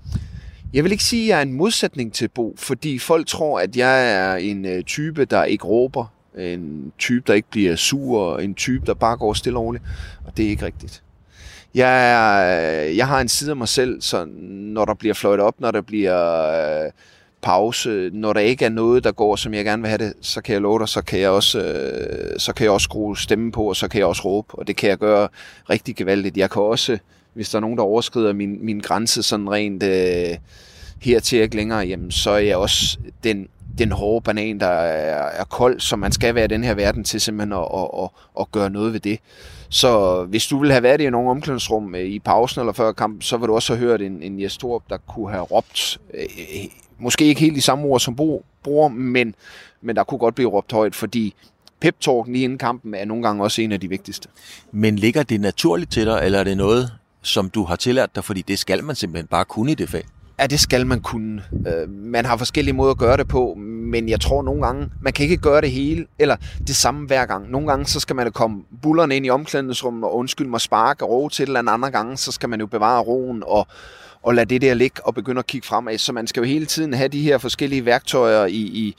Jeg 0.74 0.84
vil 0.84 0.92
ikke 0.92 1.04
sige, 1.04 1.24
at 1.24 1.30
jeg 1.30 1.38
er 1.38 1.42
en 1.42 1.54
modsætning 1.54 2.14
til 2.14 2.28
Bo, 2.28 2.56
fordi 2.58 3.00
folk 3.00 3.28
tror, 3.28 3.60
at 3.60 3.78
jeg 3.78 4.14
er 4.14 4.36
en 4.36 4.66
øh, 4.66 4.84
type, 4.84 5.26
der 5.26 5.44
ikke 5.44 5.66
råber, 5.66 6.06
en 6.38 6.92
type, 6.98 7.24
der 7.28 7.34
ikke 7.34 7.50
bliver 7.52 7.76
sur, 7.76 8.38
en 8.38 8.56
type, 8.56 8.86
der 8.86 8.94
bare 8.94 9.18
går 9.18 9.34
stille 9.34 9.60
og 9.60 9.66
roligt, 9.66 9.84
og 10.26 10.38
det 10.38 10.46
er 10.46 10.50
ikke 10.50 10.66
rigtigt. 10.66 11.04
Jeg, 11.76 12.12
er, 12.12 12.84
jeg 12.84 13.08
har 13.08 13.22
en 13.22 13.30
side 13.30 13.50
af 13.50 13.56
mig 13.56 13.68
selv, 13.68 14.02
så 14.02 14.26
når 14.50 14.86
der 14.86 14.94
bliver 14.94 15.14
fløjt 15.14 15.40
op, 15.40 15.60
når 15.60 15.72
der 15.72 15.82
bliver 15.82 16.86
øh, 16.86 16.92
pause, 17.42 18.10
når 18.14 18.34
der 18.34 18.40
ikke 18.40 18.66
er 18.66 18.70
noget, 18.70 19.04
der 19.04 19.12
går, 19.12 19.36
som 19.36 19.54
jeg 19.54 19.66
gerne 19.66 19.82
vil 19.82 19.90
have 19.90 19.98
det, 19.98 20.14
så 20.22 20.42
kan 20.42 20.54
jeg 20.54 20.62
love 20.62 20.80
dig, 20.80 20.90
så 20.90 21.02
kan 21.02 21.20
jeg 21.20 21.30
også, 21.30 21.60
øh, 21.60 22.40
så 22.40 22.54
kan 22.54 22.64
jeg 22.64 22.72
også 22.72 22.84
skrue 22.84 23.18
stemmen 23.18 23.52
på, 23.52 23.64
og 23.64 23.76
så 23.76 23.88
kan 23.88 24.00
jeg 24.00 24.08
også 24.08 24.22
råbe, 24.26 24.56
og 24.56 24.68
det 24.68 24.76
kan 24.76 24.90
jeg 24.90 24.98
gøre 24.98 25.28
rigtig 25.70 25.96
gevaldigt. 25.96 26.38
Jeg 26.38 26.50
kan 26.50 26.62
også, 26.62 26.98
hvis 27.34 27.50
der 27.50 27.56
er 27.56 27.62
nogen, 27.62 27.78
der 27.78 27.84
overskrider 27.84 28.34
min, 28.34 28.66
min 28.66 28.80
grænse 28.80 29.24
sådan 29.24 29.52
rent 29.52 29.84
øh, 29.84 30.38
hertil 31.02 31.40
ikke 31.40 31.56
længere, 31.56 31.80
jamen, 31.80 32.12
så 32.12 32.32
er 32.32 32.38
jeg 32.38 32.58
også 32.58 32.98
den 33.24 33.48
den 33.80 33.92
hårde 33.92 34.24
banan, 34.24 34.60
der 34.60 34.68
er, 34.68 35.42
er 35.42 35.44
kold, 35.44 35.80
som 35.80 36.00
man 36.00 36.12
skal 36.12 36.36
være 36.36 36.46
i 36.46 36.48
den 36.48 36.64
her 36.64 36.74
verden 36.74 37.04
til 37.04 37.22
simpelthen 37.22 37.54
at, 37.54 37.68
at, 37.74 38.04
at, 38.04 38.10
at 38.40 38.52
gøre 38.52 38.70
noget 38.70 38.94
ved 38.94 39.00
det. 39.00 39.20
Så 39.70 40.24
hvis 40.24 40.48
du 40.48 40.60
ville 40.60 40.74
have 40.74 40.84
været 40.84 41.02
i 41.02 41.10
nogle 41.10 41.30
omklædningsrum 41.30 41.96
øh, 41.96 42.06
i 42.06 42.20
pausen 42.20 42.62
eller 42.62 42.74
før 42.74 42.92
kampen, 42.92 43.22
så 43.22 43.38
vil 43.38 43.48
du 43.48 43.56
også 43.56 43.76
have 43.76 43.88
hørt 43.88 44.02
en, 44.02 44.24
en 44.24 44.42
Jes 44.42 44.58
Torp, 44.58 44.84
der 44.90 44.98
kunne 44.98 45.32
have 45.32 45.44
råbt, 45.44 46.00
øh, 46.14 46.26
måske 47.00 47.26
ikke 47.26 47.42
helt 47.42 47.58
i 47.58 47.62
samme 47.62 47.86
ord 47.86 48.00
som 48.00 48.16
Bo 48.16 48.46
bruger, 48.64 48.90
men, 48.90 49.36
men 49.82 49.96
der 49.96 50.04
kunne 50.04 50.18
godt 50.18 50.36
blive 50.36 50.50
råbt 50.50 50.72
højt, 50.72 50.96
fordi 50.96 51.34
pep 51.80 51.96
lige 52.28 52.44
inden 52.44 52.58
kampen 52.58 52.94
er 52.94 53.06
nogle 53.06 53.24
gange 53.24 53.44
også 53.44 53.62
en 53.62 53.72
af 53.72 53.80
de 53.80 53.90
vigtigste. 53.90 54.30
Men 54.72 54.96
ligger 54.96 55.24
det 55.24 55.42
naturligt 55.42 55.92
til 55.92 56.06
dig, 56.06 56.20
eller 56.24 56.40
er 56.40 56.44
det 56.44 56.58
noget, 56.58 56.92
som 57.22 57.50
du 57.50 57.64
har 57.64 57.76
tillært 57.76 58.16
dig, 58.16 58.24
fordi 58.24 58.42
det 58.42 58.60
skal 58.60 58.84
man 58.84 58.96
simpelthen 58.96 59.28
bare 59.28 59.46
kunne 59.46 59.72
i 59.72 59.76
det 59.76 59.90
fag? 59.90 60.04
Ja, 60.40 60.48
det 60.48 60.60
skal 60.60 60.88
man 60.88 61.02
kunne. 61.02 61.44
Øh, 61.68 61.90
man 61.90 62.26
har 62.26 62.38
forskellige 62.38 62.76
måder 62.76 62.92
at 62.92 62.98
gøre 62.98 63.18
det 63.18 63.28
på, 63.28 63.54
men 63.58 64.10
jeg 64.10 64.22
tror 64.22 64.44
nogle 64.44 64.62
gange, 64.62 64.90
man 65.02 65.14
kan 65.14 65.24
ikke 65.24 65.38
gøre 65.38 65.62
det 65.62 65.72
hele, 65.72 66.06
eller 66.20 66.36
det 66.68 66.76
samme 66.76 67.08
hver 67.08 67.26
gang. 67.26 67.52
Nogle 67.52 67.68
gange, 67.68 67.86
så 67.86 68.00
skal 68.00 68.16
man 68.16 68.32
komme 68.32 68.64
bullerne 68.82 69.16
ind 69.16 69.26
i 69.26 69.30
omklædningsrummet 69.30 70.04
og 70.04 70.16
undskylde 70.16 70.50
mig 70.50 70.62
sparke 70.62 71.06
og 71.06 71.10
ro 71.10 71.30
til, 71.30 71.44
eller 71.44 71.60
en 71.60 71.68
anden 71.68 71.92
gang, 71.92 72.20
så 72.20 72.32
skal 72.32 72.50
man 72.50 72.60
jo 72.60 72.66
bevare 72.66 73.02
roen 73.02 73.44
og, 73.46 73.68
og 74.24 74.36
lade 74.36 74.46
det 74.46 74.62
der 74.62 74.74
ligge 74.74 75.06
og 75.06 75.16
begynde 75.16 75.40
at 75.40 75.48
kigge 75.48 75.68
fremad. 75.68 75.98
Så 75.98 76.14
man 76.14 76.28
skal 76.28 76.42
jo 76.42 76.48
hele 76.48 76.66
tiden 76.66 76.94
have 76.94 77.08
de 77.08 77.22
her 77.22 77.38
forskellige 77.38 77.86
værktøjer 77.86 78.46
i, 78.46 78.62
i, 78.62 78.96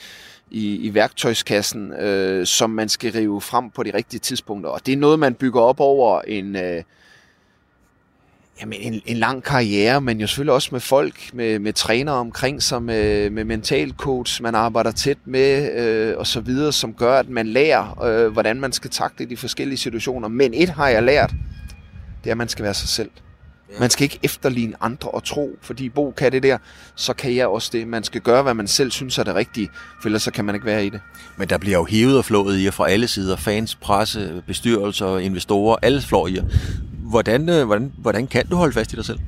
i, 0.50 0.76
i 0.76 0.94
værktøjskassen, 0.94 1.92
øh, 1.92 2.46
som 2.46 2.70
man 2.70 2.88
skal 2.88 3.12
rive 3.12 3.40
frem 3.40 3.70
på 3.70 3.82
de 3.82 3.94
rigtige 3.94 4.20
tidspunkter. 4.20 4.70
Og 4.70 4.86
det 4.86 4.92
er 4.92 4.96
noget, 4.96 5.18
man 5.18 5.34
bygger 5.34 5.60
op 5.60 5.80
over 5.80 6.20
en... 6.20 6.56
Øh, 6.56 6.82
jamen, 8.60 8.80
en, 8.80 9.02
en 9.06 9.16
lang 9.16 9.42
karriere, 9.42 10.00
men 10.00 10.20
jo 10.20 10.26
selvfølgelig 10.26 10.54
også 10.54 10.68
med 10.72 10.80
folk, 10.80 11.34
med, 11.34 11.58
med 11.58 11.72
trænere 11.72 12.14
omkring 12.14 12.62
sig, 12.62 12.82
med, 12.82 13.30
med 13.30 13.44
mental 13.44 13.92
coach, 13.92 14.42
man 14.42 14.54
arbejder 14.54 14.90
tæt 14.90 15.18
med 15.24 15.72
øh, 15.80 16.18
og 16.18 16.26
så 16.26 16.40
videre, 16.40 16.72
som 16.72 16.94
gør, 16.94 17.18
at 17.18 17.28
man 17.28 17.46
lærer, 17.46 18.02
øh, 18.04 18.32
hvordan 18.32 18.60
man 18.60 18.72
skal 18.72 18.90
takle 18.90 19.26
de 19.26 19.36
forskellige 19.36 19.78
situationer. 19.78 20.28
Men 20.28 20.54
et 20.54 20.68
har 20.68 20.88
jeg 20.88 21.02
lært, 21.02 21.30
det 22.24 22.30
er, 22.30 22.34
at 22.34 22.38
man 22.38 22.48
skal 22.48 22.64
være 22.64 22.74
sig 22.74 22.88
selv. 22.88 23.10
Man 23.80 23.90
skal 23.90 24.04
ikke 24.04 24.18
efterligne 24.22 24.74
andre 24.80 25.10
og 25.10 25.24
tro, 25.24 25.50
fordi 25.62 25.88
Bo 25.88 26.10
kan 26.10 26.32
det 26.32 26.42
der, 26.42 26.58
så 26.94 27.12
kan 27.12 27.36
jeg 27.36 27.46
også 27.46 27.70
det. 27.72 27.88
Man 27.88 28.04
skal 28.04 28.20
gøre, 28.20 28.42
hvad 28.42 28.54
man 28.54 28.68
selv 28.68 28.90
synes 28.90 29.18
er 29.18 29.22
det 29.22 29.34
rigtige, 29.34 29.68
for 30.02 30.08
ellers 30.08 30.22
så 30.22 30.30
kan 30.30 30.44
man 30.44 30.54
ikke 30.54 30.66
være 30.66 30.86
i 30.86 30.88
det. 30.88 31.00
Men 31.36 31.48
der 31.48 31.58
bliver 31.58 31.78
jo 31.78 31.84
hævet 31.90 32.18
og 32.18 32.24
flået 32.24 32.58
i 32.58 32.64
jer 32.64 32.70
fra 32.70 32.90
alle 32.90 33.08
sider. 33.08 33.36
Fans, 33.36 33.74
presse, 33.74 34.42
bestyrelser, 34.46 35.18
investorer, 35.18 35.76
alle 35.82 36.02
flår 36.02 36.26
i 36.26 36.34
jer. 36.34 36.44
Hvordan, 37.10 37.48
øh, 37.48 37.66
hvordan, 37.66 37.92
hvordan 37.98 38.26
kan 38.26 38.46
du 38.46 38.56
holde 38.56 38.72
fast 38.72 38.92
i 38.92 38.96
dig 38.96 39.04
selv? 39.04 39.18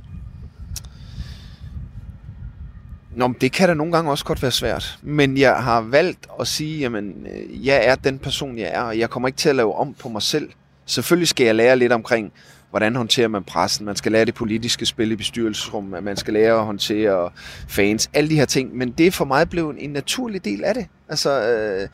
Nå, 3.16 3.26
men 3.26 3.36
det 3.40 3.52
kan 3.52 3.68
da 3.68 3.74
nogle 3.74 3.92
gange 3.92 4.10
også 4.10 4.24
godt 4.24 4.42
være 4.42 4.50
svært. 4.50 4.98
Men 5.02 5.36
jeg 5.36 5.56
har 5.56 5.80
valgt 5.80 6.26
at 6.40 6.46
sige, 6.46 6.78
jamen, 6.78 7.26
øh, 7.26 7.66
jeg 7.66 7.86
er 7.86 7.94
den 7.94 8.18
person, 8.18 8.58
jeg 8.58 8.70
er, 8.72 8.82
og 8.82 8.98
jeg 8.98 9.10
kommer 9.10 9.28
ikke 9.28 9.36
til 9.36 9.48
at 9.48 9.56
lave 9.56 9.74
om 9.74 9.94
på 9.94 10.08
mig 10.08 10.22
selv. 10.22 10.50
Selvfølgelig 10.86 11.28
skal 11.28 11.46
jeg 11.46 11.54
lære 11.54 11.76
lidt 11.76 11.92
omkring, 11.92 12.32
hvordan 12.70 12.96
håndterer 12.96 13.28
man 13.28 13.44
pressen, 13.44 13.86
man 13.86 13.96
skal 13.96 14.12
lære 14.12 14.24
det 14.24 14.34
politiske 14.34 14.86
spil 14.86 15.12
i 15.12 15.16
bestyrelsesrummet, 15.16 16.04
man 16.04 16.16
skal 16.16 16.34
lære 16.34 16.58
at 16.58 16.64
håndtere 16.64 17.30
fans, 17.68 18.10
alle 18.14 18.30
de 18.30 18.36
her 18.36 18.44
ting. 18.44 18.76
Men 18.76 18.90
det 18.90 19.06
er 19.06 19.10
for 19.10 19.24
mig 19.24 19.50
blevet 19.50 19.76
en 19.78 19.90
naturlig 19.90 20.44
del 20.44 20.64
af 20.64 20.74
det. 20.74 20.86
Altså, 21.08 21.48
øh, 21.48 21.88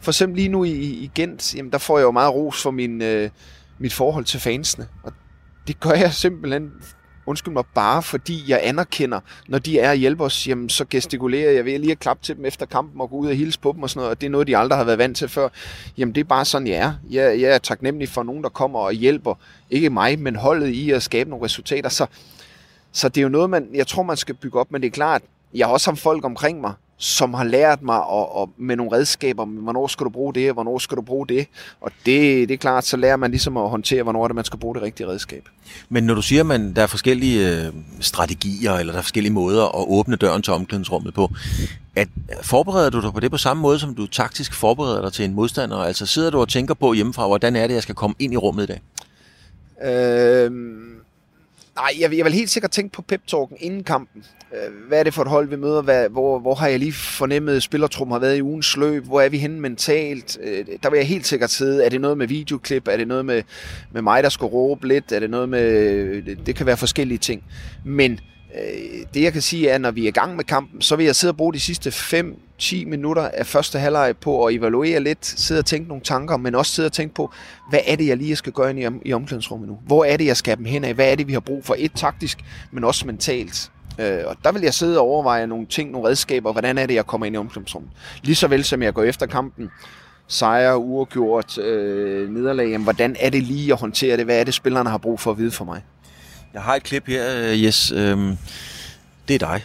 for 0.00 0.10
eksempel 0.10 0.36
lige 0.36 0.48
nu 0.48 0.64
i, 0.64 0.70
i 0.80 1.10
Gent, 1.14 1.54
jamen, 1.54 1.72
der 1.72 1.78
får 1.78 1.98
jeg 1.98 2.04
jo 2.04 2.10
meget 2.10 2.34
ros 2.34 2.62
for 2.62 2.70
min, 2.70 3.02
øh, 3.02 3.30
mit 3.78 3.92
forhold 3.92 4.24
til 4.24 4.40
fansene. 4.40 4.86
Og 5.02 5.12
det 5.66 5.80
gør 5.80 5.90
jeg 5.90 6.12
simpelthen, 6.12 6.72
undskyld 7.26 7.52
mig, 7.52 7.64
bare 7.74 8.02
fordi 8.02 8.44
jeg 8.50 8.60
anerkender, 8.62 9.20
når 9.48 9.58
de 9.58 9.78
er 9.78 9.90
at 9.90 9.98
hjælpe 9.98 10.24
os, 10.24 10.48
jamen, 10.48 10.68
så 10.68 10.84
gestikulerer 10.90 11.50
jeg 11.50 11.64
ved 11.64 11.78
lige 11.78 11.92
at 11.92 11.98
klappe 11.98 12.24
til 12.24 12.36
dem 12.36 12.44
efter 12.44 12.66
kampen 12.66 13.00
og 13.00 13.10
gå 13.10 13.16
ud 13.16 13.28
og 13.28 13.34
hilse 13.34 13.60
på 13.60 13.72
dem 13.72 13.82
og 13.82 13.90
sådan 13.90 13.98
noget, 13.98 14.10
og 14.10 14.20
det 14.20 14.26
er 14.26 14.30
noget, 14.30 14.46
de 14.46 14.56
aldrig 14.56 14.76
har 14.76 14.84
været 14.84 14.98
vant 14.98 15.16
til 15.16 15.28
før. 15.28 15.48
Jamen, 15.98 16.14
det 16.14 16.20
er 16.20 16.24
bare 16.24 16.44
sådan, 16.44 16.66
jeg 16.66 16.76
er. 16.76 16.92
Jeg, 17.10 17.40
jeg 17.40 17.54
er 17.54 17.58
taknemmelig 17.58 18.08
for 18.08 18.22
nogen, 18.22 18.42
der 18.42 18.48
kommer 18.48 18.78
og 18.78 18.92
hjælper, 18.92 19.34
ikke 19.70 19.90
mig, 19.90 20.18
men 20.18 20.36
holdet 20.36 20.68
i 20.68 20.90
at 20.90 21.02
skabe 21.02 21.30
nogle 21.30 21.44
resultater. 21.44 21.88
Så, 21.88 22.06
så 22.92 23.08
det 23.08 23.18
er 23.18 23.22
jo 23.22 23.28
noget, 23.28 23.50
man, 23.50 23.68
jeg 23.74 23.86
tror, 23.86 24.02
man 24.02 24.16
skal 24.16 24.34
bygge 24.34 24.60
op, 24.60 24.72
men 24.72 24.80
det 24.80 24.86
er 24.86 24.90
klart, 24.90 25.22
jeg 25.54 25.66
har 25.66 25.72
også 25.72 25.90
haft 25.90 26.00
folk 26.00 26.24
omkring 26.24 26.60
mig, 26.60 26.72
som 26.98 27.34
har 27.34 27.44
lært 27.44 27.82
mig 27.82 27.96
at, 27.96 28.26
at, 28.42 28.48
med 28.58 28.76
nogle 28.76 28.92
redskaber, 28.92 29.44
hvornår 29.44 29.86
skal 29.86 30.04
du 30.04 30.10
bruge 30.10 30.34
det, 30.34 30.48
og 30.48 30.54
hvornår 30.54 30.78
skal 30.78 30.96
du 30.96 31.02
bruge 31.02 31.26
det. 31.26 31.46
Og 31.80 31.90
det, 32.06 32.48
det 32.48 32.54
er 32.54 32.58
klart, 32.58 32.84
så 32.84 32.96
lærer 32.96 33.16
man 33.16 33.30
ligesom 33.30 33.56
at 33.56 33.70
håndtere, 33.70 34.02
hvornår 34.02 34.28
det, 34.28 34.34
man 34.34 34.44
skal 34.44 34.58
bruge 34.58 34.74
det 34.74 34.82
rigtige 34.82 35.06
redskab. 35.08 35.48
Men 35.88 36.04
når 36.04 36.14
du 36.14 36.22
siger, 36.22 36.50
at 36.50 36.76
der 36.76 36.82
er 36.82 36.86
forskellige 36.86 37.66
øh, 37.66 37.72
strategier, 38.00 38.72
eller 38.72 38.92
der 38.92 38.98
er 38.98 39.02
forskellige 39.02 39.32
måder 39.32 39.64
at 39.64 39.84
åbne 39.88 40.16
døren 40.16 40.42
til 40.42 40.52
omklædningsrummet 40.52 41.14
på, 41.14 41.30
at, 41.96 42.08
forbereder 42.42 42.90
du 42.90 43.00
dig 43.00 43.12
på 43.12 43.20
det 43.20 43.30
på 43.30 43.38
samme 43.38 43.60
måde, 43.60 43.78
som 43.78 43.94
du 43.94 44.06
taktisk 44.06 44.54
forbereder 44.54 45.02
dig 45.02 45.12
til 45.12 45.24
en 45.24 45.34
modstander? 45.34 45.76
Altså 45.76 46.06
sidder 46.06 46.30
du 46.30 46.38
og 46.38 46.48
tænker 46.48 46.74
på 46.74 46.92
hjemmefra, 46.92 47.26
hvordan 47.26 47.56
er 47.56 47.66
det, 47.66 47.74
jeg 47.74 47.82
skal 47.82 47.94
komme 47.94 48.16
ind 48.18 48.32
i 48.32 48.36
rummet 48.36 48.62
i 48.62 48.66
dag? 48.66 48.80
Øh, 49.84 50.50
nej, 51.76 51.90
jeg, 52.00 52.16
jeg 52.16 52.24
vil 52.24 52.32
helt 52.32 52.50
sikkert 52.50 52.70
tænke 52.70 52.92
på 52.92 53.02
pep-talken 53.02 53.56
inden 53.60 53.84
kampen. 53.84 54.24
Øh, 54.52 54.88
hvad 54.88 54.98
er 54.98 55.02
det 55.02 55.14
for 55.14 55.22
et 55.22 55.28
hold, 55.28 55.48
vi 55.48 55.56
møder? 55.56 55.82
Hvad, 55.82 56.08
hvor, 56.08 56.38
hvor 56.38 56.54
har 56.54 56.68
jeg 56.68 56.78
lige 56.78 56.92
fornemmet, 56.92 57.56
at 57.56 57.62
spillertrum 57.62 58.10
har 58.10 58.18
været 58.18 58.36
i 58.36 58.42
ugens 58.42 58.76
løb? 58.76 59.04
Hvor 59.04 59.20
er 59.20 59.28
vi 59.28 59.38
henne 59.38 59.60
mentalt? 59.60 60.38
Øh, 60.42 60.66
der 60.82 60.90
vil 60.90 60.96
jeg 60.96 61.06
helt 61.06 61.26
sikkert 61.26 61.50
sidde. 61.50 61.84
Er 61.84 61.88
det 61.88 62.00
noget 62.00 62.18
med 62.18 62.26
videoklip? 62.26 62.88
Er 62.88 62.96
det 62.96 63.08
noget 63.08 63.24
med, 63.24 63.42
med 63.92 64.02
mig, 64.02 64.22
der 64.22 64.28
skal 64.28 64.44
råbe 64.44 64.88
lidt? 64.88 65.12
Er 65.12 65.20
det 65.20 65.30
noget 65.30 65.48
med... 65.48 66.36
Det 66.46 66.56
kan 66.56 66.66
være 66.66 66.76
forskellige 66.76 67.18
ting. 67.18 67.44
Men 67.84 68.20
Øh, 68.54 69.06
det 69.14 69.22
jeg 69.22 69.32
kan 69.32 69.42
sige 69.42 69.68
er, 69.68 69.74
at 69.74 69.80
når 69.80 69.90
vi 69.90 70.04
er 70.04 70.08
i 70.08 70.10
gang 70.10 70.36
med 70.36 70.44
kampen, 70.44 70.80
så 70.80 70.96
vil 70.96 71.06
jeg 71.06 71.16
sidde 71.16 71.32
og 71.32 71.36
bruge 71.36 71.54
de 71.54 71.60
sidste 71.60 71.90
5-10 71.90 72.86
minutter 72.88 73.28
af 73.28 73.46
første 73.46 73.78
halvleg 73.78 74.16
på 74.20 74.44
at 74.44 74.54
evaluere 74.54 75.00
lidt, 75.00 75.26
sidde 75.26 75.58
og 75.58 75.66
tænke 75.66 75.88
nogle 75.88 76.02
tanker, 76.02 76.36
men 76.36 76.54
også 76.54 76.72
sidde 76.72 76.86
og 76.86 76.92
tænke 76.92 77.14
på, 77.14 77.32
hvad 77.70 77.80
er 77.86 77.96
det, 77.96 78.06
jeg 78.06 78.16
lige 78.16 78.36
skal 78.36 78.52
gøre 78.52 78.78
i, 78.78 78.86
i 79.04 79.12
omklædningsrummet 79.12 79.68
nu? 79.68 79.78
Hvor 79.86 80.04
er 80.04 80.16
det, 80.16 80.26
jeg 80.26 80.36
skal 80.36 80.56
dem 80.56 80.64
hen 80.64 80.84
af? 80.84 80.94
Hvad 80.94 81.12
er 81.12 81.14
det, 81.14 81.28
vi 81.28 81.32
har 81.32 81.40
brug 81.40 81.64
for? 81.64 81.74
Et 81.78 81.92
taktisk, 81.94 82.38
men 82.70 82.84
også 82.84 83.06
mentalt. 83.06 83.70
Øh, 83.98 84.20
og 84.26 84.36
der 84.44 84.52
vil 84.52 84.62
jeg 84.62 84.74
sidde 84.74 84.98
og 84.98 85.04
overveje 85.04 85.46
nogle 85.46 85.66
ting, 85.66 85.90
nogle 85.90 86.08
redskaber, 86.08 86.52
hvordan 86.52 86.78
er 86.78 86.86
det, 86.86 86.94
jeg 86.94 87.06
kommer 87.06 87.26
ind 87.26 87.34
i 87.34 87.38
omklædningsrummet. 87.38 87.90
Lige 88.22 88.34
så 88.34 88.48
vel 88.48 88.64
som 88.64 88.82
jeg 88.82 88.94
går 88.94 89.02
efter 89.02 89.26
kampen, 89.26 89.70
sejre, 90.28 90.78
uafgjort, 90.78 91.58
øh, 91.58 92.30
nederlag, 92.30 92.68
jamen, 92.68 92.84
hvordan 92.84 93.16
er 93.20 93.30
det 93.30 93.42
lige 93.42 93.72
at 93.72 93.80
håndtere 93.80 94.16
det? 94.16 94.24
Hvad 94.24 94.40
er 94.40 94.44
det, 94.44 94.54
spillerne 94.54 94.90
har 94.90 94.98
brug 94.98 95.20
for 95.20 95.30
at 95.30 95.38
vide 95.38 95.50
for 95.50 95.64
mig? 95.64 95.82
Jeg 96.54 96.62
har 96.62 96.74
et 96.74 96.82
klip 96.82 97.06
her, 97.06 97.36
øh, 97.36 97.54
Yes. 97.54 97.92
Øhm, 97.96 98.38
det 99.28 99.34
er 99.34 99.38
dig. 99.38 99.64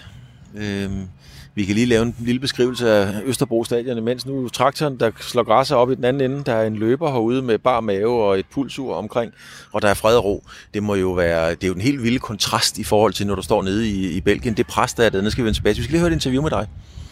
Øhm, 0.56 1.08
vi 1.56 1.66
kan 1.66 1.76
lige 1.76 1.86
lave 1.86 2.02
en 2.02 2.16
lille 2.20 2.40
beskrivelse 2.42 2.90
af 2.90 3.22
Østerbro 3.26 3.64
Stadion, 3.64 4.04
mens 4.04 4.26
nu 4.26 4.50
traktoren, 4.50 5.00
der 5.00 5.12
slår 5.20 5.44
græsser 5.44 5.76
op 5.76 5.92
i 5.92 5.96
den 5.96 6.04
anden 6.06 6.32
ende, 6.32 6.44
der 6.44 6.54
er 6.54 6.68
en 6.68 6.76
løber 6.76 7.12
herude 7.12 7.42
med 7.42 7.58
bar 7.58 7.80
mave 7.80 8.24
og 8.24 8.40
et 8.40 8.46
pulsur 8.54 8.96
omkring, 8.96 9.34
og 9.72 9.82
der 9.82 9.90
er 9.90 9.94
fred 9.94 10.18
og 10.18 10.24
ro. 10.24 10.44
Det 10.74 10.84
må 10.84 10.96
jo 10.96 11.12
være, 11.12 11.50
det 11.50 11.64
er 11.64 11.68
jo 11.68 11.74
en 11.74 11.82
helt 11.82 12.04
vild 12.04 12.20
kontrast 12.20 12.78
i 12.78 12.84
forhold 12.84 13.14
til, 13.14 13.28
når 13.28 13.36
du 13.36 13.42
står 13.42 13.62
nede 13.64 13.90
i, 13.90 14.12
i 14.12 14.22
Belgien. 14.22 14.58
Det 14.58 14.68
pres, 14.68 14.94
der 14.94 15.06
er 15.06 15.10
dernede, 15.10 15.32
skal 15.32 15.44
vi 15.44 15.46
vende 15.46 15.58
tilbage 15.58 15.76
Vi 15.76 15.84
skal 15.84 15.92
lige 15.92 16.00
høre 16.00 16.12
et 16.12 16.14
interview 16.14 16.42
med 16.42 16.52
dig. 16.52 16.68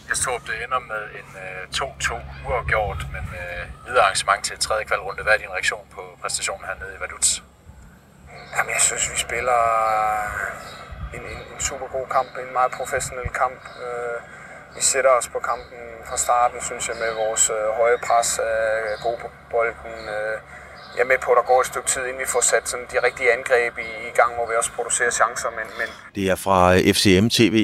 Jeg 0.10 0.18
tror, 0.18 0.38
det 0.38 0.54
ender 0.66 0.80
med 0.80 1.04
en 1.20 1.30
øh, 1.46 1.88
2-2 1.90 2.50
uafgjort, 2.50 3.08
men 3.12 3.22
uh, 3.22 3.88
videre 3.88 4.04
arrangement 4.04 4.44
til 4.44 4.58
tredje 4.60 4.84
kvalrunde. 4.84 5.24
Hvad 5.24 5.34
er 5.34 5.38
din 5.38 5.52
reaktion 5.54 5.86
på 5.96 6.02
præstationen 6.22 6.66
hernede 6.66 6.92
i 6.98 7.02
Vaduz? 7.02 7.47
Jamen, 8.56 8.72
jeg 8.78 8.84
synes, 8.90 9.06
vi 9.14 9.18
spiller 9.28 9.62
øh, 9.96 11.16
en, 11.16 11.24
en, 11.34 11.40
en 11.54 11.60
super 11.70 11.88
god 11.96 12.08
kamp, 12.16 12.30
en 12.46 12.54
meget 12.60 12.72
professionel 12.80 13.30
kamp. 13.42 13.62
Øh, 13.86 14.18
vi 14.76 14.82
sætter 14.92 15.12
os 15.20 15.28
på 15.36 15.40
kampen 15.50 15.82
fra 16.10 16.18
starten, 16.26 16.60
synes 16.70 16.84
jeg, 16.90 16.98
med 17.04 17.12
vores 17.24 17.44
øh, 17.56 17.66
høje 17.80 17.98
pres, 18.08 18.30
øh, 18.48 19.04
gode 19.06 19.20
på 19.24 19.30
bolden. 19.52 19.98
Øh, 20.18 20.36
jeg 20.96 21.02
er 21.06 21.10
med 21.14 21.20
på, 21.26 21.30
at 21.32 21.38
der 21.40 21.46
går 21.52 21.60
et 21.62 21.68
stykke 21.72 21.88
tid, 21.94 22.02
inden 22.10 22.22
vi 22.26 22.30
får 22.36 22.44
sat 22.52 22.70
sådan 22.70 22.86
de 22.94 22.98
rigtige 23.08 23.30
angreb 23.38 23.74
i, 23.88 23.90
i 24.10 24.14
gang, 24.20 24.32
hvor 24.36 24.46
vi 24.50 24.54
også 24.60 24.72
producerer 24.78 25.12
chancer. 25.12 25.50
Men, 25.60 25.68
men... 25.80 25.88
Det 26.16 26.26
er 26.34 26.36
fra 26.46 26.60
FCM 26.98 27.28
TV, 27.38 27.58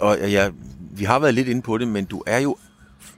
og 0.00 0.12
ja, 0.18 0.50
vi 0.98 1.04
har 1.04 1.18
været 1.18 1.34
lidt 1.34 1.48
inde 1.48 1.62
på 1.62 1.78
det, 1.78 1.88
men 1.88 2.04
du 2.04 2.22
er 2.26 2.38
jo 2.38 2.56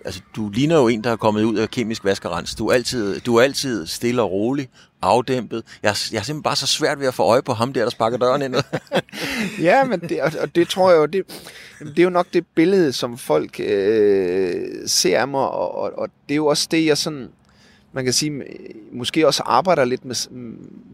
altså, 0.09 0.23
du 0.37 0.49
ligner 0.49 0.77
jo 0.77 0.89
en, 0.89 1.05
der 1.05 1.11
er 1.11 1.17
kommet 1.17 1.45
ud 1.45 1.57
af 1.57 1.71
kemisk 1.71 2.05
vaskerens. 2.05 2.55
Du 2.55 2.67
er 2.67 2.73
altid, 2.73 3.21
du 3.21 3.37
er 3.37 3.43
altid 3.43 3.87
stille 3.87 4.23
og 4.23 4.31
rolig, 4.31 4.69
afdæmpet. 5.03 5.63
Jeg, 5.83 5.89
jeg 5.89 5.93
er 5.93 5.95
simpelthen 5.95 6.43
bare 6.43 6.57
så 6.57 6.67
svært 6.67 7.01
ved 7.01 7.07
at 7.07 7.15
få 7.15 7.23
øje 7.23 7.43
på 7.43 7.53
ham 7.53 7.73
der, 7.73 7.83
der 7.83 7.91
sparker 7.91 8.19
døren 8.19 8.43
ind. 8.43 8.55
ja, 9.69 9.85
men 9.85 10.01
det, 10.01 10.21
og 10.21 10.55
det 10.55 10.69
tror 10.69 10.91
jeg 10.91 10.99
jo, 10.99 11.07
det, 11.07 11.23
det 11.79 11.99
er 11.99 12.03
jo 12.03 12.11
nok 12.11 12.27
det 12.33 12.47
billede, 12.55 12.93
som 12.93 13.19
folk 13.19 13.61
øh, 13.61 14.65
ser 14.87 15.21
af 15.21 15.29
mig, 15.29 15.41
og, 15.41 15.79
og, 15.79 15.99
og 15.99 16.09
det 16.29 16.35
er 16.35 16.37
jo 16.37 16.47
også 16.47 16.69
det, 16.71 16.87
jeg 16.87 16.99
sådan, 16.99 17.29
man 17.93 18.05
kan 18.05 18.13
sige, 18.13 18.43
måske 18.93 19.27
også 19.27 19.43
arbejder 19.47 19.85
lidt 19.85 20.05
med, 20.05 20.17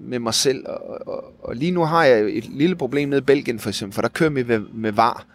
med 0.01 0.19
mig 0.19 0.35
selv. 0.35 0.65
Og, 0.67 1.09
og, 1.09 1.33
og 1.43 1.57
lige 1.57 1.73
nu 1.73 1.85
har 1.85 2.05
jeg 2.05 2.21
et 2.21 2.45
lille 2.45 2.77
problem 2.77 3.09
nede 3.09 3.19
i 3.19 3.25
Belgien 3.25 3.59
for 3.59 3.69
eksempel, 3.69 3.95
for 3.95 4.03
der 4.03 4.09
kører 4.09 4.31
vi 4.31 4.43
med, 4.43 4.61
med 4.73 4.93
var. 4.93 5.27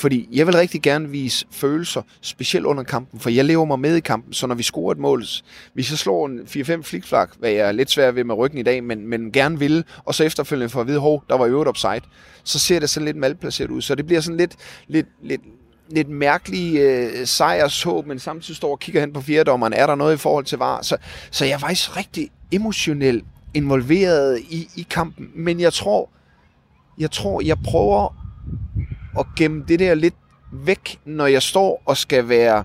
Fordi 0.00 0.28
jeg 0.32 0.46
vil 0.46 0.56
rigtig 0.56 0.82
gerne 0.82 1.08
vise 1.08 1.46
følelser, 1.50 2.02
specielt 2.20 2.66
under 2.66 2.82
kampen, 2.82 3.20
for 3.20 3.30
jeg 3.30 3.44
lever 3.44 3.64
mig 3.64 3.78
med 3.78 3.96
i 3.96 4.00
kampen, 4.00 4.32
så 4.32 4.46
når 4.46 4.54
vi 4.54 4.62
scorer 4.62 4.92
et 4.92 4.98
mål, 4.98 5.24
hvis 5.74 5.90
jeg 5.90 5.98
slår 5.98 6.26
en 6.26 6.40
4-5 6.40 6.82
flikflak, 6.82 7.30
hvad 7.38 7.50
jeg 7.50 7.68
er 7.68 7.72
lidt 7.72 7.90
svær 7.90 8.10
ved 8.10 8.24
med 8.24 8.34
ryggen 8.34 8.58
i 8.58 8.62
dag, 8.62 8.84
men, 8.84 9.06
men 9.06 9.32
gerne 9.32 9.58
vil, 9.58 9.84
og 10.04 10.14
så 10.14 10.24
efterfølgende 10.24 10.68
for 10.68 10.80
at 10.80 10.86
vide, 10.86 10.98
hov, 10.98 11.24
der 11.28 11.38
var 11.38 11.46
øvrigt 11.46 11.68
offside, 11.68 12.00
så 12.44 12.58
ser 12.58 12.80
det 12.80 12.90
sådan 12.90 13.04
lidt 13.04 13.16
malplaceret 13.16 13.70
ud. 13.70 13.82
Så 13.82 13.94
det 13.94 14.06
bliver 14.06 14.20
sådan 14.20 14.36
lidt, 14.36 14.56
lidt, 14.88 15.06
lidt, 15.22 15.40
lidt 15.88 16.08
mærkelig 16.08 16.80
øh, 16.80 17.26
sejrshåb, 17.26 18.06
men 18.06 18.18
samtidig 18.18 18.56
står 18.56 18.70
og 18.70 18.80
kigger 18.80 19.00
hen 19.00 19.12
på 19.12 19.20
fjerdommeren, 19.20 19.72
er 19.72 19.86
der 19.86 19.94
noget 19.94 20.14
i 20.14 20.18
forhold 20.18 20.44
til 20.44 20.58
var? 20.58 20.82
Så, 20.82 20.96
så 21.30 21.44
jeg 21.44 21.52
er 21.52 21.58
faktisk 21.58 21.96
rigtig 21.96 22.30
emotionelt 22.52 23.24
involveret 23.54 24.40
i, 24.40 24.68
i 24.76 24.86
kampen, 24.90 25.30
men 25.34 25.60
jeg 25.60 25.72
tror, 25.72 26.10
jeg 26.98 27.10
tror, 27.10 27.40
jeg 27.44 27.56
prøver 27.64 28.20
at 29.18 29.26
gemme 29.36 29.64
det 29.68 29.78
der 29.78 29.94
lidt 29.94 30.14
væk, 30.52 30.98
når 31.04 31.26
jeg 31.26 31.42
står 31.42 31.82
og 31.86 31.96
skal 31.96 32.28
være 32.28 32.64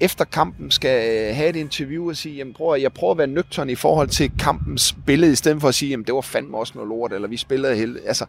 efter 0.00 0.24
kampen 0.24 0.70
skal 0.70 1.28
øh, 1.28 1.36
have 1.36 1.48
et 1.48 1.56
interview 1.56 2.08
og 2.08 2.16
sige, 2.16 2.36
jamen 2.36 2.54
prøv 2.54 2.74
at, 2.74 2.82
jeg 2.82 2.92
prøver 2.92 3.10
at 3.10 3.18
være 3.18 3.26
nøgtern 3.26 3.70
i 3.70 3.74
forhold 3.74 4.08
til 4.08 4.30
kampens 4.38 4.96
billede, 5.06 5.32
i 5.32 5.34
stedet 5.34 5.60
for 5.60 5.68
at 5.68 5.74
sige, 5.74 5.90
jamen 5.90 6.06
det 6.06 6.14
var 6.14 6.20
fandme 6.20 6.56
også 6.56 6.72
noget 6.74 6.88
lort, 6.88 7.12
eller 7.12 7.28
vi 7.28 7.36
spillede 7.36 7.76
helt. 7.76 7.98
Altså, 8.06 8.24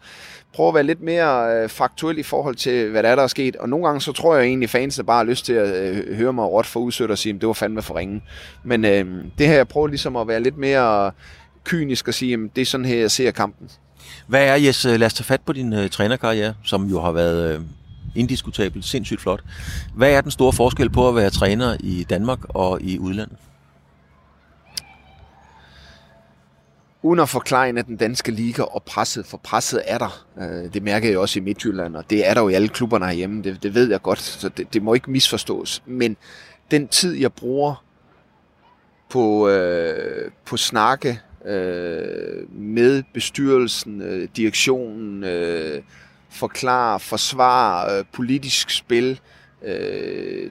prøv 0.54 0.68
at 0.68 0.74
være 0.74 0.84
lidt 0.84 1.02
mere 1.02 1.56
øh, 1.64 1.70
faktuel 1.70 2.18
i 2.18 2.24
forhold 2.24 2.56
til, 2.56 2.90
hvad 2.90 3.04
der 3.04 3.10
er, 3.10 3.16
der 3.16 3.24
er 3.24 3.28
sket. 3.28 3.56
Og 3.56 3.70
nogle 3.70 3.86
gange, 3.86 4.02
så 4.02 4.12
tror 4.12 4.36
jeg 4.36 4.46
egentlig, 4.46 4.70
fansene 4.70 5.06
bare 5.06 5.18
har 5.18 5.24
lyst 5.24 5.46
til 5.46 5.54
at 5.54 5.76
øh, 5.76 6.16
høre 6.16 6.34
mig 6.34 6.46
råt 6.46 6.66
for 6.66 6.80
udsøgt 6.80 7.12
og 7.12 7.18
sige, 7.18 7.30
jamen 7.30 7.42
det 7.42 7.48
var 7.48 7.54
fandme 7.54 7.82
for 7.82 7.96
ringe. 7.96 8.22
Men 8.64 8.86
øh, 8.86 9.06
det 9.38 9.48
her, 9.48 9.56
jeg 9.56 9.68
prøver 9.68 9.88
ligesom 9.88 10.16
at 10.16 10.28
være 10.28 10.44
lidt 10.44 10.58
mere 10.58 11.06
øh, 11.06 11.12
kynisk 11.64 12.08
og 12.08 12.14
sige, 12.14 12.30
jamen 12.30 12.52
det 12.56 12.62
er 12.62 12.66
sådan 12.66 12.86
her, 12.86 13.00
jeg 13.00 13.12
ser 13.12 13.32
kampen. 13.32 13.70
Hvad 14.30 14.48
er, 14.48 14.56
Jes, 14.56 14.86
øh, 14.86 15.00
lad 15.00 15.06
os 15.06 15.14
tage 15.14 15.26
fat 15.26 15.42
på 15.42 15.54
din 15.54 15.74
øh, 15.74 15.90
trænerkarriere, 15.90 16.54
som 16.64 16.86
jo 16.86 17.02
har 17.02 17.12
været 17.12 17.56
øh, 17.56 17.62
indiskutabelt 18.16 18.86
sindssygt 18.86 19.22
flot. 19.22 19.44
Hvad 19.96 20.12
er 20.12 20.22
den 20.22 20.32
store 20.32 20.54
forskel 20.54 20.90
på 20.90 21.10
at 21.10 21.16
være 21.16 21.30
træner 21.30 21.78
i 21.80 22.06
Danmark 22.10 22.40
og 22.50 22.82
i 22.82 23.00
udlandet? 23.00 23.38
Uden 27.02 27.20
at 27.20 27.30
forklare 27.30 27.72
den 27.72 27.98
danske 27.98 28.32
liga 28.32 28.64
og 28.64 28.84
presset, 28.84 29.26
for 29.26 29.38
presset 29.38 29.82
er 29.86 29.98
der. 29.98 30.26
Øh, 30.38 30.74
det 30.74 30.84
mærker 30.84 31.10
jeg 31.10 31.18
også 31.18 31.40
i 31.40 31.42
Midtjylland, 31.42 31.96
og 31.96 32.10
det 32.10 32.30
er 32.30 32.34
der 32.34 32.42
jo 32.42 32.50
i 32.50 32.54
alle 32.54 32.70
klubberne 32.70 33.06
herhjemme. 33.06 33.44
Det, 33.44 33.64
det 33.64 33.74
ved 33.74 33.90
jeg 33.90 34.02
godt, 34.02 34.22
så 34.22 34.50
det, 34.50 34.74
det 34.74 34.84
må 34.84 34.94
ikke 34.94 35.12
misforstås. 35.12 35.84
Men 35.86 36.18
den 36.72 36.88
tid, 36.88 37.16
jeg 37.16 37.34
bruger 37.34 37.84
på, 39.10 39.50
øh, 39.50 40.32
på 40.46 40.58
snakke 40.58 41.20
øh, 41.46 42.54
med 42.60 43.04
bestyrelsen, 43.14 44.02
øh, 44.02 44.28
direktionen, 44.36 45.24
øh, 45.24 45.82
forklare, 46.30 47.00
forsvare, 47.00 47.98
øh, 47.98 48.06
politisk 48.14 48.70
spil, 48.70 49.20
øh, 49.66 50.50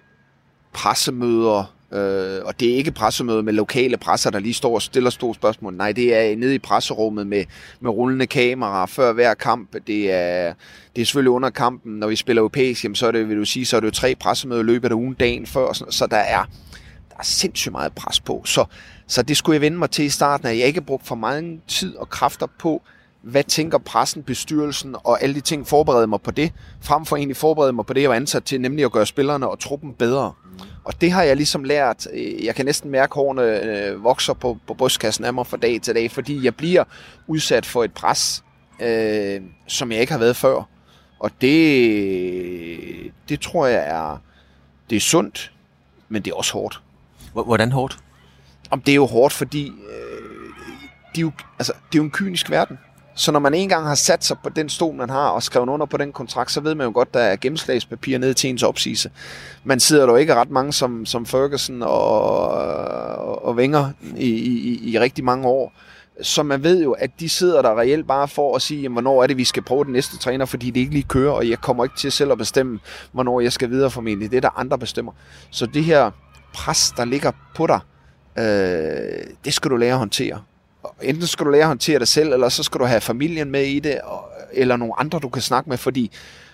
pressemøder, 0.72 1.74
øh, 1.92 2.44
og 2.44 2.60
det 2.60 2.70
er 2.70 2.76
ikke 2.76 2.90
pressemøder 2.90 3.42
med 3.42 3.52
lokale 3.52 3.96
presser, 3.96 4.30
der 4.30 4.38
lige 4.38 4.54
står 4.54 4.74
og 4.74 4.82
stiller 4.82 5.10
store 5.10 5.34
spørgsmål. 5.34 5.74
Nej, 5.74 5.92
det 5.92 6.14
er 6.14 6.36
nede 6.36 6.54
i 6.54 6.58
presserummet 6.58 7.26
med, 7.26 7.44
med 7.80 7.90
rullende 7.90 8.26
kamera 8.26 8.86
før 8.86 9.12
hver 9.12 9.34
kamp. 9.34 9.76
Det 9.86 10.12
er, 10.12 10.54
det 10.96 11.02
er 11.02 11.06
selvfølgelig 11.06 11.30
under 11.30 11.50
kampen, 11.50 11.92
når 11.92 12.06
vi 12.06 12.16
spiller 12.16 12.40
europæisk, 12.40 12.84
jamen, 12.84 12.94
så 12.94 13.06
er 13.06 13.10
det, 13.10 13.28
vil 13.28 13.36
du 13.36 13.44
sige, 13.44 13.66
så 13.66 13.76
er 13.76 13.80
det 13.80 13.86
jo 13.86 13.92
tre 13.92 14.14
pressemøder 14.14 14.62
i 14.62 14.64
løbet 14.64 14.88
af 14.88 14.94
ugen 14.94 15.14
dagen 15.14 15.46
før, 15.46 15.72
så 15.72 16.06
der 16.10 16.16
er, 16.16 16.42
der 17.10 17.16
er 17.18 17.24
sindssygt 17.24 17.72
meget 17.72 17.92
pres 17.92 18.20
på. 18.20 18.42
Så 18.44 18.64
så 19.08 19.22
det 19.22 19.36
skulle 19.36 19.54
jeg 19.54 19.60
vende 19.60 19.78
mig 19.78 19.90
til 19.90 20.04
i 20.04 20.08
starten, 20.08 20.46
at 20.46 20.58
jeg 20.58 20.66
ikke 20.66 20.80
brugt 20.80 21.06
for 21.06 21.14
meget 21.14 21.60
tid 21.68 21.96
og 21.96 22.08
kræfter 22.08 22.46
på, 22.58 22.82
hvad 23.22 23.44
tænker 23.44 23.78
pressen, 23.78 24.22
bestyrelsen 24.22 24.96
og 25.04 25.22
alle 25.22 25.34
de 25.34 25.40
ting, 25.40 25.66
forberede 25.66 26.06
mig 26.06 26.20
på 26.20 26.30
det, 26.30 26.52
frem 26.80 27.06
for 27.06 27.16
egentlig 27.16 27.36
forberede 27.36 27.72
mig 27.72 27.86
på 27.86 27.92
det, 27.92 28.02
jeg 28.02 28.10
var 28.10 28.16
ansat 28.16 28.44
til, 28.44 28.60
nemlig 28.60 28.84
at 28.84 28.92
gøre 28.92 29.06
spillerne 29.06 29.48
og 29.48 29.58
truppen 29.58 29.92
bedre. 29.94 30.32
Og 30.84 31.00
det 31.00 31.12
har 31.12 31.22
jeg 31.22 31.36
ligesom 31.36 31.64
lært. 31.64 32.06
Jeg 32.42 32.54
kan 32.54 32.64
næsten 32.64 32.90
mærke, 32.90 33.10
at 33.10 33.14
hårene 33.14 33.42
øh, 33.42 34.04
vokser 34.04 34.32
på, 34.32 34.58
på 34.66 34.74
brystkassen 34.74 35.24
af 35.24 35.34
mig 35.34 35.46
fra 35.46 35.56
dag 35.56 35.82
til 35.82 35.94
dag, 35.94 36.10
fordi 36.10 36.44
jeg 36.44 36.54
bliver 36.54 36.84
udsat 37.26 37.66
for 37.66 37.84
et 37.84 37.92
pres, 37.92 38.44
øh, 38.80 39.40
som 39.66 39.92
jeg 39.92 40.00
ikke 40.00 40.12
har 40.12 40.20
været 40.20 40.36
før. 40.36 40.68
Og 41.18 41.30
det, 41.40 43.12
det 43.28 43.40
tror 43.40 43.66
jeg 43.66 43.84
er, 43.88 44.18
det 44.90 44.96
er 44.96 45.00
sundt, 45.00 45.52
men 46.08 46.22
det 46.22 46.30
er 46.30 46.34
også 46.34 46.52
hårdt. 46.52 46.82
Hvordan 47.32 47.72
hårdt? 47.72 47.98
Om 48.70 48.80
det 48.80 48.92
er 48.92 48.96
jo 48.96 49.06
hårdt, 49.06 49.34
fordi 49.34 49.66
øh, 49.66 50.52
det, 51.12 51.18
er 51.18 51.22
jo, 51.22 51.32
altså, 51.58 51.72
det 51.72 51.98
er 51.98 52.02
jo 52.02 52.04
en 52.04 52.10
kynisk 52.10 52.50
verden. 52.50 52.78
Så 53.14 53.32
når 53.32 53.40
man 53.40 53.54
engang 53.54 53.86
har 53.86 53.94
sat 53.94 54.24
sig 54.24 54.36
på 54.42 54.48
den 54.48 54.68
stol, 54.68 54.94
man 54.94 55.10
har, 55.10 55.28
og 55.28 55.42
skrevet 55.42 55.68
under 55.68 55.86
på 55.86 55.96
den 55.96 56.12
kontrakt, 56.12 56.52
så 56.52 56.60
ved 56.60 56.74
man 56.74 56.86
jo 56.86 56.92
godt, 56.94 57.14
der 57.14 57.20
er 57.20 57.36
gennemslagspapir 57.36 58.18
ned 58.18 58.34
til 58.34 58.50
ens 58.50 58.62
opsigelse. 58.62 59.10
Man 59.64 59.80
sidder 59.80 60.06
der 60.06 60.12
jo 60.12 60.16
ikke 60.16 60.34
ret 60.34 60.50
mange 60.50 60.72
som, 60.72 61.06
som 61.06 61.26
Ferguson 61.26 61.82
og, 61.82 63.44
og 63.44 63.54
Wenger 63.54 63.90
i, 64.16 64.28
i, 64.28 64.90
i 64.90 64.98
rigtig 64.98 65.24
mange 65.24 65.48
år. 65.48 65.72
Så 66.22 66.42
man 66.42 66.62
ved 66.62 66.82
jo, 66.82 66.92
at 66.92 67.10
de 67.20 67.28
sidder 67.28 67.62
der 67.62 67.78
reelt 67.78 68.06
bare 68.06 68.28
for 68.28 68.56
at 68.56 68.62
sige, 68.62 68.82
jamen, 68.82 68.94
hvornår 68.94 69.22
er 69.22 69.26
det, 69.26 69.36
vi 69.36 69.44
skal 69.44 69.62
prøve 69.62 69.84
den 69.84 69.92
næste 69.92 70.18
træner, 70.18 70.44
fordi 70.44 70.70
det 70.70 70.80
ikke 70.80 70.92
lige 70.92 71.02
kører, 71.08 71.32
og 71.32 71.48
jeg 71.48 71.60
kommer 71.60 71.84
ikke 71.84 71.96
til 71.96 72.12
selv 72.12 72.32
at 72.32 72.38
bestemme, 72.38 72.78
hvornår 73.12 73.40
jeg 73.40 73.52
skal 73.52 73.70
videre 73.70 73.90
formentlig. 73.90 74.30
Det 74.30 74.36
er 74.36 74.40
der 74.40 74.58
andre 74.58 74.78
bestemmer. 74.78 75.12
Så 75.50 75.66
det 75.66 75.84
her 75.84 76.10
pres, 76.54 76.92
der 76.96 77.04
ligger 77.04 77.32
på 77.54 77.66
dig, 77.66 77.80
øh, 78.38 79.26
det 79.44 79.54
skal 79.54 79.70
du 79.70 79.76
lære 79.76 79.92
at 79.92 79.98
håndtere. 79.98 80.42
Enten 81.02 81.26
skal 81.26 81.46
du 81.46 81.50
lære 81.50 81.62
at 81.62 81.68
håndtere 81.68 81.98
det 81.98 82.08
selv, 82.08 82.32
eller 82.32 82.48
så 82.48 82.62
skal 82.62 82.80
du 82.80 82.84
have 82.84 83.00
familien 83.00 83.50
med 83.50 83.62
i 83.64 83.80
det, 83.80 84.00
eller 84.52 84.76
nogle 84.76 85.00
andre, 85.00 85.18
du 85.18 85.28
kan 85.28 85.42
snakke 85.42 85.70
med, 85.70 85.78
fordi 85.78 86.10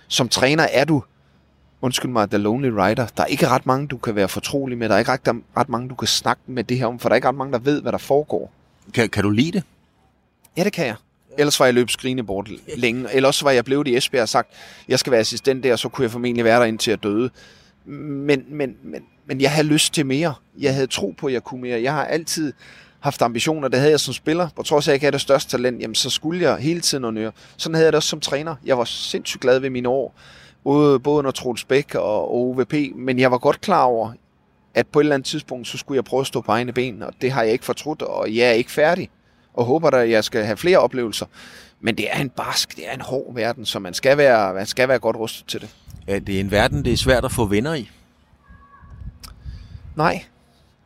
som 0.09 0.29
træner 0.29 0.67
er 0.73 0.85
du, 0.85 1.03
undskyld 1.81 2.11
mig, 2.11 2.31
the 2.31 2.39
lonely 2.39 2.69
rider. 2.69 3.07
Der 3.17 3.23
er 3.23 3.27
ikke 3.27 3.49
ret 3.49 3.67
mange, 3.67 3.87
du 3.87 3.97
kan 3.97 4.15
være 4.15 4.29
fortrolig 4.29 4.79
med. 4.79 4.89
Der 4.89 4.95
er 4.95 4.99
ikke 4.99 5.13
ret, 5.13 5.43
ret 5.57 5.69
mange, 5.69 5.89
du 5.89 5.95
kan 5.95 6.09
snakke 6.09 6.43
med 6.47 6.65
det 6.65 6.79
her 6.79 6.87
om, 6.87 6.99
for 6.99 7.09
der 7.09 7.15
er 7.15 7.17
ikke 7.17 7.29
ret 7.29 7.35
mange, 7.35 7.53
der 7.53 7.59
ved, 7.59 7.83
hvad 7.83 7.93
der 7.93 7.99
foregår. 7.99 8.53
Kan, 8.95 9.09
kan 9.09 9.23
du 9.23 9.31
lide 9.31 9.53
det? 9.53 9.63
Ja, 10.57 10.65
det 10.65 10.73
kan 10.73 10.87
jeg. 10.87 10.97
Ellers 11.39 11.61
var 11.61 11.67
jeg 11.67 11.75
løbet 11.75 11.93
skrigende 11.93 12.23
bort 12.23 12.51
længe. 12.77 13.15
Ellers 13.15 13.45
var 13.45 13.51
jeg 13.51 13.65
blevet 13.65 13.89
i 13.89 13.97
Esbjerg 13.97 14.23
og 14.23 14.29
sagt, 14.29 14.49
jeg 14.89 14.99
skal 14.99 15.11
være 15.11 15.21
assistent 15.21 15.65
der, 15.65 15.73
og 15.73 15.79
så 15.79 15.89
kunne 15.89 16.03
jeg 16.03 16.11
formentlig 16.11 16.45
være 16.45 16.59
der 16.61 16.65
indtil 16.65 16.91
jeg 16.91 17.03
døde. 17.03 17.31
Men, 17.85 18.45
men, 18.49 18.77
men, 18.83 19.03
men 19.27 19.41
jeg 19.41 19.51
havde 19.51 19.67
lyst 19.67 19.95
til 19.95 20.07
mere. 20.07 20.35
Jeg 20.59 20.75
havde 20.75 20.87
tro 20.87 21.15
på, 21.19 21.27
at 21.27 21.33
jeg 21.33 21.43
kunne 21.43 21.61
mere. 21.61 21.83
Jeg 21.83 21.93
har 21.93 22.05
altid 22.05 22.53
haft 23.01 23.23
ambitioner, 23.23 23.69
det 23.69 23.79
havde 23.79 23.91
jeg 23.91 24.01
som 24.01 24.15
spiller. 24.15 24.49
På 24.57 24.63
trods 24.63 24.89
af, 24.89 24.91
at 24.91 24.93
jeg 24.93 24.95
ikke 24.95 25.05
havde 25.05 25.13
det 25.13 25.21
største 25.21 25.51
talent, 25.51 25.83
jamen, 25.83 25.95
så 25.95 26.11
skulle 26.11 26.43
jeg 26.43 26.57
hele 26.57 26.81
tiden 26.81 27.15
noget 27.15 27.33
Sådan 27.57 27.75
havde 27.75 27.85
jeg 27.85 27.93
det 27.93 27.97
også 27.97 28.09
som 28.09 28.21
træner. 28.21 28.57
Jeg 28.65 28.79
var 28.79 28.85
sindssygt 28.85 29.41
glad 29.41 29.59
ved 29.59 29.71
mine 29.71 29.89
år. 29.89 30.15
Både, 30.65 31.01
både 31.01 31.19
under 31.19 31.31
Troels 31.31 31.65
Bæk 31.65 31.95
og 31.95 32.35
OVP. 32.35 32.75
Men 32.97 33.19
jeg 33.19 33.31
var 33.31 33.39
godt 33.39 33.61
klar 33.61 33.83
over, 33.83 34.13
at 34.75 34.87
på 34.87 35.01
et 35.01 35.05
eller 35.05 35.15
andet 35.15 35.27
tidspunkt, 35.27 35.69
så 35.69 35.79
skulle 35.79 35.97
jeg 35.97 36.05
prøve 36.05 36.21
at 36.21 36.27
stå 36.27 36.41
på 36.41 36.53
egne 36.53 36.73
ben. 36.73 37.03
Og 37.03 37.13
det 37.21 37.33
har 37.33 37.43
jeg 37.43 37.53
ikke 37.53 37.65
fortrudt, 37.65 38.03
og 38.03 38.35
jeg 38.35 38.47
er 38.47 38.53
ikke 38.53 38.71
færdig. 38.71 39.11
Og 39.55 39.65
håber 39.65 39.91
da, 39.91 39.97
at 39.97 40.11
jeg 40.11 40.25
skal 40.25 40.45
have 40.45 40.57
flere 40.57 40.79
oplevelser. 40.79 41.27
Men 41.81 41.97
det 41.97 42.07
er 42.11 42.21
en 42.21 42.31
barsk, 42.31 42.77
det 42.77 42.89
er 42.89 42.95
en 42.95 43.01
hård 43.01 43.35
verden, 43.35 43.67
så 43.67 43.79
man 43.79 43.95
skal 43.95 44.17
være, 44.17 44.55
man 44.55 44.67
skal 44.67 44.89
være 44.89 44.99
godt 44.99 45.17
rustet 45.17 45.47
til 45.47 45.61
det. 45.61 45.69
Er 46.07 46.19
det 46.19 46.41
en 46.41 46.51
verden, 46.51 46.85
det 46.85 46.93
er 46.93 46.97
svært 46.97 47.25
at 47.25 47.33
få 47.33 47.45
venner 47.45 47.75
i? 47.75 47.91
Nej, 49.97 50.25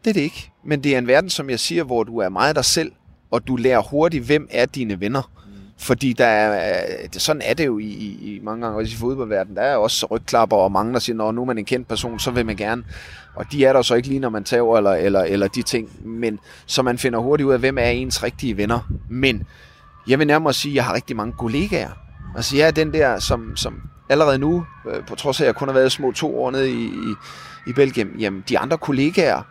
det 0.05 0.11
er 0.11 0.15
det 0.15 0.21
ikke. 0.21 0.51
Men 0.65 0.85
det 0.85 0.95
er 0.95 0.99
en 0.99 1.07
verden, 1.07 1.31
som 1.31 1.51
jeg 1.51 1.61
siger, 1.61 1.85
hvor 1.85 2.05
du 2.05 2.19
er 2.19 2.29
meget 2.29 2.57
dig 2.57 2.65
selv, 2.65 2.93
og 3.31 3.47
du 3.47 3.57
lærer 3.57 3.83
hurtigt, 3.83 4.25
hvem 4.25 4.49
er 4.51 4.67
dine 4.67 5.01
venner. 5.01 5.31
Mm. 5.47 5.53
Fordi 5.79 6.13
der 6.13 6.27
er, 6.27 6.85
sådan 7.13 7.43
er 7.45 7.55
det 7.55 7.67
jo 7.67 7.79
i, 7.79 7.85
i 7.85 8.41
mange 8.43 8.67
gange 8.67 8.79
også 8.79 8.93
i 8.93 8.97
fodboldverdenen. 8.97 9.57
Der 9.57 9.63
er 9.63 9.77
også 9.77 10.07
rygklapper 10.11 10.57
og 10.57 10.73
mange, 10.73 10.93
der 10.93 10.99
siger, 10.99 11.17
når 11.17 11.33
nu 11.33 11.41
er 11.41 11.47
man 11.47 11.59
en 11.59 11.65
kendt 11.65 11.89
person, 11.89 12.19
så 12.19 12.31
vil 12.31 12.47
man 12.47 12.57
gerne. 12.57 12.85
Og 13.35 13.53
de 13.53 13.65
er 13.65 13.73
der 13.73 13.83
så 13.83 13.95
ikke 13.95 14.09
lige, 14.09 14.21
når 14.21 14.29
man 14.29 14.45
tager 14.45 14.77
eller, 14.77 14.91
eller, 14.91 15.21
eller 15.21 15.49
de 15.49 15.63
ting. 15.63 16.09
Men 16.09 16.39
så 16.67 16.83
man 16.83 16.99
finder 16.99 17.19
hurtigt 17.19 17.47
ud 17.47 17.53
af, 17.53 17.59
hvem 17.59 17.79
er 17.79 17.83
ens 17.83 18.23
rigtige 18.23 18.57
venner. 18.57 18.91
Men 19.11 19.47
jeg 20.09 20.19
vil 20.19 20.27
nærmere 20.27 20.53
sige, 20.53 20.73
at 20.73 20.77
jeg 20.77 20.85
har 20.85 20.95
rigtig 20.95 21.17
mange 21.17 21.33
kollegaer. 21.33 21.91
Altså 22.37 22.57
jeg 22.57 22.67
er 22.67 22.71
den 22.71 22.93
der, 22.93 23.19
som, 23.19 23.57
som 23.57 23.83
allerede 24.09 24.39
nu, 24.39 24.67
øh, 24.89 25.07
på 25.07 25.15
trods 25.15 25.41
af, 25.41 25.45
at 25.45 25.47
jeg 25.47 25.55
kun 25.55 25.69
har 25.69 25.75
været 25.75 25.93
små 25.93 26.13
to 26.13 26.43
år 26.43 26.51
nede 26.51 26.71
i, 26.71 26.85
i, 26.85 27.15
i 27.69 27.73
Belgien, 27.73 28.09
jamen 28.19 28.45
de 28.49 28.59
andre 28.59 28.79
kollegaer, 28.79 29.43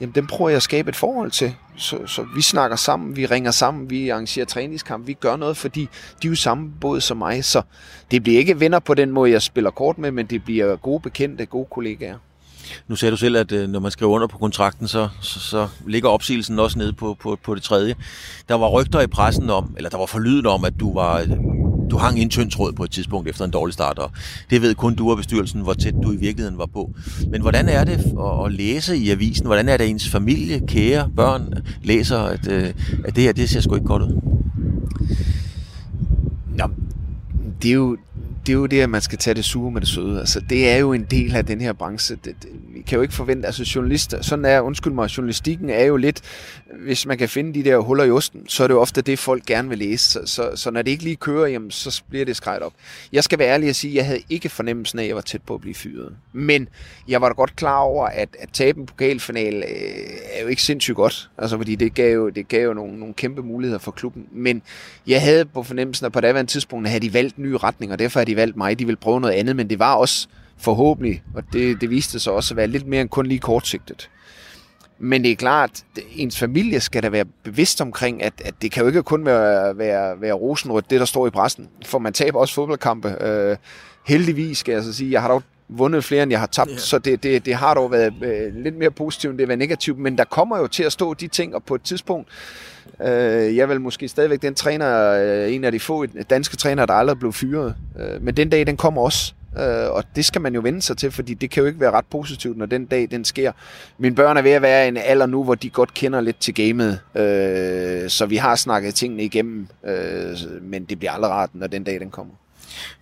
jamen 0.00 0.14
dem 0.14 0.26
prøver 0.26 0.48
jeg 0.48 0.56
at 0.56 0.62
skabe 0.62 0.88
et 0.88 0.96
forhold 0.96 1.30
til. 1.30 1.54
Så, 1.76 1.98
så 2.06 2.26
vi 2.36 2.42
snakker 2.42 2.76
sammen, 2.76 3.16
vi 3.16 3.26
ringer 3.26 3.50
sammen, 3.50 3.90
vi 3.90 4.08
arrangerer 4.08 4.46
træningskamp, 4.46 5.06
vi 5.06 5.12
gør 5.12 5.36
noget, 5.36 5.56
fordi 5.56 5.88
de 6.22 6.26
er 6.26 6.28
jo 6.28 6.34
samme 6.34 6.70
båd 6.80 7.00
som 7.00 7.16
mig. 7.16 7.44
Så 7.44 7.62
det 8.10 8.22
bliver 8.22 8.38
ikke 8.38 8.60
venner 8.60 8.78
på 8.78 8.94
den 8.94 9.10
måde, 9.10 9.30
jeg 9.30 9.42
spiller 9.42 9.70
kort 9.70 9.98
med, 9.98 10.10
men 10.10 10.26
det 10.26 10.44
bliver 10.44 10.76
gode 10.76 11.00
bekendte, 11.00 11.46
gode 11.46 11.66
kollegaer. 11.70 12.16
Nu 12.88 12.96
sagde 12.96 13.10
du 13.10 13.16
selv, 13.16 13.36
at 13.36 13.52
øh, 13.52 13.68
når 13.68 13.80
man 13.80 13.90
skriver 13.90 14.12
under 14.12 14.26
på 14.26 14.38
kontrakten, 14.38 14.88
så, 14.88 15.08
så, 15.20 15.40
så 15.40 15.68
ligger 15.86 16.08
opsigelsen 16.08 16.58
også 16.58 16.78
nede 16.78 16.92
på, 16.92 17.16
på, 17.20 17.38
på 17.42 17.54
det 17.54 17.62
tredje. 17.62 17.94
Der 18.48 18.54
var 18.54 18.68
rygter 18.68 19.00
i 19.00 19.06
pressen 19.06 19.50
om, 19.50 19.74
eller 19.76 19.90
der 19.90 19.98
var 19.98 20.06
forlyden 20.06 20.46
om, 20.46 20.64
at 20.64 20.80
du 20.80 20.94
var 20.94 21.20
øh, 21.20 21.28
du 21.90 21.96
hang 21.96 22.18
i 22.18 22.22
en 22.22 22.30
tynd 22.30 22.50
tråd 22.50 22.72
på 22.72 22.84
et 22.84 22.90
tidspunkt 22.90 23.28
efter 23.28 23.44
en 23.44 23.50
dårlig 23.50 23.74
start, 23.74 23.98
og 23.98 24.10
det 24.50 24.62
ved 24.62 24.74
kun 24.74 24.94
du 24.94 25.10
og 25.10 25.16
bestyrelsen, 25.16 25.60
hvor 25.60 25.72
tæt 25.74 25.94
du 26.02 26.12
i 26.12 26.16
virkeligheden 26.16 26.58
var 26.58 26.66
på. 26.66 26.90
Men 27.30 27.40
hvordan 27.40 27.68
er 27.68 27.84
det 27.84 27.92
at, 27.92 28.46
at 28.46 28.52
læse 28.52 28.96
i 28.96 29.10
avisen? 29.10 29.46
Hvordan 29.46 29.68
er 29.68 29.76
det, 29.76 29.84
at 29.84 29.90
ens 29.90 30.08
familie, 30.08 30.60
kære, 30.66 31.10
børn 31.16 31.54
læser, 31.82 32.18
at, 32.18 32.48
øh, 32.48 32.72
at 33.04 33.16
det 33.16 33.24
her, 33.24 33.32
det 33.32 33.50
ser 33.50 33.60
sgu 33.60 33.74
ikke 33.74 33.86
godt 33.86 34.02
ud? 34.02 34.20
Nå, 36.56 36.64
det 37.62 37.68
er 37.68 37.74
jo, 37.74 37.96
det 38.46 38.52
er 38.52 38.56
jo 38.56 38.66
det, 38.66 38.80
at 38.80 38.90
man 38.90 39.00
skal 39.00 39.18
tage 39.18 39.34
det 39.34 39.44
sure 39.44 39.70
med 39.70 39.80
det 39.80 39.88
søde. 39.88 40.20
Altså, 40.20 40.40
det 40.48 40.70
er 40.70 40.76
jo 40.76 40.92
en 40.92 41.04
del 41.10 41.36
af 41.36 41.46
den 41.46 41.60
her 41.60 41.72
branche. 41.72 42.16
Det, 42.24 42.34
det, 42.42 42.48
kan 42.86 42.96
jo 42.96 43.02
ikke 43.02 43.14
forvente, 43.14 43.46
altså 43.46 43.72
journalister, 43.74 44.22
sådan 44.22 44.44
er, 44.44 44.60
undskyld 44.60 44.92
mig, 44.92 45.06
journalistikken 45.06 45.70
er 45.70 45.84
jo 45.84 45.96
lidt, 45.96 46.20
hvis 46.84 47.06
man 47.06 47.18
kan 47.18 47.28
finde 47.28 47.54
de 47.54 47.64
der 47.64 47.78
huller 47.78 48.04
i 48.04 48.10
osten, 48.10 48.48
så 48.48 48.62
er 48.62 48.66
det 48.66 48.74
jo 48.74 48.80
ofte 48.80 49.02
det, 49.02 49.18
folk 49.18 49.46
gerne 49.46 49.68
vil 49.68 49.78
læse. 49.78 50.10
Så, 50.10 50.20
så, 50.24 50.50
så 50.54 50.70
når 50.70 50.82
det 50.82 50.90
ikke 50.90 51.04
lige 51.04 51.16
kører, 51.16 51.46
jamen, 51.46 51.70
så 51.70 52.02
bliver 52.10 52.24
det 52.24 52.36
skrevet 52.36 52.62
op. 52.62 52.72
Jeg 53.12 53.24
skal 53.24 53.38
være 53.38 53.48
ærlig 53.48 53.68
og 53.68 53.76
sige, 53.76 53.90
at 53.90 53.96
jeg 53.96 54.06
havde 54.06 54.20
ikke 54.30 54.48
fornemmelsen 54.48 54.98
af, 54.98 55.02
at 55.02 55.08
jeg 55.08 55.16
var 55.16 55.22
tæt 55.22 55.42
på 55.42 55.54
at 55.54 55.60
blive 55.60 55.74
fyret. 55.74 56.16
Men 56.32 56.68
jeg 57.08 57.20
var 57.20 57.28
da 57.28 57.34
godt 57.34 57.56
klar 57.56 57.78
over, 57.78 58.06
at, 58.06 58.28
at 58.38 58.48
tabe 58.52 58.80
en 58.80 58.86
pokalfinal 58.86 59.54
øh, 59.54 59.64
er 60.32 60.42
jo 60.42 60.48
ikke 60.48 60.62
sindssygt 60.62 60.96
godt. 60.96 61.30
Altså, 61.38 61.56
fordi 61.56 61.74
det 61.74 61.94
gav 61.94 62.14
jo, 62.14 62.28
det 62.28 62.48
gav 62.48 62.64
jo 62.64 62.74
nogle, 62.74 62.98
nogle 62.98 63.14
kæmpe 63.14 63.42
muligheder 63.42 63.78
for 63.78 63.90
klubben. 63.90 64.26
Men 64.32 64.62
jeg 65.06 65.22
havde 65.22 65.44
på 65.44 65.62
fornemmelsen, 65.62 66.06
at 66.06 66.12
på 66.12 66.20
daværende 66.20 66.50
tidspunkt 66.50 66.88
havde 66.88 67.00
de 67.00 67.14
valgt 67.14 67.38
nye 67.38 67.56
retninger, 67.56 67.94
og 67.94 67.98
derfor 67.98 68.20
havde 68.20 68.30
de 68.30 68.36
valgt 68.36 68.56
mig. 68.56 68.78
De 68.78 68.84
ville 68.84 68.96
prøve 68.96 69.20
noget 69.20 69.34
andet, 69.34 69.56
men 69.56 69.70
det 69.70 69.78
var 69.78 69.94
også 69.94 70.28
forhåbentlig, 70.58 71.22
og 71.34 71.42
det, 71.52 71.80
det 71.80 71.90
viste 71.90 72.18
sig 72.18 72.32
også 72.32 72.54
at 72.54 72.56
være 72.56 72.66
lidt 72.66 72.86
mere 72.86 73.00
end 73.00 73.08
kun 73.08 73.26
lige 73.26 73.38
kortsigtet. 73.38 74.10
Men 74.98 75.22
det 75.22 75.30
er 75.30 75.36
klart, 75.36 75.70
at 75.96 76.02
ens 76.16 76.38
familie 76.38 76.80
skal 76.80 77.02
da 77.02 77.08
være 77.08 77.24
bevidst 77.42 77.80
omkring, 77.80 78.22
at, 78.22 78.32
at 78.44 78.54
det 78.62 78.72
kan 78.72 78.82
jo 78.82 78.86
ikke 78.86 79.02
kun 79.02 79.24
være, 79.24 79.78
være, 79.78 80.20
være 80.20 80.32
rosenrødt, 80.32 80.90
det 80.90 81.00
der 81.00 81.06
står 81.06 81.26
i 81.26 81.30
pressen. 81.30 81.68
For 81.86 81.98
man 81.98 82.12
taber 82.12 82.38
også 82.38 82.54
fodboldkampe. 82.54 83.24
Øh, 83.24 83.56
heldigvis 84.06 84.58
skal 84.58 84.72
jeg 84.72 84.82
så 84.82 84.92
sige, 84.92 85.12
jeg 85.12 85.20
har 85.20 85.28
dog 85.28 85.42
vundet 85.68 86.04
flere, 86.04 86.22
end 86.22 86.30
jeg 86.30 86.40
har 86.40 86.46
tabt, 86.46 86.70
ja. 86.70 86.76
så 86.76 86.98
det, 86.98 87.22
det, 87.22 87.46
det 87.46 87.54
har 87.54 87.74
dog 87.74 87.90
været 87.92 88.14
øh, 88.22 88.54
lidt 88.56 88.76
mere 88.76 88.90
positivt, 88.90 89.30
end 89.30 89.38
det 89.38 89.44
har 89.44 89.48
været 89.48 89.58
negativt. 89.58 89.98
Men 89.98 90.18
der 90.18 90.24
kommer 90.24 90.58
jo 90.58 90.66
til 90.66 90.82
at 90.82 90.92
stå 90.92 91.14
de 91.14 91.28
ting, 91.28 91.54
og 91.54 91.62
på 91.64 91.74
et 91.74 91.82
tidspunkt, 91.82 92.28
øh, 93.00 93.56
jeg 93.56 93.68
vil 93.68 93.80
måske 93.80 94.08
stadigvæk 94.08 94.42
den 94.42 94.54
træner, 94.54 95.10
øh, 95.10 95.54
en 95.54 95.64
af 95.64 95.72
de 95.72 95.80
få 95.80 96.06
danske 96.06 96.56
trænere, 96.56 96.86
der 96.86 96.94
aldrig 96.94 97.18
blev 97.18 97.32
fyret. 97.32 97.74
Øh, 98.00 98.22
men 98.22 98.36
den 98.36 98.50
dag, 98.50 98.66
den 98.66 98.76
kommer 98.76 99.02
også. 99.02 99.34
Øh, 99.58 99.90
og 99.90 100.04
det 100.16 100.24
skal 100.24 100.40
man 100.40 100.54
jo 100.54 100.60
vende 100.60 100.82
sig 100.82 100.96
til, 100.96 101.10
fordi 101.10 101.34
det 101.34 101.50
kan 101.50 101.60
jo 101.60 101.66
ikke 101.66 101.80
være 101.80 101.90
ret 101.90 102.06
positivt, 102.10 102.58
når 102.58 102.66
den 102.66 102.84
dag 102.84 103.08
den 103.10 103.24
sker. 103.24 103.52
Mine 103.98 104.14
børn 104.14 104.36
er 104.36 104.42
ved 104.42 104.50
at 104.50 104.62
være 104.62 104.84
i 104.84 104.88
en 104.88 104.96
alder 104.96 105.26
nu, 105.26 105.44
hvor 105.44 105.54
de 105.54 105.70
godt 105.70 105.94
kender 105.94 106.20
lidt 106.20 106.40
til 106.40 106.54
gamet, 106.54 107.00
øh, 107.14 108.10
så 108.10 108.26
vi 108.26 108.36
har 108.36 108.56
snakket 108.56 108.94
tingene 108.94 109.24
igennem, 109.24 109.66
øh, 109.86 110.36
men 110.62 110.84
det 110.84 110.98
bliver 110.98 111.12
aldrig 111.12 111.30
rart, 111.30 111.50
når 111.54 111.66
den 111.66 111.84
dag 111.84 112.00
den 112.00 112.10
kommer. 112.10 112.34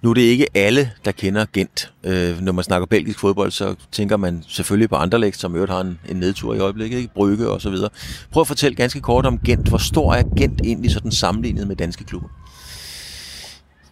Nu 0.02 0.10
er 0.10 0.14
det 0.14 0.22
ikke 0.22 0.46
alle, 0.54 0.90
der 1.04 1.12
kender 1.12 1.46
Gent. 1.52 1.92
Øh, 2.04 2.40
når 2.40 2.52
man 2.52 2.64
snakker 2.64 2.86
belgisk 2.86 3.18
fodbold, 3.18 3.50
så 3.50 3.74
tænker 3.92 4.16
man 4.16 4.44
selvfølgelig 4.48 4.88
på 4.88 4.96
Anderlecht, 4.96 5.40
som 5.40 5.54
øvrigt 5.54 5.72
har 5.72 5.80
en, 5.80 5.98
en 6.08 6.16
nedtur 6.16 6.54
i 6.54 6.58
øjeblikket, 6.58 6.96
ikke? 6.96 7.14
Brygge 7.14 7.48
og 7.48 7.60
så 7.60 7.70
videre. 7.70 7.90
Prøv 8.30 8.40
at 8.40 8.46
fortælle 8.46 8.76
ganske 8.76 9.00
kort 9.00 9.26
om 9.26 9.38
Gent. 9.38 9.68
Hvor 9.68 9.78
stor 9.78 10.14
er 10.14 10.22
Gent 10.36 10.60
egentlig 10.64 10.90
sådan 10.90 11.10
sammenlignet 11.10 11.68
med 11.68 11.76
danske 11.76 12.04
klubber? 12.04 12.28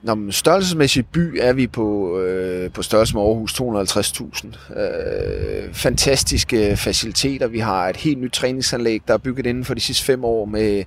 Nå, 0.02 0.14
men 0.14 0.32
størrelsesmæssigt 0.32 1.12
by 1.12 1.38
er 1.40 1.52
vi 1.52 1.66
på, 1.66 2.18
øh, 2.20 2.70
på 2.70 2.82
størrelse 2.82 3.14
med 3.14 3.22
Aarhus 3.22 3.60
250.000. 3.60 4.80
Øh, 4.80 5.74
fantastiske 5.74 6.76
faciliteter. 6.76 7.46
Vi 7.46 7.58
har 7.58 7.88
et 7.88 7.96
helt 7.96 8.18
nyt 8.18 8.32
træningsanlæg, 8.32 9.02
der 9.08 9.14
er 9.14 9.18
bygget 9.18 9.46
inden 9.46 9.64
for 9.64 9.74
de 9.74 9.80
sidste 9.80 10.04
fem 10.04 10.24
år 10.24 10.44
med 10.44 10.84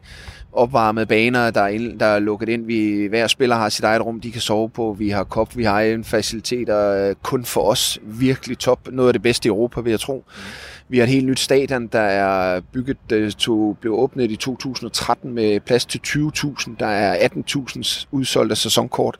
opvarmede 0.53 1.05
baner, 1.05 1.51
der 1.51 1.61
er, 1.61 1.67
ind, 1.67 1.99
der 1.99 2.05
er 2.05 2.19
lukket 2.19 2.49
ind. 2.49 2.65
Vi, 2.65 3.05
hver 3.05 3.27
spiller 3.27 3.55
har 3.55 3.69
sit 3.69 3.83
eget 3.83 4.05
rum, 4.05 4.21
de 4.21 4.31
kan 4.31 4.41
sove 4.41 4.69
på. 4.69 4.95
Vi 4.99 5.09
har 5.09 5.23
kop, 5.23 5.57
vi 5.57 5.63
har 5.63 5.81
en 5.81 6.03
faciliteter 6.03 7.09
øh, 7.09 7.15
kun 7.23 7.45
for 7.45 7.61
os. 7.61 7.99
Virkelig 8.03 8.57
top. 8.57 8.79
Noget 8.91 9.09
af 9.09 9.13
det 9.13 9.21
bedste 9.21 9.47
i 9.47 9.49
Europa, 9.49 9.81
vil 9.81 9.89
jeg 9.89 9.99
tro. 9.99 10.23
Mm. 10.27 10.41
Vi 10.93 10.97
har 10.97 11.03
et 11.03 11.11
helt 11.11 11.25
nyt 11.25 11.39
stadion, 11.39 11.87
der 11.87 11.99
er 11.99 12.59
bygget, 12.59 12.97
øh, 13.11 13.31
to, 13.31 13.73
blev 13.73 13.93
åbnet 13.93 14.31
i 14.31 14.35
2013 14.35 15.33
med 15.33 15.59
plads 15.59 15.85
til 15.85 16.01
20.000. 16.07 16.71
Der 16.79 16.85
er 16.85 17.29
18.000 17.29 18.05
udsolgte 18.11 18.55
sæsonkort. 18.55 19.19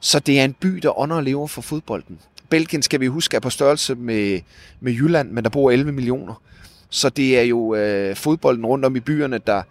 Så 0.00 0.18
det 0.18 0.40
er 0.40 0.44
en 0.44 0.52
by, 0.52 0.68
der 0.68 0.98
ånder 0.98 1.16
og 1.16 1.22
lever 1.22 1.46
for 1.46 1.62
fodbolden. 1.62 2.18
Belgien, 2.50 2.82
skal 2.82 3.00
vi 3.00 3.06
huske, 3.06 3.36
er 3.36 3.40
på 3.40 3.50
størrelse 3.50 3.94
med, 3.94 4.40
med 4.80 4.92
Jylland, 4.92 5.30
men 5.30 5.44
der 5.44 5.50
bor 5.50 5.70
11 5.70 5.92
millioner. 5.92 6.42
Så 6.90 7.08
det 7.08 7.38
er 7.38 7.42
jo 7.42 7.74
øh, 7.74 8.16
fodbolden 8.16 8.66
rundt 8.66 8.84
om 8.84 8.96
i 8.96 9.00
byerne, 9.00 9.38
der, 9.46 9.62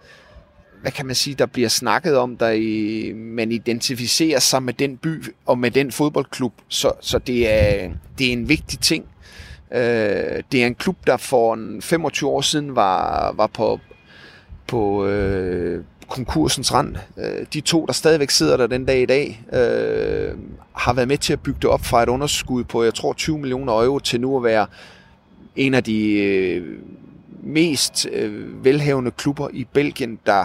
hvad 0.82 0.92
kan 0.92 1.06
man 1.06 1.14
sige, 1.14 1.34
der 1.34 1.46
bliver 1.46 1.68
snakket 1.68 2.16
om, 2.16 2.36
der 2.36 2.50
i, 2.50 3.12
man 3.12 3.52
identificerer 3.52 4.38
sig 4.38 4.62
med 4.62 4.74
den 4.74 4.96
by 4.96 5.24
og 5.46 5.58
med 5.58 5.70
den 5.70 5.92
fodboldklub. 5.92 6.52
Så, 6.68 6.92
så 7.00 7.18
det, 7.18 7.52
er, 7.52 7.90
det 8.18 8.28
er 8.28 8.32
en 8.32 8.48
vigtig 8.48 8.78
ting. 8.78 9.04
Øh, 9.74 10.42
det 10.52 10.62
er 10.62 10.66
en 10.66 10.74
klub, 10.74 10.96
der 11.06 11.16
for 11.16 11.58
25 11.80 12.30
år 12.30 12.40
siden 12.40 12.76
var, 12.76 13.32
var 13.32 13.46
på, 13.46 13.80
på 14.66 15.06
øh, 15.06 15.84
konkursens 16.08 16.74
rand. 16.74 16.96
Øh, 17.18 17.46
de 17.52 17.60
to, 17.60 17.86
der 17.86 17.92
stadigvæk 17.92 18.30
sidder 18.30 18.56
der 18.56 18.66
den 18.66 18.84
dag 18.84 19.02
i 19.02 19.06
dag, 19.06 19.44
øh, 19.52 20.34
har 20.72 20.92
været 20.92 21.08
med 21.08 21.18
til 21.18 21.32
at 21.32 21.40
bygge 21.40 21.58
det 21.62 21.70
op 21.70 21.84
fra 21.84 22.02
et 22.02 22.08
underskud 22.08 22.64
på, 22.64 22.84
jeg 22.84 22.94
tror, 22.94 23.12
20 23.12 23.38
millioner 23.38 23.72
euro 23.72 23.98
til 23.98 24.20
nu 24.20 24.36
at 24.36 24.44
være 24.44 24.66
en 25.56 25.74
af 25.74 25.84
de 25.84 26.12
øh, 26.12 26.78
mest 27.42 28.06
øh, 28.12 28.64
velhavende 28.64 29.10
klubber 29.10 29.48
i 29.52 29.66
Belgien, 29.72 30.18
der 30.26 30.44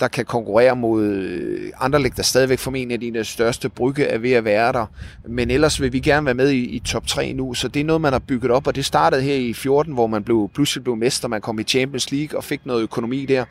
der 0.00 0.08
kan 0.08 0.24
konkurrere 0.24 0.76
mod 0.76 1.04
øh, 1.04 1.72
Anderlecht, 1.80 2.16
der 2.16 2.22
stadigvæk 2.22 2.58
formentlig 2.58 2.94
er 2.94 3.00
dine 3.00 3.24
største 3.24 3.68
brygge 3.68 4.04
er 4.04 4.18
ved 4.18 4.32
at 4.32 4.44
være 4.44 4.72
der. 4.72 4.86
Men 5.28 5.50
ellers 5.50 5.80
vil 5.80 5.92
vi 5.92 6.00
gerne 6.00 6.26
være 6.26 6.34
med 6.34 6.50
i, 6.50 6.64
i 6.64 6.78
top 6.78 7.06
3 7.06 7.32
nu, 7.32 7.54
så 7.54 7.68
det 7.68 7.80
er 7.80 7.84
noget, 7.84 8.00
man 8.00 8.12
har 8.12 8.18
bygget 8.18 8.50
op, 8.50 8.66
og 8.66 8.74
det 8.74 8.84
startede 8.84 9.22
her 9.22 9.34
i 9.34 9.52
14, 9.52 9.94
hvor 9.94 10.06
man 10.06 10.24
blev, 10.24 10.50
pludselig 10.54 10.84
blev 10.84 10.96
mester, 10.96 11.28
man 11.28 11.40
kom 11.40 11.58
i 11.58 11.62
Champions 11.62 12.12
League 12.12 12.38
og 12.38 12.44
fik 12.44 12.66
noget 12.66 12.82
økonomi 12.82 13.26
der. 13.26 13.44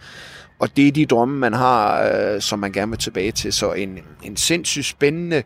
Og 0.59 0.77
det 0.77 0.87
er 0.87 0.91
de 0.91 1.05
drømme, 1.05 1.39
man 1.39 1.53
har, 1.53 2.03
øh, 2.03 2.41
som 2.41 2.59
man 2.59 2.71
gerne 2.71 2.91
vil 2.91 2.99
tilbage 2.99 3.31
til. 3.31 3.53
Så 3.53 3.73
en, 3.73 3.99
en 4.23 4.37
sindssygt 4.37 4.85
spændende 4.85 5.37
øh, 5.37 5.43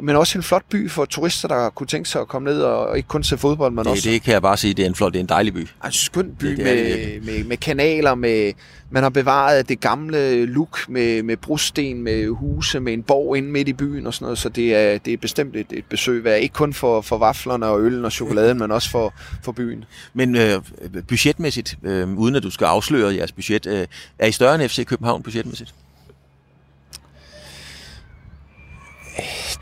men 0.00 0.16
også 0.16 0.38
en 0.38 0.42
flot 0.42 0.62
by 0.70 0.90
for 0.90 1.04
turister, 1.04 1.48
der 1.48 1.70
kunne 1.70 1.86
tænke 1.86 2.08
sig 2.08 2.20
at 2.20 2.28
komme 2.28 2.50
ned 2.50 2.62
og 2.62 2.96
ikke 2.96 3.08
kun 3.08 3.22
se 3.22 3.38
fodbold, 3.38 3.72
men 3.72 3.84
det, 3.84 3.92
også... 3.92 4.10
Det 4.10 4.22
kan 4.22 4.32
jeg 4.32 4.42
bare 4.42 4.56
sige, 4.56 4.74
det 4.74 4.82
er 4.82 4.86
en 4.86 4.94
flot, 4.94 5.12
det 5.12 5.18
er 5.18 5.22
en 5.22 5.28
dejlig 5.28 5.54
by. 5.54 5.68
En 5.84 5.92
skøn 5.92 6.34
by 6.38 6.46
det, 6.46 6.56
det 6.56 6.64
med, 6.64 7.20
med, 7.20 7.44
med 7.44 7.56
kanaler, 7.56 8.14
med, 8.14 8.52
man 8.90 9.02
har 9.02 9.10
bevaret 9.10 9.68
det 9.68 9.80
gamle 9.80 10.46
look 10.46 10.88
med, 10.88 11.22
med 11.22 11.36
brosten, 11.36 12.02
med 12.02 12.28
huse, 12.28 12.80
med 12.80 12.92
en 12.92 13.02
borg 13.02 13.36
inde 13.36 13.48
midt 13.48 13.68
i 13.68 13.72
byen 13.72 14.06
og 14.06 14.14
sådan 14.14 14.24
noget, 14.24 14.38
så 14.38 14.48
det 14.48 14.74
er, 14.74 14.98
det 14.98 15.12
er 15.12 15.16
bestemt 15.16 15.56
et, 15.56 15.66
et 15.70 15.84
besøg 15.84 16.24
værd. 16.24 16.40
Ikke 16.40 16.52
kun 16.52 16.72
for, 16.72 17.00
for 17.00 17.18
vaflerne 17.18 17.66
og 17.66 17.80
øllen 17.80 18.04
og 18.04 18.12
chokoladen, 18.12 18.58
men 18.62 18.70
også 18.70 18.90
for, 18.90 19.14
for 19.42 19.52
byen. 19.52 19.84
Men 20.14 20.36
øh, 20.36 20.60
budgetmæssigt, 21.08 21.78
øh, 21.82 22.18
uden 22.18 22.34
at 22.34 22.42
du 22.42 22.50
skal 22.50 22.64
afsløre 22.64 23.14
jeres 23.14 23.32
budget, 23.32 23.66
øh, 23.66 23.86
er 24.18 24.26
I 24.26 24.32
større 24.32 24.54
end 24.54 24.68
FC 24.68 24.86
København 24.86 25.22
budgetmæssigt? 25.22 25.74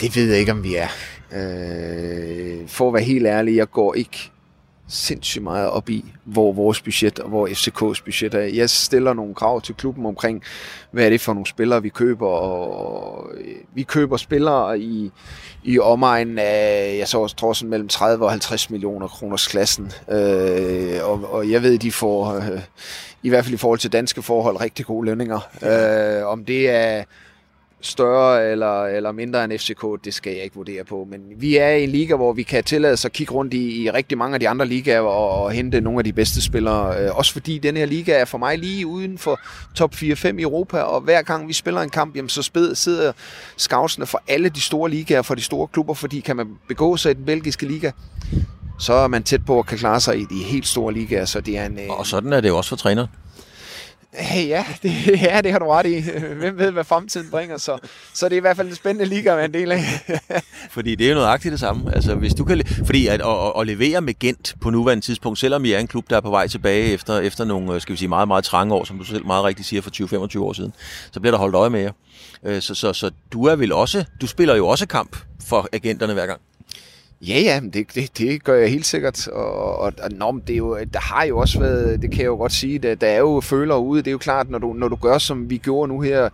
Det 0.01 0.17
ved 0.17 0.31
jeg 0.31 0.39
ikke, 0.39 0.53
om 0.53 0.65
vi 0.65 0.77
er. 0.77 0.89
Øh, 1.33 2.69
for 2.69 2.89
at 2.89 2.95
være 2.95 3.03
helt 3.03 3.27
ærlig, 3.27 3.57
jeg 3.57 3.71
går 3.71 3.95
ikke 3.95 4.31
sindssygt 4.91 5.45
meget 5.45 5.71
op 5.71 5.91
i, 5.91 6.05
hvor 6.25 6.53
vores 6.53 6.81
budget 6.81 7.19
og 7.19 7.29
hvor 7.29 7.49
FCK's 7.49 8.05
budget 8.05 8.35
er. 8.35 8.41
Jeg 8.41 8.71
stiller 8.71 9.13
nogle 9.13 9.35
krav 9.35 9.61
til 9.61 9.75
klubben 9.75 10.07
omkring, 10.07 10.43
hvad 10.91 11.05
er 11.05 11.11
det 11.11 11.21
for 11.21 11.33
nogle 11.33 11.47
spillere, 11.47 11.83
vi 11.83 11.89
køber, 11.89 12.27
og 12.27 13.31
vi 13.75 13.83
køber 13.83 14.17
spillere 14.17 14.79
i, 14.79 15.11
i 15.65 15.79
omegnen 15.79 16.39
af, 16.39 16.97
jeg 16.99 17.09
så 17.09 17.27
tror 17.27 17.53
sådan 17.53 17.71
mellem 17.71 17.89
30 17.89 18.25
og 18.25 18.31
50 18.31 18.71
millioner 18.71 19.09
kroners 19.09 19.49
klassen, 19.49 19.93
øh, 20.11 20.99
og, 21.03 21.33
og 21.33 21.51
jeg 21.51 21.63
ved, 21.63 21.79
de 21.79 21.93
får, 21.93 22.35
øh, 22.35 22.61
i 23.23 23.29
hvert 23.29 23.45
fald 23.45 23.55
i 23.55 23.59
forhold 23.59 23.79
til 23.79 23.93
danske 23.93 24.23
forhold, 24.23 24.61
rigtig 24.61 24.87
gode 24.87 25.07
lønninger. 25.07 25.41
Øh, 25.63 26.27
om 26.27 26.45
det 26.45 26.71
er 26.71 27.05
større 27.81 28.51
eller, 28.51 28.85
eller 28.85 29.13
mindre 29.13 29.45
end 29.45 29.59
FCK, 29.59 30.05
det 30.05 30.15
skal 30.15 30.33
jeg 30.33 30.45
ikke 30.45 30.57
vurdere 30.57 30.85
på. 30.85 31.07
Men 31.11 31.21
vi 31.37 31.57
er 31.57 31.69
i 31.69 31.85
en 31.85 31.91
liga, 31.91 32.17
hvor 32.17 32.33
vi 32.33 32.43
kan 32.43 32.65
tillade 32.65 32.93
os 32.93 33.05
at 33.05 33.13
kigge 33.13 33.35
rundt 33.35 33.55
i, 33.55 33.83
i 33.83 33.91
rigtig 33.91 34.19
mange 34.19 34.35
af 34.35 34.41
de 34.41 34.49
andre 34.49 34.67
ligaer 34.67 35.01
og, 35.01 35.43
og 35.43 35.51
hente 35.51 35.81
nogle 35.81 36.01
af 36.01 36.05
de 36.05 36.13
bedste 36.13 36.43
spillere. 36.43 37.01
Øh, 37.01 37.17
også 37.17 37.33
fordi 37.33 37.59
den 37.59 37.77
her 37.77 37.87
liga 37.87 38.13
er 38.13 38.25
for 38.25 38.39
mig 38.39 38.59
lige 38.59 38.87
uden 38.87 39.19
for 39.19 39.41
top 39.75 39.95
4-5 39.95 40.27
i 40.39 40.43
Europa, 40.43 40.81
og 40.81 41.01
hver 41.01 41.23
gang 41.23 41.49
vi 41.49 41.53
spiller 41.53 41.81
en 41.81 41.91
kamp, 41.91 42.17
jamen, 42.17 42.29
så 42.29 42.43
sped, 42.43 42.75
sidder 42.75 43.13
scoutsene 43.57 44.07
for 44.07 44.23
alle 44.29 44.49
de 44.49 44.61
store 44.61 44.91
ligaer, 44.91 45.23
for 45.23 45.35
de 45.35 45.43
store 45.43 45.69
klubber, 45.69 45.95
fordi 45.95 46.21
kan 46.21 46.37
man 46.37 46.49
begå 46.69 46.97
sig 46.97 47.11
i 47.11 47.15
den 47.15 47.25
belgiske 47.25 47.67
liga, 47.67 47.91
så 48.79 48.93
er 48.93 49.09
man 49.09 49.23
tæt 49.23 49.45
på 49.45 49.59
at 49.59 49.67
kan 49.67 49.79
klare 49.79 50.01
sig 50.01 50.19
i 50.19 50.25
de 50.25 50.43
helt 50.45 50.67
store 50.67 50.93
ligaer. 50.93 51.25
Så 51.25 51.41
det 51.41 51.59
er 51.59 51.67
en, 51.67 51.79
øh, 51.79 51.99
og 51.99 52.07
sådan 52.07 52.33
er 52.33 52.41
det 52.41 52.49
jo 52.49 52.57
også 52.57 52.69
for 52.69 52.77
træner. 52.77 53.07
Hey, 54.15 54.49
ja, 54.49 54.65
det, 54.83 55.07
ja, 55.23 55.41
det 55.41 55.53
har 55.53 55.59
du 55.59 55.67
ret 55.67 55.87
i. 55.87 56.01
Hvem 56.35 56.59
ved, 56.59 56.71
hvad 56.71 56.85
fremtiden 56.85 57.31
bringer, 57.31 57.57
så, 57.57 57.79
så 58.15 58.29
det 58.29 58.33
er 58.33 58.37
i 58.37 58.41
hvert 58.41 58.57
fald 58.57 58.69
en 58.69 58.75
spændende 58.75 59.05
liga 59.05 59.31
at 59.31 59.37
være 59.37 59.45
en 59.45 59.55
del 59.55 59.73
af. 59.73 59.83
fordi 60.71 60.95
det 60.95 61.07
er 61.07 61.11
jo 61.11 61.15
nøjagtigt 61.15 61.53
det 61.53 61.61
samme. 61.61 61.95
Altså, 61.95 62.15
hvis 62.15 62.35
du 62.35 62.45
kan, 62.45 62.63
fordi 62.85 63.07
at, 63.07 63.21
at, 63.21 63.53
at, 63.59 63.67
levere 63.67 64.01
med 64.01 64.19
Gent 64.19 64.55
på 64.61 64.71
nuværende 64.71 65.05
tidspunkt, 65.05 65.39
selvom 65.39 65.65
I 65.65 65.73
er 65.73 65.79
en 65.79 65.87
klub, 65.87 66.11
der 66.11 66.17
er 66.17 66.21
på 66.21 66.31
vej 66.31 66.49
tilbage 66.49 66.93
efter, 66.93 67.19
efter 67.19 67.45
nogle 67.45 67.75
øh, 67.75 67.81
skal 67.81 67.93
vi 67.93 67.97
sige, 67.97 68.09
meget, 68.09 68.29
meget 68.29 68.45
trange 68.45 68.75
år, 68.75 68.85
som 68.85 68.99
du 68.99 69.05
selv 69.05 69.27
meget 69.27 69.45
rigtigt 69.45 69.69
siger, 69.69 69.83
for 69.83 69.91
20-25 70.37 70.41
år 70.41 70.53
siden, 70.53 70.73
så 71.13 71.21
bliver 71.21 71.31
der 71.31 71.39
holdt 71.39 71.55
øje 71.55 71.71
med 71.71 71.81
jer. 71.81 71.93
Øh, 72.45 72.63
så, 72.63 72.75
så, 72.75 72.93
så 72.93 73.11
du 73.33 73.45
er 73.45 73.57
vel 73.57 73.73
også, 73.73 74.05
du 74.21 74.27
spiller 74.27 74.55
jo 74.55 74.69
også 74.69 74.87
kamp 74.87 75.17
for 75.49 75.69
agenterne 75.73 76.13
hver 76.13 76.27
gang. 76.27 76.41
Ja, 77.27 77.41
ja, 77.41 77.61
det, 77.73 77.95
det, 77.95 78.19
det 78.19 78.45
gør 78.45 78.55
jeg 78.55 78.71
helt 78.71 78.87
sikkert. 78.87 79.29
Og, 79.29 79.79
og, 79.79 79.93
og 80.03 80.11
nå, 80.13 80.41
det 80.47 80.53
er 80.53 80.57
jo, 80.57 80.79
der 80.93 81.01
har 81.01 81.25
jo 81.25 81.39
også 81.39 81.61
været, 81.61 82.03
det 82.03 82.11
kan 82.11 82.21
jeg 82.21 82.27
jo 82.27 82.37
godt 82.37 82.53
sige, 82.53 82.79
der, 82.79 82.95
der 82.95 83.07
er 83.07 83.19
jo 83.19 83.41
føler 83.41 83.77
ude. 83.77 84.03
Det 84.03 84.07
er 84.09 84.13
jo 84.13 84.19
klart, 84.19 84.51
når 84.51 84.59
du, 84.59 84.73
når 84.73 84.89
du 84.89 84.97
gør, 84.97 85.19
som 85.19 85.51
vi 85.51 85.57
gjorde 85.57 85.89
nu 85.89 86.01
her, 86.01 86.29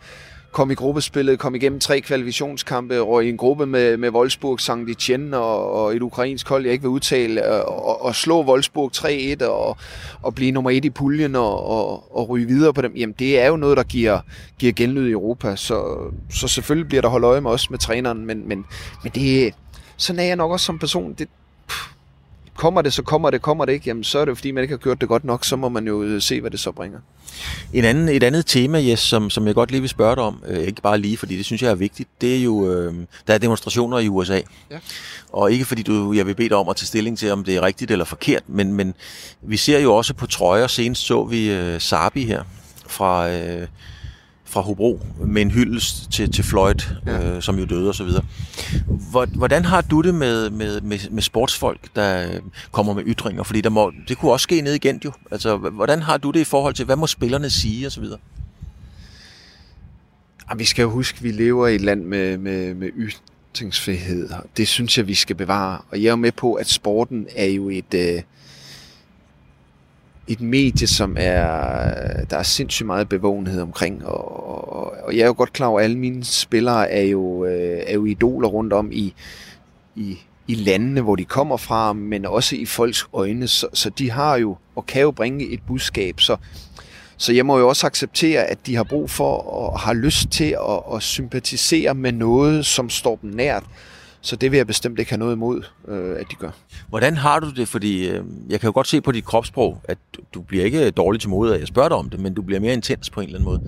kom 0.57 0.71
i 0.71 0.75
gruppespillet, 0.75 1.39
kom 1.39 1.55
igennem 1.55 1.81
tre 1.81 2.01
kvalifikationskampe, 2.01 3.03
og 3.03 3.25
i 3.25 3.29
en 3.29 3.37
gruppe 3.37 3.67
med, 3.67 3.97
med 3.97 4.11
Wolfsburg, 4.11 4.61
Saint 4.61 4.91
Etienne 4.91 5.39
og, 5.39 5.73
og 5.73 5.97
et 5.97 6.03
ukrainsk 6.03 6.49
hold, 6.49 6.65
jeg 6.65 6.73
ikke 6.73 6.83
vil 6.83 6.91
udtale, 6.91 7.65
og, 7.65 8.05
og 8.05 8.15
slå 8.15 8.45
Wolfsburg 8.45 8.91
3-1 8.97 9.47
og, 9.47 9.77
og 10.23 10.35
blive 10.35 10.51
nummer 10.51 10.71
et 10.71 10.85
i 10.85 10.91
puljen 10.91 11.35
og, 11.35 11.67
og, 11.67 12.17
og 12.17 12.29
ryge 12.29 12.47
videre 12.47 12.73
på 12.73 12.83
dem, 12.83 12.93
jamen 12.97 13.15
det 13.19 13.41
er 13.41 13.47
jo 13.47 13.57
noget, 13.57 13.77
der 13.77 13.83
giver, 13.83 14.21
giver 14.59 14.73
genlyd 14.73 15.09
i 15.09 15.13
Europa. 15.13 15.57
Så, 15.57 15.97
så 16.31 16.49
selvfølgelig 16.49 16.89
bliver 16.89 17.03
der 17.03 17.09
holdt 17.09 17.25
øje 17.25 17.41
med 17.41 17.51
os 17.51 17.71
med 17.71 17.79
træneren, 17.79 18.27
men, 18.27 18.49
men, 18.49 18.65
men 19.03 19.13
det, 19.15 19.55
sådan 19.97 20.21
er 20.21 20.25
jeg 20.25 20.37
nok 20.37 20.51
også 20.51 20.67
som 20.67 20.79
person. 20.79 21.15
Det, 21.19 21.29
pff, 21.69 21.89
kommer 22.57 22.83
det, 22.83 22.93
så 22.93 23.03
kommer 23.03 23.31
det, 23.31 23.43
kommer 23.43 23.65
det 23.65 23.73
ikke, 23.73 23.85
jamen 23.87 24.05
så 24.05 24.19
er 24.19 24.25
det 24.25 24.37
fordi, 24.37 24.51
man 24.51 24.63
ikke 24.63 24.73
har 24.73 24.79
gjort 24.79 25.01
det 25.01 25.09
godt 25.09 25.25
nok, 25.25 25.45
så 25.45 25.57
må 25.57 25.69
man 25.69 25.87
jo 25.87 26.03
øh, 26.03 26.23
se, 26.23 26.41
hvad 26.41 26.51
det 26.51 26.61
så 26.61 26.73
bringer. 26.73 26.99
En 27.73 27.85
anden, 27.85 28.09
et 28.09 28.23
andet 28.23 28.47
tema, 28.47 28.79
Jes, 28.79 29.01
som, 29.01 29.31
som 29.31 29.47
jeg 29.47 29.55
godt 29.55 29.71
lige 29.71 29.81
vil 29.81 29.91
spørge 29.91 30.17
dig 30.17 30.25
om, 30.25 30.43
øh, 30.47 30.59
ikke 30.59 30.83
bare 30.83 30.99
lige, 30.99 31.17
fordi 31.17 31.37
det 31.37 31.45
synes 31.45 31.63
jeg 31.63 31.71
er 31.71 31.75
vigtigt, 31.75 32.09
det 32.21 32.37
er 32.37 32.43
jo, 32.43 32.73
øh, 32.73 32.95
der 33.27 33.35
er 33.35 33.39
demonstrationer 33.39 33.99
i 33.99 34.09
USA. 34.09 34.41
Ja. 34.71 34.79
Og 35.33 35.53
ikke 35.53 35.65
fordi 35.65 35.83
du, 35.83 36.13
jeg 36.13 36.27
vil 36.27 36.35
bede 36.35 36.49
dig 36.49 36.57
om 36.57 36.69
at 36.69 36.77
tage 36.77 36.87
stilling 36.87 37.19
til, 37.19 37.33
om 37.33 37.45
det 37.45 37.57
er 37.57 37.63
rigtigt 37.63 37.91
eller 37.91 38.05
forkert, 38.05 38.43
men, 38.47 38.73
men 38.73 38.95
vi 39.43 39.57
ser 39.57 39.79
jo 39.79 39.95
også 39.95 40.15
på 40.15 40.27
trøjer, 40.27 40.67
senest 40.67 41.03
så 41.03 41.25
vi 41.25 41.51
øh, 41.51 41.81
Sabi 41.81 42.25
her 42.25 42.43
fra... 42.89 43.31
Øh, 43.31 43.67
fra 44.47 44.61
Hobro 44.61 45.01
med 45.27 45.43
en 45.43 45.51
hyldest 45.51 46.13
til, 46.13 46.33
til 46.33 46.45
Floyd, 46.45 46.75
ja. 47.07 47.35
øh, 47.37 47.43
som 47.43 47.59
jo 47.59 47.65
døde 47.65 47.89
osv. 47.89 48.09
Hvordan 49.35 49.65
har 49.65 49.81
du 49.81 50.01
det 50.01 50.15
med, 50.15 50.51
med, 50.51 50.81
med, 50.81 51.11
med 51.11 51.23
sportsfolk, 51.23 51.81
der 51.97 52.27
kommer 52.73 52.95
med 52.95 53.03
ytringer? 53.07 53.43
Fordi 53.43 53.61
der 53.61 53.71
må, 53.71 53.93
det 54.09 54.19
kunne 54.19 54.33
også 54.33 54.45
ske 54.45 54.61
ned 54.61 54.75
igen 54.75 55.01
jo. 55.05 55.13
Altså, 55.31 55.57
hvordan 55.57 56.03
har 56.03 56.17
du 56.17 56.31
det 56.31 56.41
i 56.41 56.45
forhold 56.45 56.75
til, 56.75 56.85
hvad 56.85 56.97
må 56.97 57.07
spillerne 57.07 57.51
sige 57.51 57.87
osv.? 57.87 58.05
Vi 60.57 60.65
skal 60.65 60.83
jo 60.83 60.91
huske, 60.91 61.17
at 61.17 61.25
vi 61.25 61.31
lever 61.31 61.67
i 61.67 61.75
et 61.75 61.81
land 61.81 62.05
med, 62.05 62.39
med, 62.39 62.75
med 62.75 62.91
ytringsfrihed. 63.55 64.29
Det 64.57 64.69
synes 64.69 64.99
jeg, 64.99 65.07
vi 65.07 65.15
skal 65.15 65.37
bevare. 65.37 65.79
Og 65.91 66.03
jeg 66.03 66.11
er 66.11 66.17
med 66.17 66.33
på, 66.33 66.55
at 66.55 66.69
sporten 66.69 67.27
er 67.37 67.47
jo 67.47 67.71
et... 67.71 67.95
Øh, 67.95 68.23
et 70.29 70.41
medie, 70.41 70.87
som 70.87 71.17
er, 71.19 72.25
der 72.31 72.37
er 72.37 72.43
sindssygt 72.43 72.87
meget 72.87 73.09
bevågenhed 73.09 73.61
omkring, 73.63 74.07
og, 74.07 74.49
og, 74.73 74.95
og 75.05 75.17
jeg 75.17 75.23
er 75.23 75.27
jo 75.27 75.35
godt 75.37 75.53
klar 75.53 75.67
over, 75.67 75.81
at 75.81 75.85
alle 75.85 75.99
mine 75.99 76.25
spillere 76.25 76.91
er 76.91 77.03
jo, 77.03 77.45
øh, 77.45 77.83
er 77.87 77.95
jo 77.95 78.05
idoler 78.05 78.49
rundt 78.49 78.73
om 78.73 78.89
i, 78.93 79.15
i, 79.97 80.19
i 80.47 80.55
landene, 80.55 81.01
hvor 81.01 81.17
de 81.17 81.25
kommer 81.25 81.57
fra, 81.57 81.93
men 81.93 82.27
også 82.27 82.57
i 82.57 82.67
folks 82.67 83.09
øjne, 83.13 83.49
så, 83.49 83.69
så 83.73 83.91
de 83.91 84.11
har 84.11 84.37
jo, 84.37 84.57
og 84.77 84.87
kan 84.87 85.03
jo 85.03 85.11
bringe 85.11 85.49
et 85.53 85.61
budskab, 85.67 86.21
så, 86.21 86.37
så 87.17 87.33
jeg 87.33 87.47
må 87.47 87.59
jo 87.59 87.69
også 87.69 87.87
acceptere, 87.87 88.45
at 88.45 88.67
de 88.67 88.77
har 88.77 88.85
brug 88.85 89.11
for, 89.11 89.37
og 89.37 89.81
har 89.81 89.93
lyst 89.93 90.29
til 90.31 90.57
at, 90.71 90.97
at 90.97 91.03
sympatisere 91.03 91.95
med 91.95 92.13
noget, 92.13 92.67
som 92.67 92.91
står 92.91 93.19
dem 93.23 93.31
nært, 93.31 93.65
så 94.27 94.37
det 94.37 94.51
vil 94.51 94.57
jeg 94.57 94.67
bestemt 94.67 94.99
ikke 94.99 95.11
have 95.11 95.19
noget 95.19 95.33
imod, 95.33 95.63
øh, 95.89 96.17
at 96.21 96.27
de 96.31 96.37
gør. 96.37 96.51
Hvordan 96.89 97.17
har 97.17 97.41
du 97.41 97.51
det? 97.51 97.69
Fordi 97.69 98.09
øh, 98.09 98.25
jeg 98.49 98.61
kan 98.61 98.69
jo 98.69 98.73
godt 98.73 98.89
se 98.89 99.01
på 99.01 99.13
dit 99.13 99.25
kropssprog, 99.25 99.81
at 99.85 99.99
du, 100.35 100.41
bliver 100.41 100.65
ikke 100.65 100.91
dårlig 100.91 101.21
til 101.21 101.31
mode, 101.31 101.55
at 101.55 101.61
jeg 101.61 101.69
spørger 101.69 101.89
dig 101.89 101.99
om 101.99 102.11
det, 102.11 102.21
men 102.21 102.35
du 102.35 102.43
bliver 102.43 102.61
mere 102.61 102.73
intens 102.73 103.11
på 103.11 103.21
en 103.21 103.27
eller 103.27 103.39
anden 103.39 103.45
måde. 103.45 103.63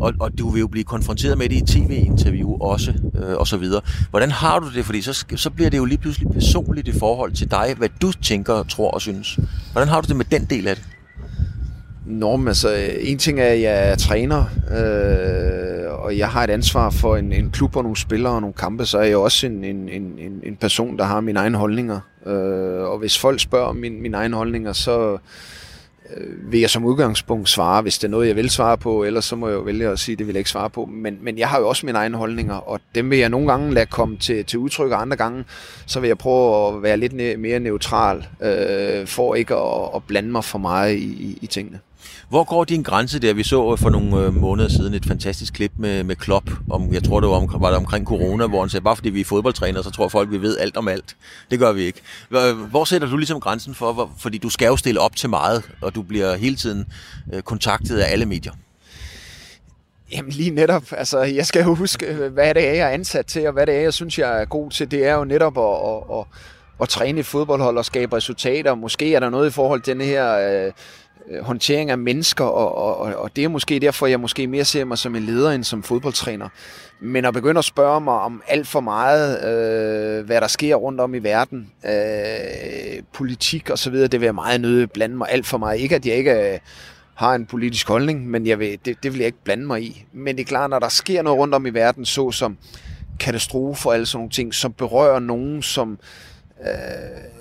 Og, 0.00 0.12
og 0.20 0.38
du 0.38 0.48
vil 0.48 0.60
jo 0.60 0.66
blive 0.66 0.84
konfronteret 0.84 1.38
med 1.38 1.48
det 1.48 1.56
i 1.56 1.78
tv-interview 1.78 2.56
også, 2.60 2.94
øh, 3.14 3.36
og 3.36 3.46
så 3.46 3.56
videre. 3.56 3.80
Hvordan 4.10 4.30
har 4.30 4.58
du 4.58 4.72
det? 4.74 4.84
Fordi 4.84 5.02
så, 5.02 5.24
så 5.36 5.50
bliver 5.50 5.70
det 5.70 5.78
jo 5.78 5.84
lige 5.84 5.98
pludselig 5.98 6.28
personligt 6.28 6.88
i 6.88 6.98
forhold 6.98 7.32
til 7.32 7.50
dig, 7.50 7.74
hvad 7.78 7.88
du 8.02 8.12
tænker, 8.12 8.62
tror 8.62 8.90
og 8.90 9.00
synes. 9.00 9.38
Hvordan 9.72 9.88
har 9.88 10.00
du 10.00 10.08
det 10.08 10.16
med 10.16 10.24
den 10.24 10.44
del 10.44 10.68
af 10.68 10.76
det? 10.76 10.95
Nå, 12.06 12.36
men 12.36 12.48
altså, 12.48 12.74
øh, 12.74 12.94
en 13.00 13.18
ting 13.18 13.40
er, 13.40 13.44
at 13.44 13.60
jeg 13.60 13.90
er 13.90 13.94
træner, 13.94 14.44
øh, 14.70 16.04
og 16.04 16.18
jeg 16.18 16.28
har 16.28 16.44
et 16.44 16.50
ansvar 16.50 16.90
for 16.90 17.16
en, 17.16 17.32
en 17.32 17.50
klub 17.50 17.76
og 17.76 17.82
nogle 17.82 17.96
spillere 17.96 18.32
og 18.32 18.40
nogle 18.40 18.54
kampe, 18.54 18.86
så 18.86 18.98
er 18.98 19.04
jeg 19.04 19.16
også 19.16 19.46
en, 19.46 19.64
en, 19.64 19.88
en, 19.88 20.40
en 20.42 20.56
person, 20.56 20.98
der 20.98 21.04
har 21.04 21.20
mine 21.20 21.38
egne 21.38 21.58
holdninger. 21.58 22.00
Øh, 22.26 22.90
og 22.90 22.98
hvis 22.98 23.18
folk 23.18 23.40
spørger 23.40 23.66
om 23.66 23.76
min, 23.76 24.02
mine 24.02 24.16
egne 24.16 24.36
holdninger, 24.36 24.72
så 24.72 25.18
øh, 26.16 26.52
vil 26.52 26.60
jeg 26.60 26.70
som 26.70 26.84
udgangspunkt 26.84 27.48
svare, 27.48 27.82
hvis 27.82 27.98
det 27.98 28.04
er 28.04 28.10
noget, 28.10 28.28
jeg 28.28 28.36
vil 28.36 28.50
svare 28.50 28.78
på, 28.78 29.04
ellers 29.04 29.24
så 29.24 29.36
må 29.36 29.48
jeg 29.48 29.54
jo 29.54 29.60
vælge 29.60 29.88
at 29.88 29.98
sige, 29.98 30.12
at 30.12 30.18
det 30.18 30.26
vil 30.26 30.32
jeg 30.32 30.40
ikke 30.40 30.50
svare 30.50 30.70
på. 30.70 30.84
Men, 30.84 31.18
men 31.22 31.38
jeg 31.38 31.48
har 31.48 31.58
jo 31.58 31.68
også 31.68 31.86
mine 31.86 31.98
egne 31.98 32.16
holdninger, 32.16 32.54
og 32.54 32.80
dem 32.94 33.10
vil 33.10 33.18
jeg 33.18 33.28
nogle 33.28 33.48
gange 33.48 33.74
lade 33.74 33.86
komme 33.86 34.16
til, 34.16 34.44
til 34.44 34.58
udtryk, 34.58 34.92
og 34.92 35.00
andre 35.00 35.16
gange, 35.16 35.44
så 35.86 36.00
vil 36.00 36.08
jeg 36.08 36.18
prøve 36.18 36.76
at 36.76 36.82
være 36.82 36.96
lidt 36.96 37.12
ne- 37.12 37.36
mere 37.36 37.60
neutral, 37.60 38.26
øh, 38.42 39.06
for 39.06 39.34
ikke 39.34 39.54
at, 39.54 39.90
at 39.94 40.02
blande 40.06 40.30
mig 40.30 40.44
for 40.44 40.58
meget 40.58 40.94
i, 40.94 41.04
i, 41.04 41.38
i 41.42 41.46
tingene. 41.46 41.78
Hvor 42.28 42.44
går 42.44 42.64
din 42.64 42.82
grænse 42.82 43.18
der? 43.18 43.34
Vi 43.34 43.42
så 43.42 43.76
for 43.76 43.90
nogle 43.90 44.18
øh, 44.18 44.34
måneder 44.34 44.68
siden 44.68 44.94
et 44.94 45.06
fantastisk 45.06 45.54
klip 45.54 45.72
med, 45.78 46.04
med 46.04 46.16
Klopp, 46.16 46.50
om, 46.70 46.92
jeg 46.92 47.04
tror 47.04 47.20
det 47.20 47.28
var, 47.28 47.36
om, 47.36 47.60
var 47.60 47.68
det 47.68 47.76
omkring 47.76 48.06
corona, 48.06 48.46
hvor 48.46 48.60
han 48.60 48.68
sagde, 48.68 48.84
bare 48.84 48.96
fordi 48.96 49.10
vi 49.10 49.20
er 49.20 49.24
fodboldtrænere, 49.24 49.84
så 49.84 49.90
tror 49.90 50.08
folk, 50.08 50.30
vi 50.30 50.42
ved 50.42 50.58
alt 50.58 50.76
om 50.76 50.88
alt. 50.88 51.16
Det 51.50 51.58
gør 51.58 51.72
vi 51.72 51.82
ikke. 51.82 52.00
Hvor 52.70 52.84
sætter 52.84 53.08
du 53.08 53.16
ligesom 53.16 53.40
grænsen 53.40 53.74
for, 53.74 53.92
hvor, 53.92 54.10
fordi 54.18 54.38
du 54.38 54.48
skal 54.48 54.66
jo 54.66 54.76
stille 54.76 55.00
op 55.00 55.16
til 55.16 55.30
meget, 55.30 55.62
og 55.80 55.94
du 55.94 56.02
bliver 56.02 56.36
hele 56.36 56.56
tiden 56.56 56.86
øh, 57.32 57.42
kontaktet 57.42 57.98
af 57.98 58.12
alle 58.12 58.26
medier? 58.26 58.52
Jamen 60.12 60.32
lige 60.32 60.50
netop, 60.50 60.84
altså 60.90 61.18
jeg 61.18 61.46
skal 61.46 61.64
jo 61.64 61.74
huske, 61.74 62.14
hvad 62.32 62.54
det 62.54 62.68
er, 62.68 62.72
jeg 62.72 62.86
er 62.86 62.94
ansat 62.94 63.26
til, 63.26 63.46
og 63.46 63.52
hvad 63.52 63.66
det 63.66 63.74
er, 63.74 63.80
jeg 63.80 63.94
synes, 63.94 64.18
jeg 64.18 64.40
er 64.40 64.44
god 64.44 64.70
til. 64.70 64.90
Det 64.90 65.06
er 65.06 65.14
jo 65.14 65.24
netop 65.24 65.58
at, 65.58 65.90
at, 65.90 66.18
at, 66.18 66.24
at 66.80 66.88
træne 66.88 67.20
et 67.20 67.26
fodboldhold 67.26 67.78
og 67.78 67.84
skabe 67.84 68.16
resultater. 68.16 68.74
Måske 68.74 69.14
er 69.14 69.20
der 69.20 69.30
noget 69.30 69.48
i 69.48 69.52
forhold 69.52 69.80
til 69.80 69.94
den 69.94 70.02
her 70.02 70.38
øh, 70.66 70.72
Øh, 71.30 71.44
håndtering 71.44 71.90
af 71.90 71.98
mennesker, 71.98 72.44
og, 72.44 72.74
og, 73.00 73.14
og 73.14 73.36
det 73.36 73.44
er 73.44 73.48
måske 73.48 73.78
derfor, 73.78 74.06
jeg 74.06 74.20
måske 74.20 74.46
mere 74.46 74.64
ser 74.64 74.84
mig 74.84 74.98
som 74.98 75.16
en 75.16 75.22
leder 75.22 75.50
end 75.50 75.64
som 75.64 75.82
fodboldtræner. 75.82 76.48
Men 77.00 77.24
at 77.24 77.34
begynde 77.34 77.58
at 77.58 77.64
spørge 77.64 78.00
mig 78.00 78.14
om 78.14 78.42
alt 78.48 78.66
for 78.66 78.80
meget, 78.80 79.44
øh, 79.44 80.26
hvad 80.26 80.40
der 80.40 80.46
sker 80.46 80.74
rundt 80.74 81.00
om 81.00 81.14
i 81.14 81.18
verden, 81.18 81.70
øh, 81.84 83.02
politik 83.12 83.70
og 83.70 83.78
så 83.78 83.90
videre, 83.90 84.08
det 84.08 84.20
vil 84.20 84.26
jeg 84.26 84.34
meget 84.34 84.60
nøde 84.60 84.86
blande 84.86 85.16
mig 85.16 85.28
alt 85.30 85.46
for 85.46 85.58
meget. 85.58 85.80
Ikke 85.80 85.94
at 85.94 86.06
jeg 86.06 86.16
ikke 86.16 86.52
øh, 86.52 86.58
har 87.14 87.34
en 87.34 87.46
politisk 87.46 87.88
holdning, 87.88 88.26
men 88.30 88.46
jeg 88.46 88.58
vil, 88.58 88.78
det, 88.84 88.96
det 89.02 89.12
vil 89.12 89.18
jeg 89.18 89.26
ikke 89.26 89.44
blande 89.44 89.66
mig 89.66 89.82
i. 89.82 90.04
Men 90.12 90.36
det 90.36 90.42
er 90.42 90.46
klart, 90.46 90.70
når 90.70 90.78
der 90.78 90.88
sker 90.88 91.22
noget 91.22 91.38
rundt 91.38 91.54
om 91.54 91.66
i 91.66 91.70
verden, 91.70 92.04
så 92.04 92.30
som 92.30 92.56
katastrofer 93.20 93.90
og 93.90 93.94
alle 93.94 94.06
sådan 94.06 94.18
nogle 94.18 94.30
ting, 94.30 94.54
som 94.54 94.72
berører 94.72 95.18
nogen, 95.18 95.62
som 95.62 95.98
øh, 96.60 97.35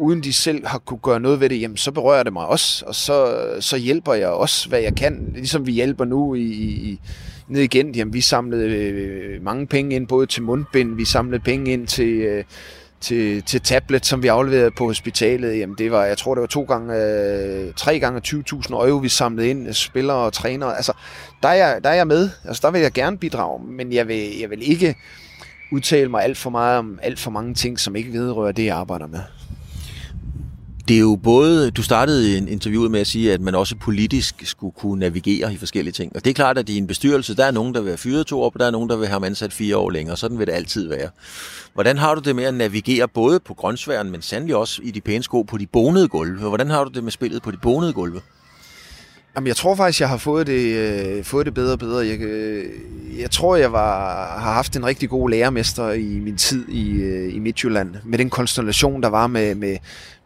uden 0.00 0.22
de 0.22 0.32
selv 0.32 0.66
har 0.66 0.78
kunne 0.78 1.00
gøre 1.02 1.20
noget 1.20 1.40
ved 1.40 1.48
det, 1.48 1.60
jamen 1.60 1.76
så 1.76 1.92
berører 1.92 2.22
det 2.22 2.32
mig 2.32 2.46
også, 2.46 2.84
og 2.86 2.94
så, 2.94 3.46
så 3.60 3.76
hjælper 3.76 4.14
jeg 4.14 4.28
også, 4.28 4.68
hvad 4.68 4.80
jeg 4.80 4.94
kan. 4.94 5.32
Ligesom 5.34 5.66
vi 5.66 5.72
hjælper 5.72 6.04
nu 6.04 6.34
i, 6.34 6.42
i 6.42 7.00
ned 7.48 7.60
igen, 7.62 7.94
jamen 7.94 8.14
vi 8.14 8.20
samlede 8.20 8.68
øh, 8.68 9.42
mange 9.42 9.66
penge 9.66 9.96
ind, 9.96 10.06
både 10.06 10.26
til 10.26 10.42
mundbind, 10.42 10.96
vi 10.96 11.04
samlede 11.04 11.42
penge 11.42 11.72
ind 11.72 11.86
til... 11.86 12.08
Øh, 12.08 12.44
til, 13.00 13.42
til 13.42 13.60
tablet, 13.60 14.06
som 14.06 14.22
vi 14.22 14.28
afleverede 14.28 14.70
på 14.70 14.86
hospitalet, 14.86 15.58
jamen 15.58 15.76
det 15.78 15.90
var, 15.90 16.04
jeg 16.04 16.18
tror 16.18 16.34
det 16.34 16.40
var 16.40 16.46
to 16.46 16.62
gange, 16.62 16.96
øh, 16.96 17.72
tre 17.76 17.98
gange 17.98 18.20
20.000 18.26 18.74
euro, 18.74 18.98
vi 18.98 19.08
samlede 19.08 19.48
ind, 19.48 19.68
øh, 19.68 19.74
spillere 19.74 20.16
og 20.16 20.32
trænere. 20.32 20.76
Altså, 20.76 20.92
der 21.42 21.48
er, 21.48 21.54
jeg, 21.54 21.84
der 21.84 21.90
er 21.90 21.94
jeg 21.94 22.06
med. 22.06 22.30
Altså, 22.44 22.60
der 22.64 22.70
vil 22.70 22.80
jeg 22.80 22.92
gerne 22.92 23.18
bidrage, 23.18 23.64
men 23.64 23.92
jeg 23.92 24.08
vil, 24.08 24.38
jeg 24.40 24.50
vil 24.50 24.70
ikke 24.70 24.94
udtale 25.72 26.08
mig 26.08 26.22
alt 26.22 26.38
for 26.38 26.50
meget 26.50 26.78
om 26.78 26.98
alt 27.02 27.18
for 27.18 27.30
mange 27.30 27.54
ting, 27.54 27.80
som 27.80 27.96
ikke 27.96 28.12
vedrører 28.12 28.52
det, 28.52 28.64
jeg 28.64 28.76
arbejder 28.76 29.06
med 29.06 29.20
det 30.90 30.96
er 30.96 31.00
jo 31.00 31.16
både, 31.22 31.70
du 31.70 31.82
startede 31.82 32.38
en 32.38 32.48
interviewet 32.48 32.90
med 32.90 33.00
at 33.00 33.06
sige, 33.06 33.32
at 33.32 33.40
man 33.40 33.54
også 33.54 33.76
politisk 33.76 34.42
skulle 34.44 34.72
kunne 34.78 35.00
navigere 35.00 35.52
i 35.52 35.56
forskellige 35.56 35.92
ting. 35.92 36.16
Og 36.16 36.24
det 36.24 36.30
er 36.30 36.34
klart, 36.34 36.58
at 36.58 36.68
i 36.68 36.78
en 36.78 36.86
bestyrelse, 36.86 37.36
der 37.36 37.44
er 37.44 37.50
nogen, 37.50 37.74
der 37.74 37.80
vil 37.80 37.90
have 37.90 37.98
fyret 37.98 38.26
to 38.26 38.42
år, 38.42 38.50
og 38.54 38.60
der 38.60 38.66
er 38.66 38.70
nogen, 38.70 38.88
der 38.90 38.96
vil 38.96 39.08
have 39.08 39.26
ansat 39.26 39.52
fire 39.52 39.76
år 39.76 39.90
længere. 39.90 40.16
Sådan 40.16 40.38
vil 40.38 40.46
det 40.46 40.52
altid 40.52 40.88
være. 40.88 41.10
Hvordan 41.74 41.98
har 41.98 42.14
du 42.14 42.20
det 42.20 42.36
med 42.36 42.44
at 42.44 42.54
navigere 42.54 43.08
både 43.08 43.40
på 43.40 43.54
grønsværen, 43.54 44.10
men 44.10 44.22
sandelig 44.22 44.56
også 44.56 44.82
i 44.84 44.90
de 44.90 45.00
pæne 45.00 45.22
sko 45.22 45.42
på 45.42 45.58
de 45.58 45.66
bonede 45.66 46.08
gulve? 46.08 46.48
Hvordan 46.48 46.70
har 46.70 46.84
du 46.84 46.90
det 46.90 47.04
med 47.04 47.12
spillet 47.12 47.42
på 47.42 47.50
de 47.50 47.56
bonede 47.56 47.92
gulve? 47.92 48.20
Jamen, 49.36 49.48
jeg 49.48 49.56
tror 49.56 49.74
faktisk, 49.74 50.00
jeg 50.00 50.08
har 50.08 50.16
fået 50.16 50.46
det, 50.46 50.76
øh, 50.76 51.24
fået 51.24 51.46
det 51.46 51.54
bedre 51.54 51.72
og 51.72 51.78
bedre. 51.78 52.06
Jeg, 52.06 52.20
øh, 52.20 52.64
jeg 53.18 53.30
tror, 53.30 53.56
jeg 53.56 53.72
var, 53.72 54.26
har 54.38 54.52
haft 54.52 54.76
en 54.76 54.86
rigtig 54.86 55.08
god 55.08 55.30
lærermester 55.30 55.90
i 55.90 56.20
min 56.22 56.36
tid 56.36 56.68
i, 56.68 56.90
øh, 56.90 57.34
i 57.34 57.38
Midtjylland. 57.38 57.94
Med 58.04 58.18
den 58.18 58.30
konstellation, 58.30 59.02
der 59.02 59.08
var 59.08 59.26
med, 59.26 59.54
med, 59.54 59.76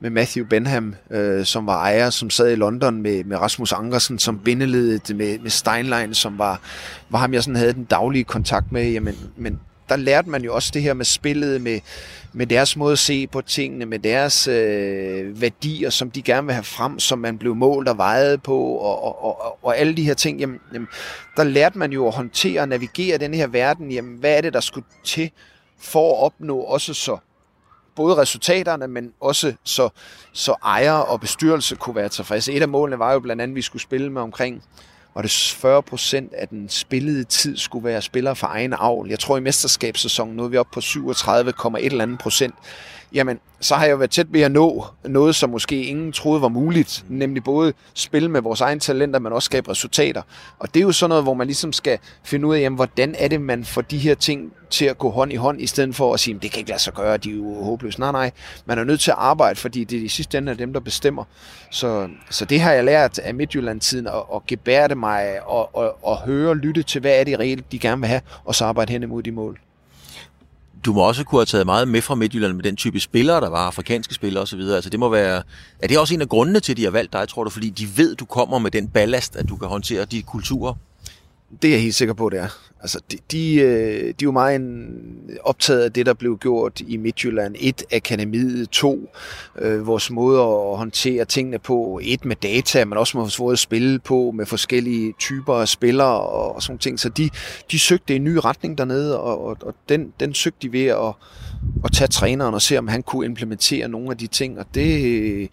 med 0.01 0.11
Matthew 0.11 0.47
Benham, 0.47 0.95
øh, 1.11 1.45
som 1.45 1.67
var 1.67 1.81
ejer, 1.81 2.11
som 2.11 2.31
sad 2.31 2.53
i 2.53 2.55
London 2.55 3.03
med, 3.03 3.25
med 3.25 3.37
Rasmus 3.37 3.73
Ankersen, 3.73 4.19
som 4.19 4.39
bindeledet 4.39 5.17
med, 5.17 5.39
med 5.39 5.51
Steinlein, 5.51 6.15
som 6.15 6.39
var, 6.39 6.61
var 7.11 7.19
ham, 7.19 7.35
jeg 7.35 7.43
sådan 7.43 7.57
havde 7.57 7.73
den 7.73 7.85
daglige 7.85 8.25
kontakt 8.25 8.73
med. 8.73 8.91
Jamen, 8.91 9.15
men 9.37 9.61
der 9.89 9.97
lærte 9.97 10.31
man 10.31 10.43
jo 10.43 10.55
også 10.55 10.71
det 10.75 10.83
her 10.83 10.95
med 10.95 11.05
spillet, 11.05 11.61
med, 11.61 11.81
med 12.37 12.47
deres 12.47 12.77
måde 12.77 12.93
at 12.93 12.99
se 12.99 13.27
på 13.27 13.41
tingene, 13.41 13.87
med 13.87 13.99
deres 13.99 14.49
øh, 14.49 15.41
værdier, 15.41 15.91
som 15.91 16.11
de 16.11 16.23
gerne 16.23 16.47
vil 16.47 16.55
have 16.55 16.65
frem, 16.65 16.99
som 16.99 17.19
man 17.19 17.39
blev 17.39 17.55
målt 17.55 17.89
og 17.89 17.99
vejet 17.99 18.43
på, 18.43 18.59
og, 18.59 19.05
og, 19.05 19.25
og, 19.25 19.59
og 19.65 19.79
alle 19.79 19.97
de 19.97 20.03
her 20.03 20.15
ting. 20.15 20.41
Jamen, 20.41 20.61
jamen, 20.73 20.89
der 21.37 21.45
lærte 21.45 21.79
man 21.79 21.93
jo 21.93 22.07
at 22.07 22.15
håndtere 22.15 22.61
og 22.61 22.69
navigere 22.69 23.19
den 23.19 23.35
her 23.35 23.47
verden. 23.47 23.93
Jamen, 23.93 24.17
hvad 24.19 24.37
er 24.37 24.41
det, 24.41 24.53
der 24.53 24.61
skulle 24.61 24.87
til 25.05 25.31
for 25.79 26.13
at 26.13 26.25
opnå 26.25 26.59
også 26.59 26.95
så 26.95 27.19
både 27.97 28.17
resultaterne, 28.17 28.89
men 28.89 29.13
også 29.21 29.55
så, 29.65 29.89
så 30.33 30.55
ejere 30.65 31.05
og 31.05 31.21
bestyrelse 31.21 31.77
kunne 31.77 31.97
være 31.97 32.09
tilfredse. 32.09 32.53
Et 32.53 32.63
af 32.63 32.69
målene 32.69 32.99
var 32.99 33.13
jo 33.13 33.21
blandt 33.21 33.43
andet, 33.43 33.53
at 33.53 33.57
vi 33.57 33.63
skulle 33.63 33.83
spille 33.83 34.13
med 34.13 34.23
omkring 34.23 34.63
var 35.15 35.23
det 35.23 35.31
40 35.31 35.83
procent 35.83 36.33
af 36.33 36.49
den 36.49 36.69
spillede 36.69 37.25
tid 37.25 37.57
skulle 37.57 37.85
være 37.85 38.03
spillere 38.03 38.37
for 38.37 38.47
egen 38.47 38.73
avl. 38.73 39.09
Jeg 39.09 39.19
tror 39.19 39.37
i 39.37 39.41
mesterskabssæsonen, 39.41 40.37
nu 40.37 40.45
er 40.45 40.49
vi 40.49 40.57
oppe 40.57 40.73
på 40.75 40.81
37,1 40.81 41.79
eller 41.85 42.03
andet 42.03 42.19
procent 42.19 42.55
jamen, 43.13 43.39
så 43.61 43.75
har 43.75 43.85
jeg 43.85 43.93
jo 43.93 43.97
været 43.97 44.11
tæt 44.11 44.27
ved 44.31 44.41
at 44.41 44.53
nå 44.53 44.85
noget, 45.05 45.35
som 45.35 45.51
måske 45.51 45.85
ingen 45.85 46.13
troede 46.13 46.43
var 46.43 46.49
muligt, 46.49 47.05
nemlig 47.09 47.45
både 47.45 47.73
spille 47.95 48.29
med 48.29 48.41
vores 48.41 48.61
egne 48.61 48.81
talenter, 48.81 49.19
men 49.19 49.33
også 49.33 49.47
skabe 49.47 49.71
resultater. 49.71 50.23
Og 50.59 50.75
det 50.75 50.81
er 50.81 50.85
jo 50.85 50.93
sådan 50.93 51.09
noget, 51.09 51.25
hvor 51.25 51.35
man 51.35 51.47
ligesom 51.47 51.73
skal 51.73 51.99
finde 52.25 52.47
ud 52.47 52.55
af, 52.55 52.61
jamen, 52.61 52.77
hvordan 52.77 53.15
er 53.19 53.29
det, 53.29 53.41
man 53.41 53.65
får 53.65 53.81
de 53.81 53.99
her 53.99 54.15
ting 54.15 54.53
til 54.71 54.85
at 54.85 54.99
gå 54.99 55.11
hånd 55.11 55.33
i 55.33 55.37
hånd, 55.37 55.61
i 55.61 55.67
stedet 55.67 55.97
for 55.97 56.15
at 56.15 56.21
sige, 56.21 56.39
det 56.43 56.51
kan 56.51 56.59
ikke 56.59 56.71
lade 56.71 56.83
sig 56.83 56.95
gøre, 56.95 57.17
de 57.17 57.31
er 57.31 57.35
jo 57.35 57.63
håbløse. 57.63 58.01
Nej, 58.01 58.13
nej, 58.13 58.31
man 58.67 58.79
er 58.79 58.85
nødt 58.85 59.01
til 59.01 59.11
at 59.11 59.17
arbejde, 59.19 59.57
fordi 59.57 59.85
det 59.85 59.99
er 59.99 60.03
i 60.05 60.09
sidste 60.09 60.39
ende 60.39 60.53
af 60.53 60.59
dem, 60.59 60.73
der 60.73 60.81
bestemmer. 60.81 61.25
Så, 61.71 62.09
så 62.31 62.45
det 62.45 62.61
har 62.61 62.73
jeg 62.73 62.85
lært 62.85 63.19
af 63.19 63.35
Midtjylland-tiden, 63.35 64.07
at, 64.07 64.23
at 64.35 64.47
gebære 64.47 64.95
mig 64.95 65.43
og, 65.47 65.77
og, 65.77 66.05
og 66.05 66.17
høre 66.23 66.49
og 66.49 66.57
lytte 66.57 66.83
til, 66.83 67.01
hvad 67.01 67.21
er 67.21 67.25
det 67.25 67.39
reelt, 67.39 67.73
de 67.73 67.79
gerne 67.79 68.01
vil 68.01 68.09
have, 68.09 68.21
og 68.45 68.55
så 68.55 68.65
arbejde 68.65 68.93
hen 68.93 69.03
imod 69.03 69.23
de 69.23 69.33
mål 69.33 69.61
du 70.85 70.93
må 70.93 71.01
også 71.01 71.25
kunne 71.25 71.39
have 71.39 71.47
taget 71.47 71.67
meget 71.67 71.89
med 71.89 72.03
fra 72.03 72.15
Midtjylland 72.15 72.53
med 72.53 72.63
den 72.63 72.77
type 72.77 73.01
spillere, 73.01 73.41
der 73.41 73.49
var, 73.49 73.67
afrikanske 73.67 74.15
spillere 74.15 74.43
osv. 74.43 74.61
Altså 74.61 74.91
det 74.91 75.01
må 75.01 75.09
være, 75.09 75.43
er 75.79 75.89
det 75.89 75.99
også 75.99 76.15
en 76.15 76.21
af 76.21 76.29
grundene 76.29 76.61
til, 76.61 76.73
at 76.73 76.77
de 76.77 76.85
har 76.85 76.91
valgt 76.91 77.13
dig, 77.13 77.29
tror 77.29 77.45
du, 77.45 77.51
fordi 77.51 77.71
de 77.71 77.97
ved, 77.97 78.17
du 78.17 78.25
kommer 78.25 78.59
med 78.59 78.71
den 78.71 78.89
ballast, 78.89 79.37
at 79.37 79.49
du 79.49 79.57
kan 79.57 79.69
håndtere 79.69 80.05
de 80.05 80.23
kulturer? 80.23 80.75
Det 81.63 81.69
er 81.69 81.73
jeg 81.73 81.83
helt 81.83 81.95
sikker 81.95 82.15
på, 82.15 82.29
det 82.29 82.39
er. 82.39 82.49
Altså, 82.81 83.01
de, 83.13 83.19
de, 83.33 83.55
øh, 83.55 84.01
de 84.03 84.09
er 84.09 84.15
jo 84.23 84.31
meget 84.31 84.61
optaget 85.43 85.83
af 85.83 85.93
det, 85.93 86.07
der 86.07 86.15
blev 86.15 86.39
gjort 86.39 86.81
i 86.81 86.97
Midtjylland. 86.97 87.55
Et, 87.61 87.83
akademiet. 87.93 88.71
To, 88.71 89.11
øh, 89.59 89.87
vores 89.87 90.11
måde 90.11 90.41
at 90.41 90.77
håndtere 90.77 91.25
tingene 91.25 91.59
på. 91.59 92.01
Et, 92.03 92.25
med 92.25 92.37
data, 92.37 92.85
men 92.85 92.99
også 92.99 93.17
med 93.17 93.23
vores 93.23 93.41
måde 93.41 93.53
at 93.53 93.59
spille 93.59 93.99
på, 93.99 94.31
med 94.35 94.47
forskellige 94.47 95.15
typer 95.19 95.55
af 95.55 95.69
spillere 95.69 96.21
og, 96.21 96.55
og 96.55 96.63
sådan 96.63 96.79
ting. 96.79 97.01
Så 97.01 97.09
de, 97.09 97.31
de 97.71 97.79
søgte 97.79 98.17
en 98.17 98.25
ny 98.25 98.39
retning 98.45 98.79
dernede, 98.79 99.21
og, 99.21 99.45
og, 99.45 99.57
og 99.63 99.75
den, 99.89 100.13
den 100.21 100.35
søgte 100.35 100.69
de 100.69 100.73
ved 100.73 100.87
at, 100.87 101.15
at 101.85 101.93
tage 101.93 102.09
træneren 102.09 102.55
og 102.55 102.63
se, 102.63 102.79
om 102.79 102.89
han 102.89 103.03
kunne 103.03 103.27
implementere 103.27 103.89
nogle 103.89 104.11
af 104.11 104.19
de 104.19 104.27
ting. 104.27 104.59
Og 104.59 104.67
det, 104.75 105.49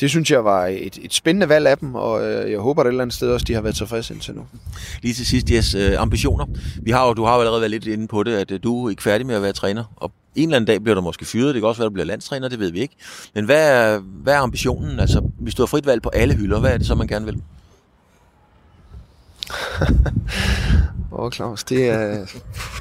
det 0.00 0.10
synes 0.10 0.30
jeg 0.30 0.44
var 0.44 0.66
et, 0.66 0.98
et 1.02 1.14
spændende 1.14 1.48
valg 1.48 1.66
af 1.66 1.78
dem, 1.78 1.94
og 1.94 2.24
øh, 2.26 2.50
jeg 2.50 2.58
håber 2.58 2.82
at 2.82 2.86
et 2.86 2.88
eller 2.88 3.02
andet 3.02 3.14
sted 3.14 3.30
også, 3.30 3.44
de 3.44 3.54
har 3.54 3.60
været 3.60 3.76
tilfredse 3.76 4.14
indtil 4.14 4.34
nu. 4.34 4.46
Lige 5.02 5.14
til 5.14 5.26
sidst, 5.26 5.48
yes, 5.48 5.74
øh, 5.74 6.00
ambitioner. 6.00 6.46
Vi 6.82 6.90
har 6.90 7.06
jo, 7.06 7.12
du 7.12 7.24
har 7.24 7.34
jo 7.34 7.40
allerede 7.40 7.60
været 7.60 7.70
lidt 7.70 7.86
inde 7.86 8.08
på 8.08 8.22
det, 8.22 8.36
at 8.36 8.50
øh, 8.50 8.60
du 8.62 8.86
er 8.86 8.90
ikke 8.90 9.02
færdig 9.02 9.26
med 9.26 9.34
at 9.34 9.42
være 9.42 9.52
træner, 9.52 9.84
og 9.96 10.12
en 10.34 10.48
eller 10.48 10.56
anden 10.56 10.66
dag 10.66 10.82
bliver 10.82 10.94
du 10.94 11.00
måske 11.00 11.24
fyret, 11.24 11.54
det 11.54 11.62
kan 11.62 11.68
også 11.68 11.78
være, 11.78 11.86
at 11.86 11.90
du 11.90 11.94
bliver 11.94 12.06
landstræner, 12.06 12.48
det 12.48 12.58
ved 12.58 12.72
vi 12.72 12.80
ikke. 12.80 12.96
Men 13.34 13.44
hvad 13.44 13.70
er, 13.70 13.98
hvad 13.98 14.34
er 14.34 14.38
ambitionen? 14.38 15.00
Altså, 15.00 15.30
hvis 15.38 15.54
du 15.54 15.62
har 15.62 15.66
frit 15.66 15.86
valg 15.86 16.02
på 16.02 16.10
alle 16.14 16.34
hylder, 16.34 16.60
hvad 16.60 16.72
er 16.72 16.78
det 16.78 16.86
så, 16.86 16.94
man 16.94 17.06
gerne 17.06 17.24
vil? 17.24 17.42
Åh, 21.14 21.24
oh, 21.24 21.32
Claus, 21.32 21.64
det 21.64 21.88
er, 21.88 22.26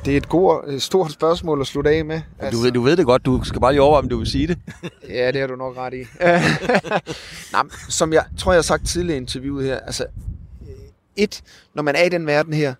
det 0.06 0.14
er 0.14 0.18
et, 0.18 0.30
god, 0.30 0.80
stort 0.80 1.12
spørgsmål 1.12 1.62
at 1.62 1.68
slutte 1.68 1.90
af 1.90 2.06
med. 2.06 2.22
Altså, 2.40 2.58
du, 2.58 2.64
ved, 2.64 2.72
du 2.72 2.82
ved 2.82 2.98
det 2.98 3.06
godt, 3.06 3.26
du 3.26 3.44
skal 3.44 3.62
bare 3.62 3.72
lige 3.72 3.82
overveje, 3.82 4.02
om 4.02 4.10
du 4.10 4.18
vil 4.18 4.28
sige 4.28 4.48
det. 4.48 4.60
ja, 5.10 5.32
det 5.32 5.42
har 5.42 5.48
du 5.48 5.56
nok 5.56 5.78
ret 5.78 5.94
i. 5.94 6.04
Nej, 7.54 7.64
som 7.90 8.14
jeg 8.14 8.26
tror, 8.38 8.52
jeg 8.52 8.58
har 8.58 8.62
sagt 8.62 8.88
tidligere 8.88 9.18
i 9.18 9.22
interviewet 9.22 9.66
her, 9.66 9.80
altså, 9.80 10.06
et, 11.16 11.42
når 11.76 11.84
man 11.84 11.96
er 11.96 12.04
i 12.04 12.10
den 12.10 12.28
verden 12.28 12.54
her, 12.54 12.74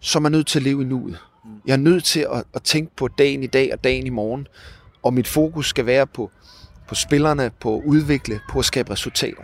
så 0.00 0.18
er 0.18 0.20
man 0.20 0.32
nødt 0.32 0.46
til 0.46 0.58
at 0.58 0.62
leve 0.62 0.82
i 0.82 0.84
nuet. 0.84 1.18
Jeg 1.66 1.72
er 1.72 1.76
nødt 1.76 2.04
til 2.04 2.26
at, 2.32 2.44
at 2.54 2.62
tænke 2.62 2.96
på 2.96 3.08
dagen 3.08 3.42
i 3.42 3.46
dag 3.46 3.72
og 3.72 3.84
dagen 3.84 4.06
i 4.06 4.10
morgen, 4.10 4.46
og 5.02 5.14
mit 5.14 5.28
fokus 5.28 5.68
skal 5.68 5.86
være 5.86 6.06
på, 6.06 6.30
på 6.88 6.94
spillerne, 6.94 7.50
på 7.60 7.76
at 7.76 7.82
udvikle, 7.84 8.40
på 8.50 8.58
at 8.58 8.64
skabe 8.64 8.90
resultater. 8.90 9.42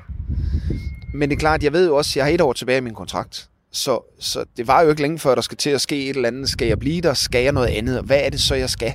Men 1.14 1.28
det 1.30 1.36
er 1.36 1.40
klart, 1.40 1.62
jeg 1.62 1.72
ved 1.72 1.86
jo 1.86 1.96
også, 1.96 2.10
at 2.12 2.16
jeg 2.16 2.24
har 2.24 2.32
et 2.32 2.40
år 2.40 2.52
tilbage 2.52 2.78
i 2.78 2.80
min 2.80 2.94
kontrakt. 2.94 3.48
Så, 3.72 4.16
så 4.18 4.44
det 4.56 4.66
var 4.66 4.82
jo 4.82 4.90
ikke 4.90 5.02
længe 5.02 5.18
før, 5.18 5.34
der 5.34 5.42
skal 5.42 5.56
til 5.56 5.70
at 5.70 5.80
ske 5.80 6.08
et 6.08 6.16
eller 6.16 6.28
andet. 6.28 6.48
Skal 6.48 6.68
jeg 6.68 6.78
blive 6.78 7.00
der? 7.00 7.14
Skal 7.14 7.42
jeg 7.42 7.52
noget 7.52 7.68
andet? 7.68 8.02
Hvad 8.02 8.20
er 8.22 8.30
det 8.30 8.40
så, 8.40 8.54
jeg 8.54 8.70
skal? 8.70 8.94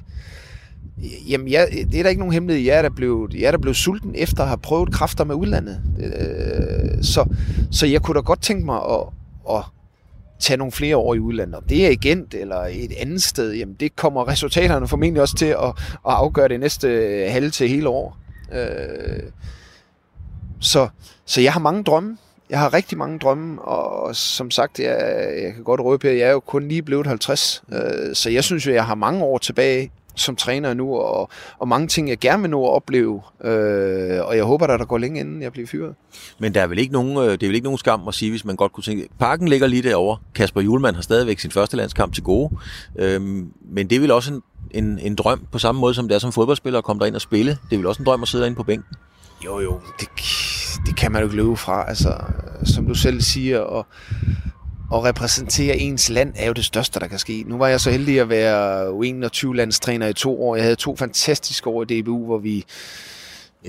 Jamen, 1.30 1.48
jeg, 1.48 1.68
det 1.72 2.00
er 2.00 2.04
der 2.04 2.10
ikke 2.10 2.20
nogen 2.20 2.34
hemmelighed. 2.34 2.66
Jeg 2.66 2.78
er 2.78 2.82
der 2.82 2.90
blevet, 2.90 3.34
jeg 3.34 3.48
er 3.48 3.52
der 3.52 3.58
blevet 3.58 3.78
sulten 3.78 4.16
efter 4.16 4.42
at 4.44 4.48
have 4.48 4.58
prøvet 4.58 4.94
kræfter 4.94 5.24
med 5.24 5.36
udlandet. 5.36 5.82
Øh, 6.00 7.04
så, 7.04 7.26
så 7.72 7.86
jeg 7.86 8.02
kunne 8.02 8.16
da 8.16 8.20
godt 8.20 8.42
tænke 8.42 8.66
mig 8.66 8.76
at, 8.78 9.06
at 9.50 9.64
tage 10.40 10.58
nogle 10.58 10.72
flere 10.72 10.98
år 10.98 11.14
i 11.14 11.20
udlandet. 11.20 11.56
Om 11.56 11.64
det 11.64 11.86
er 11.86 11.90
igen 11.90 12.28
eller 12.32 12.58
et 12.72 12.94
andet 12.98 13.24
sted, 13.24 13.54
jamen 13.54 13.76
det 13.80 13.96
kommer 13.96 14.28
resultaterne 14.28 14.88
formentlig 14.88 15.22
også 15.22 15.36
til 15.36 15.46
at, 15.46 15.68
at 15.68 15.74
afgøre 16.04 16.48
det 16.48 16.60
næste 16.60 16.88
halve 17.30 17.50
til 17.50 17.70
hele 17.70 17.90
år. 17.90 18.18
Øh, 18.54 19.24
så, 20.60 20.88
så 21.26 21.42
jeg 21.42 21.54
har 21.54 21.60
mange 21.60 21.84
drømme, 21.84 22.18
jeg 22.50 22.60
har 22.60 22.74
rigtig 22.74 22.98
mange 22.98 23.20
drømme, 23.20 23.62
og 23.62 24.16
som 24.16 24.52
sagt, 24.52 24.80
jeg, 24.80 24.98
jeg 25.44 25.54
kan 25.54 25.64
godt 25.64 25.82
røbe 25.82 26.08
her, 26.08 26.14
jeg 26.14 26.28
er 26.28 26.32
jo 26.32 26.40
kun 26.40 26.68
lige 26.68 26.82
blevet 26.82 27.08
50, 27.08 27.64
øh, 27.74 28.16
så 28.16 28.30
jeg 28.30 28.44
synes 28.44 28.68
jo, 28.68 28.74
jeg 28.74 28.86
har 28.86 28.96
mange 28.96 29.24
år 29.24 29.38
tilbage 29.38 29.92
som 30.16 30.36
træner 30.36 30.74
nu, 30.74 30.96
og, 30.96 31.30
og 31.60 31.68
mange 31.68 31.88
ting, 31.88 32.10
jeg 32.10 32.18
gerne 32.18 32.42
vil 32.42 32.52
nå 32.52 32.66
at 32.66 32.74
opleve, 32.74 33.22
øh, 33.44 34.26
og 34.26 34.38
jeg 34.38 34.44
håber, 34.44 34.68
at 34.68 34.80
der 34.80 34.86
går 34.86 34.98
længe 34.98 35.20
inden 35.20 35.42
jeg 35.42 35.52
bliver 35.52 35.68
fyret. 35.68 35.96
Men 36.40 36.54
der 36.54 36.62
er 36.62 36.68
vel 36.68 36.80
ikke 36.80 36.94
nogen, 36.94 37.18
øh, 37.18 37.32
det 37.32 37.44
er 37.44 37.48
vel 37.48 37.56
ikke 37.56 37.66
nogen 37.66 37.78
skam 37.78 38.08
at 38.08 38.14
sige, 38.14 38.32
hvis 38.32 38.46
man 38.46 38.56
godt 38.56 38.72
kunne 38.72 38.84
tænke, 38.84 39.08
parken 39.20 39.48
ligger 39.48 39.68
lige 39.68 39.84
derovre. 39.84 40.18
Kasper 40.36 40.62
Julemand 40.62 40.96
har 40.96 41.02
stadigvæk 41.02 41.40
sin 41.40 41.52
første 41.52 41.78
landskamp 41.78 42.14
til 42.14 42.24
gode, 42.24 42.50
øhm, 42.96 43.54
men 43.70 43.90
det 43.90 43.96
er 43.96 44.00
vel 44.00 44.12
også 44.12 44.34
en, 44.34 44.42
en, 44.72 45.00
en 45.00 45.16
drøm 45.16 45.48
på 45.52 45.60
samme 45.60 45.82
måde, 45.82 45.94
som 45.94 46.08
det 46.08 46.16
er 46.16 46.20
som 46.20 46.32
fodboldspiller 46.32 46.78
at 46.78 46.86
komme 46.86 47.00
derind 47.00 47.16
og 47.16 47.22
spille. 47.22 47.58
Det 47.70 47.76
er 47.76 47.78
vel 47.78 47.88
også 47.88 48.02
en 48.02 48.06
drøm 48.06 48.22
at 48.22 48.28
sidde 48.28 48.42
derinde 48.42 48.58
på 48.58 48.64
bænken. 48.64 48.98
Jo, 49.46 49.60
jo, 49.60 49.80
det, 50.00 50.08
det 50.86 50.96
kan 50.98 51.12
man 51.12 51.22
jo 51.22 51.28
ikke 51.28 51.36
løbe 51.36 51.58
fra. 51.58 51.86
Altså, 51.88 52.18
som 52.64 52.88
du 52.88 52.96
selv 52.96 53.22
siger, 53.22 53.60
og, 53.60 53.88
at 54.94 55.04
repræsentere 55.04 55.78
ens 55.78 56.10
land 56.10 56.34
er 56.36 56.48
jo 56.48 56.54
det 56.54 56.66
største, 56.66 57.00
der 57.00 57.08
kan 57.08 57.20
ske. 57.20 57.44
Nu 57.48 57.58
var 57.58 57.68
jeg 57.68 57.80
så 57.80 57.92
heldig 57.92 58.20
at 58.20 58.30
være 58.30 58.88
U21-landstræner 58.88 60.08
i 60.08 60.14
to 60.14 60.44
år. 60.44 60.56
Jeg 60.56 60.64
havde 60.64 60.76
to 60.76 60.96
fantastiske 60.96 61.70
år 61.70 61.86
i 61.90 62.02
DBU, 62.02 62.26
hvor 62.26 62.38
vi 62.38 62.66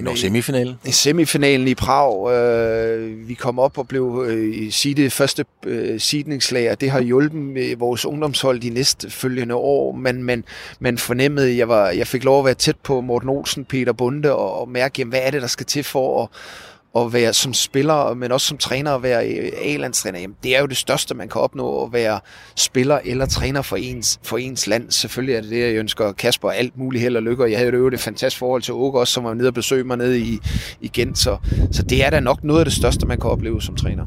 Nå, 0.03 0.17
semifinalen. 0.17 0.75
I 0.85 0.91
semifinalen 0.91 1.69
i 1.69 1.75
Prag. 1.75 2.33
Øh, 2.33 3.29
vi 3.29 3.35
kom 3.35 3.59
op 3.59 3.79
og 3.79 3.89
blev 3.89 4.25
øh, 4.29 4.73
det 4.97 5.13
første 5.13 5.45
øh, 5.67 6.01
sidningslag, 6.01 6.71
og 6.71 6.81
det 6.81 6.91
har 6.91 7.01
hjulpet 7.01 7.41
med 7.41 7.77
vores 7.77 8.07
ungdomshold 8.07 8.61
de 8.61 8.71
næste 8.71 9.11
følgende 9.11 9.55
år. 9.55 9.93
Men 9.93 10.23
man, 10.23 10.45
man 10.81 10.99
fornemmede, 10.99 11.57
jeg, 11.57 11.69
var, 11.69 11.91
jeg 11.91 12.07
fik 12.07 12.25
lov 12.25 12.39
at 12.39 12.45
være 12.45 12.55
tæt 12.55 12.77
på 12.77 13.01
Morten 13.01 13.29
Olsen, 13.29 13.65
Peter 13.65 13.93
Bunde, 13.93 14.35
og, 14.35 14.61
og 14.61 14.69
mærke, 14.69 14.95
jamen, 14.99 15.11
hvad 15.11 15.21
er 15.23 15.31
det, 15.31 15.43
der 15.43 15.49
skal 15.49 15.67
til 15.67 15.85
for 15.85 16.23
at 16.23 16.29
at 16.97 17.13
være 17.13 17.33
som 17.33 17.55
spiller, 17.55 18.15
men 18.15 18.33
også 18.33 18.47
som 18.47 18.59
træner 18.59 18.95
at 18.95 19.03
være 19.03 19.29
øh, 19.29 19.53
A-landstræner, 19.63 20.19
jamen 20.19 20.37
det 20.43 20.57
er 20.57 20.61
jo 20.61 20.67
det 20.67 20.77
største, 20.77 21.15
man 21.15 21.29
kan 21.29 21.41
opnå 21.41 21.85
at 21.85 21.93
være 21.93 22.21
spiller 22.57 23.01
eller 23.05 23.27
træner 23.27 23.63
for 23.63 23.77
ens, 23.77 24.21
for 24.23 24.39
ens 24.39 24.67
land. 24.67 24.91
Selvfølgelig 24.91 25.35
er 25.35 25.41
det 25.41 25.51
det, 25.51 25.61
jeg 25.61 25.75
ønsker 25.75 26.13
Kasper 26.13 26.51
alt 26.51 26.79
muligt 26.79 27.03
held 27.03 27.17
og 27.17 27.23
lykke, 27.23 27.43
og 27.43 27.51
jeg 27.51 27.59
havde 27.59 27.73
jo 27.73 27.89
det 27.89 28.01
fantastisk 28.01 28.39
forhold 28.39 28.63
til 28.63 28.75
Åke 28.75 28.99
også, 28.99 29.13
som 29.13 29.25
var 29.25 29.35
nede 29.35 29.49
og 29.49 29.55
besøge 29.55 29.85
mig 29.85 29.97
nede 29.97 30.21
i, 30.21 30.39
i 30.81 30.89
Gent, 30.89 31.19
så, 31.19 31.37
så 31.73 31.83
det 31.83 32.05
er 32.05 32.11
da 32.11 32.21
nok 32.21 32.45
noget 32.45 32.61
af 32.61 32.65
det 32.65 32.75
største, 32.75 33.07
man 33.07 33.21
kan 33.21 33.31
opleve 33.31 33.63
som 33.63 33.77
træner. 33.77 34.07